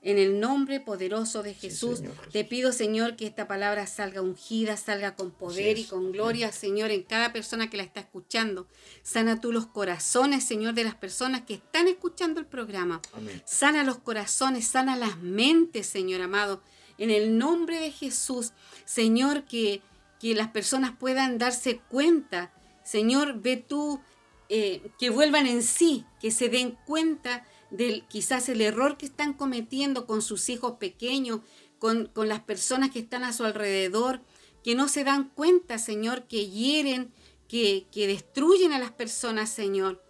En 0.00 0.18
el 0.18 0.38
nombre 0.38 0.78
poderoso 0.78 1.42
de 1.42 1.52
Jesús, 1.52 2.00
te 2.30 2.44
pido, 2.44 2.70
Señor, 2.70 3.16
que 3.16 3.26
esta 3.26 3.48
palabra 3.48 3.88
salga 3.88 4.22
ungida, 4.22 4.76
salga 4.76 5.16
con 5.16 5.32
poder 5.32 5.78
y 5.80 5.84
con 5.84 6.12
gloria, 6.12 6.52
Señor, 6.52 6.92
en 6.92 7.02
cada 7.02 7.32
persona 7.32 7.68
que 7.68 7.76
la 7.76 7.82
está 7.82 7.98
escuchando. 7.98 8.68
Sana 9.02 9.40
tú 9.40 9.50
los 9.50 9.66
corazones, 9.66 10.44
Señor, 10.44 10.74
de 10.74 10.84
las 10.84 10.94
personas 10.94 11.42
que 11.42 11.54
están 11.54 11.88
escuchando 11.88 12.38
el 12.38 12.46
programa. 12.46 13.02
Amén. 13.12 13.42
Sana 13.44 13.82
los 13.82 13.98
corazones, 13.98 14.64
sana 14.68 14.94
las 14.94 15.18
mentes, 15.18 15.88
Señor 15.88 16.20
amado. 16.20 16.62
En 16.98 17.10
el 17.10 17.36
nombre 17.36 17.80
de 17.80 17.90
Jesús, 17.90 18.52
Señor, 18.84 19.42
que, 19.42 19.82
que 20.20 20.36
las 20.36 20.50
personas 20.50 20.92
puedan 20.96 21.36
darse 21.36 21.80
cuenta. 21.88 22.52
Señor, 22.84 23.40
ve 23.40 23.56
tú 23.56 24.00
eh, 24.48 24.90
que 24.98 25.10
vuelvan 25.10 25.46
en 25.46 25.62
sí, 25.62 26.04
que 26.20 26.30
se 26.30 26.48
den 26.48 26.76
cuenta 26.86 27.46
del 27.70 28.04
quizás 28.06 28.48
el 28.48 28.60
error 28.60 28.96
que 28.96 29.06
están 29.06 29.32
cometiendo 29.32 30.06
con 30.06 30.22
sus 30.22 30.48
hijos 30.48 30.74
pequeños, 30.78 31.40
con, 31.78 32.06
con 32.06 32.28
las 32.28 32.40
personas 32.40 32.90
que 32.90 33.00
están 33.00 33.24
a 33.24 33.32
su 33.32 33.44
alrededor, 33.44 34.20
que 34.62 34.74
no 34.74 34.88
se 34.88 35.04
dan 35.04 35.30
cuenta, 35.30 35.78
Señor, 35.78 36.24
que 36.24 36.48
hieren, 36.48 37.12
que, 37.48 37.86
que 37.92 38.06
destruyen 38.06 38.72
a 38.72 38.78
las 38.78 38.92
personas, 38.92 39.50
Señor 39.50 40.02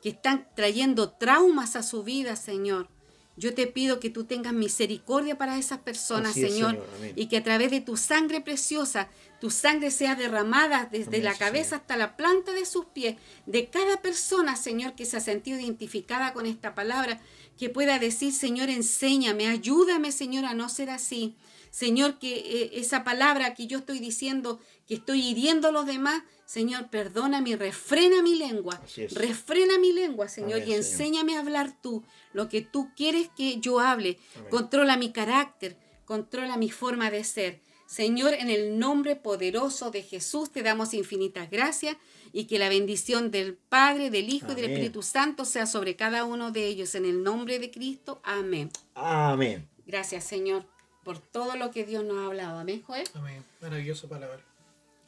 que 0.00 0.10
están 0.10 0.48
trayendo 0.54 1.10
traumas 1.10 1.76
a 1.76 1.82
su 1.82 2.02
vida, 2.02 2.36
Señor. 2.36 2.88
Yo 3.36 3.54
te 3.54 3.66
pido 3.66 4.00
que 4.00 4.10
tú 4.10 4.24
tengas 4.24 4.52
misericordia 4.52 5.38
para 5.38 5.58
esas 5.58 5.78
personas, 5.78 6.36
es, 6.36 6.50
Señor, 6.50 6.84
y 7.16 7.26
que 7.26 7.38
a 7.38 7.44
través 7.44 7.70
de 7.70 7.80
tu 7.80 7.96
sangre 7.96 8.40
preciosa, 8.40 9.08
tu 9.40 9.50
sangre 9.50 9.90
sea 9.90 10.14
derramada 10.14 10.88
desde 10.90 11.08
Amén, 11.16 11.24
la 11.24 11.34
cabeza 11.34 11.70
Señor. 11.70 11.80
hasta 11.80 11.96
la 11.96 12.16
planta 12.16 12.52
de 12.52 12.66
sus 12.66 12.84
pies, 12.86 13.16
de 13.46 13.68
cada 13.70 14.02
persona, 14.02 14.56
Señor, 14.56 14.94
que 14.94 15.06
se 15.06 15.16
ha 15.16 15.20
sentido 15.20 15.58
identificada 15.58 16.32
con 16.32 16.46
esta 16.46 16.74
palabra, 16.74 17.20
que 17.58 17.70
pueda 17.70 17.98
decir, 17.98 18.32
Señor, 18.32 18.68
enséñame, 18.70 19.48
ayúdame, 19.48 20.12
Señor, 20.12 20.44
a 20.44 20.54
no 20.54 20.68
ser 20.68 20.90
así. 20.90 21.36
Señor, 21.70 22.18
que 22.18 22.34
eh, 22.36 22.70
esa 22.74 23.04
palabra 23.04 23.54
que 23.54 23.66
yo 23.66 23.78
estoy 23.78 23.98
diciendo, 24.00 24.60
que 24.88 24.94
estoy 24.94 25.22
hiriendo 25.26 25.68
a 25.68 25.72
los 25.72 25.86
demás, 25.86 26.22
Señor, 26.44 26.90
perdóname 26.90 27.56
refrena 27.56 28.22
mi 28.22 28.34
lengua. 28.34 28.82
Refrena 29.12 29.78
mi 29.78 29.92
lengua, 29.92 30.28
Señor, 30.28 30.62
Amén, 30.62 30.68
y 30.68 30.72
Señor. 30.72 30.80
enséñame 30.84 31.36
a 31.36 31.40
hablar 31.40 31.80
tú, 31.80 32.02
lo 32.32 32.48
que 32.48 32.60
tú 32.60 32.90
quieres 32.96 33.28
que 33.36 33.60
yo 33.60 33.78
hable. 33.78 34.18
Amén. 34.36 34.50
Controla 34.50 34.96
mi 34.96 35.12
carácter, 35.12 35.76
controla 36.04 36.56
mi 36.56 36.70
forma 36.70 37.10
de 37.10 37.22
ser. 37.22 37.60
Señor, 37.90 38.34
en 38.34 38.50
el 38.50 38.78
nombre 38.78 39.16
poderoso 39.16 39.90
de 39.90 40.04
Jesús 40.04 40.52
te 40.52 40.62
damos 40.62 40.94
infinitas 40.94 41.50
gracias 41.50 41.96
y 42.32 42.44
que 42.44 42.60
la 42.60 42.68
bendición 42.68 43.32
del 43.32 43.56
Padre, 43.56 44.10
del 44.10 44.28
Hijo 44.28 44.52
y 44.52 44.54
del. 44.54 44.70
Espíritu 44.70 45.02
Santo 45.02 45.44
sea 45.44 45.66
sobre 45.66 45.96
cada 45.96 46.24
uno 46.24 46.52
de 46.52 46.66
ellos. 46.66 46.94
En 46.94 47.04
el 47.04 47.24
nombre 47.24 47.58
de 47.58 47.72
Cristo, 47.72 48.20
amén. 48.22 48.70
Amén. 48.94 49.68
Gracias, 49.86 50.22
Señor, 50.22 50.66
por 51.02 51.18
todo 51.18 51.56
lo 51.56 51.72
que 51.72 51.84
Dios 51.84 52.04
nos 52.04 52.18
ha 52.18 52.26
hablado. 52.26 52.60
Amén, 52.60 52.80
Joel. 52.80 53.08
Amén. 53.14 53.44
Maravillosa 53.60 54.08
palabra. 54.08 54.38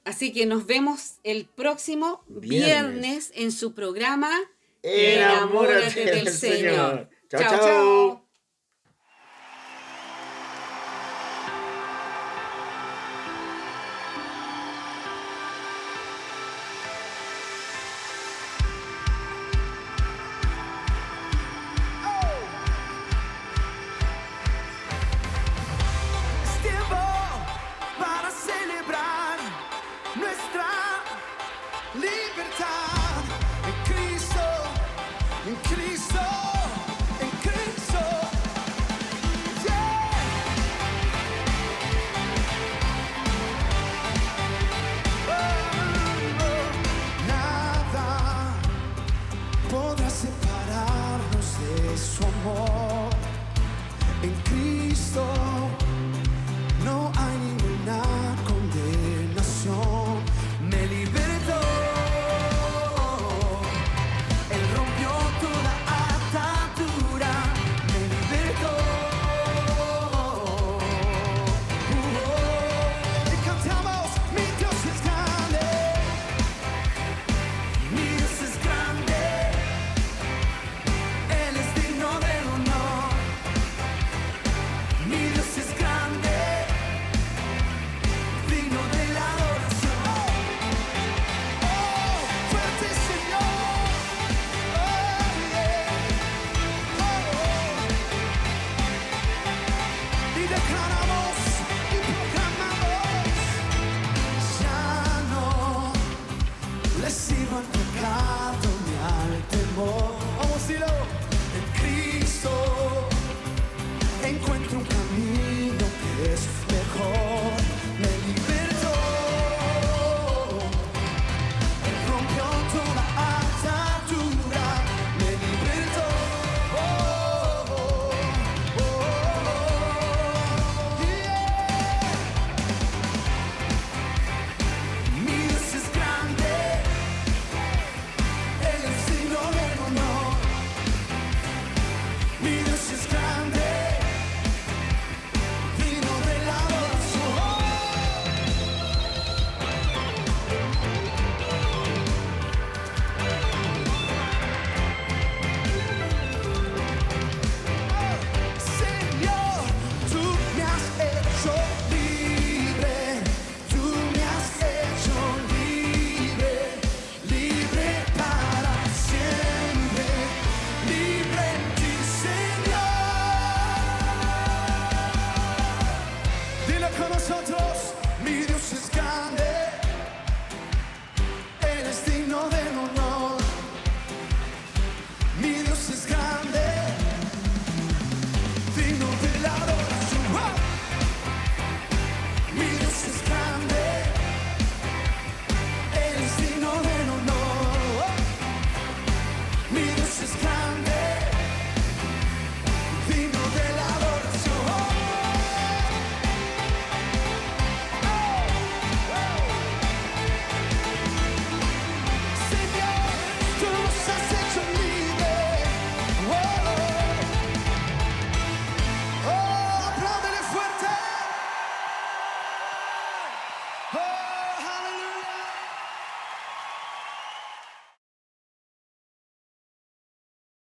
Así 0.05 0.33
que 0.33 0.45
nos 0.47 0.67
vemos 0.67 1.19
el 1.23 1.45
próximo 1.45 2.25
Viernes. 2.27 2.51
viernes, 2.51 3.33
en 3.37 3.53
su 3.53 3.75
programa 3.75 4.37
Enamórate 4.83 6.05
del 6.05 6.29
Señor. 6.33 7.09
Chao, 7.31 7.43
chao. 7.43 8.15
Es 8.17 8.32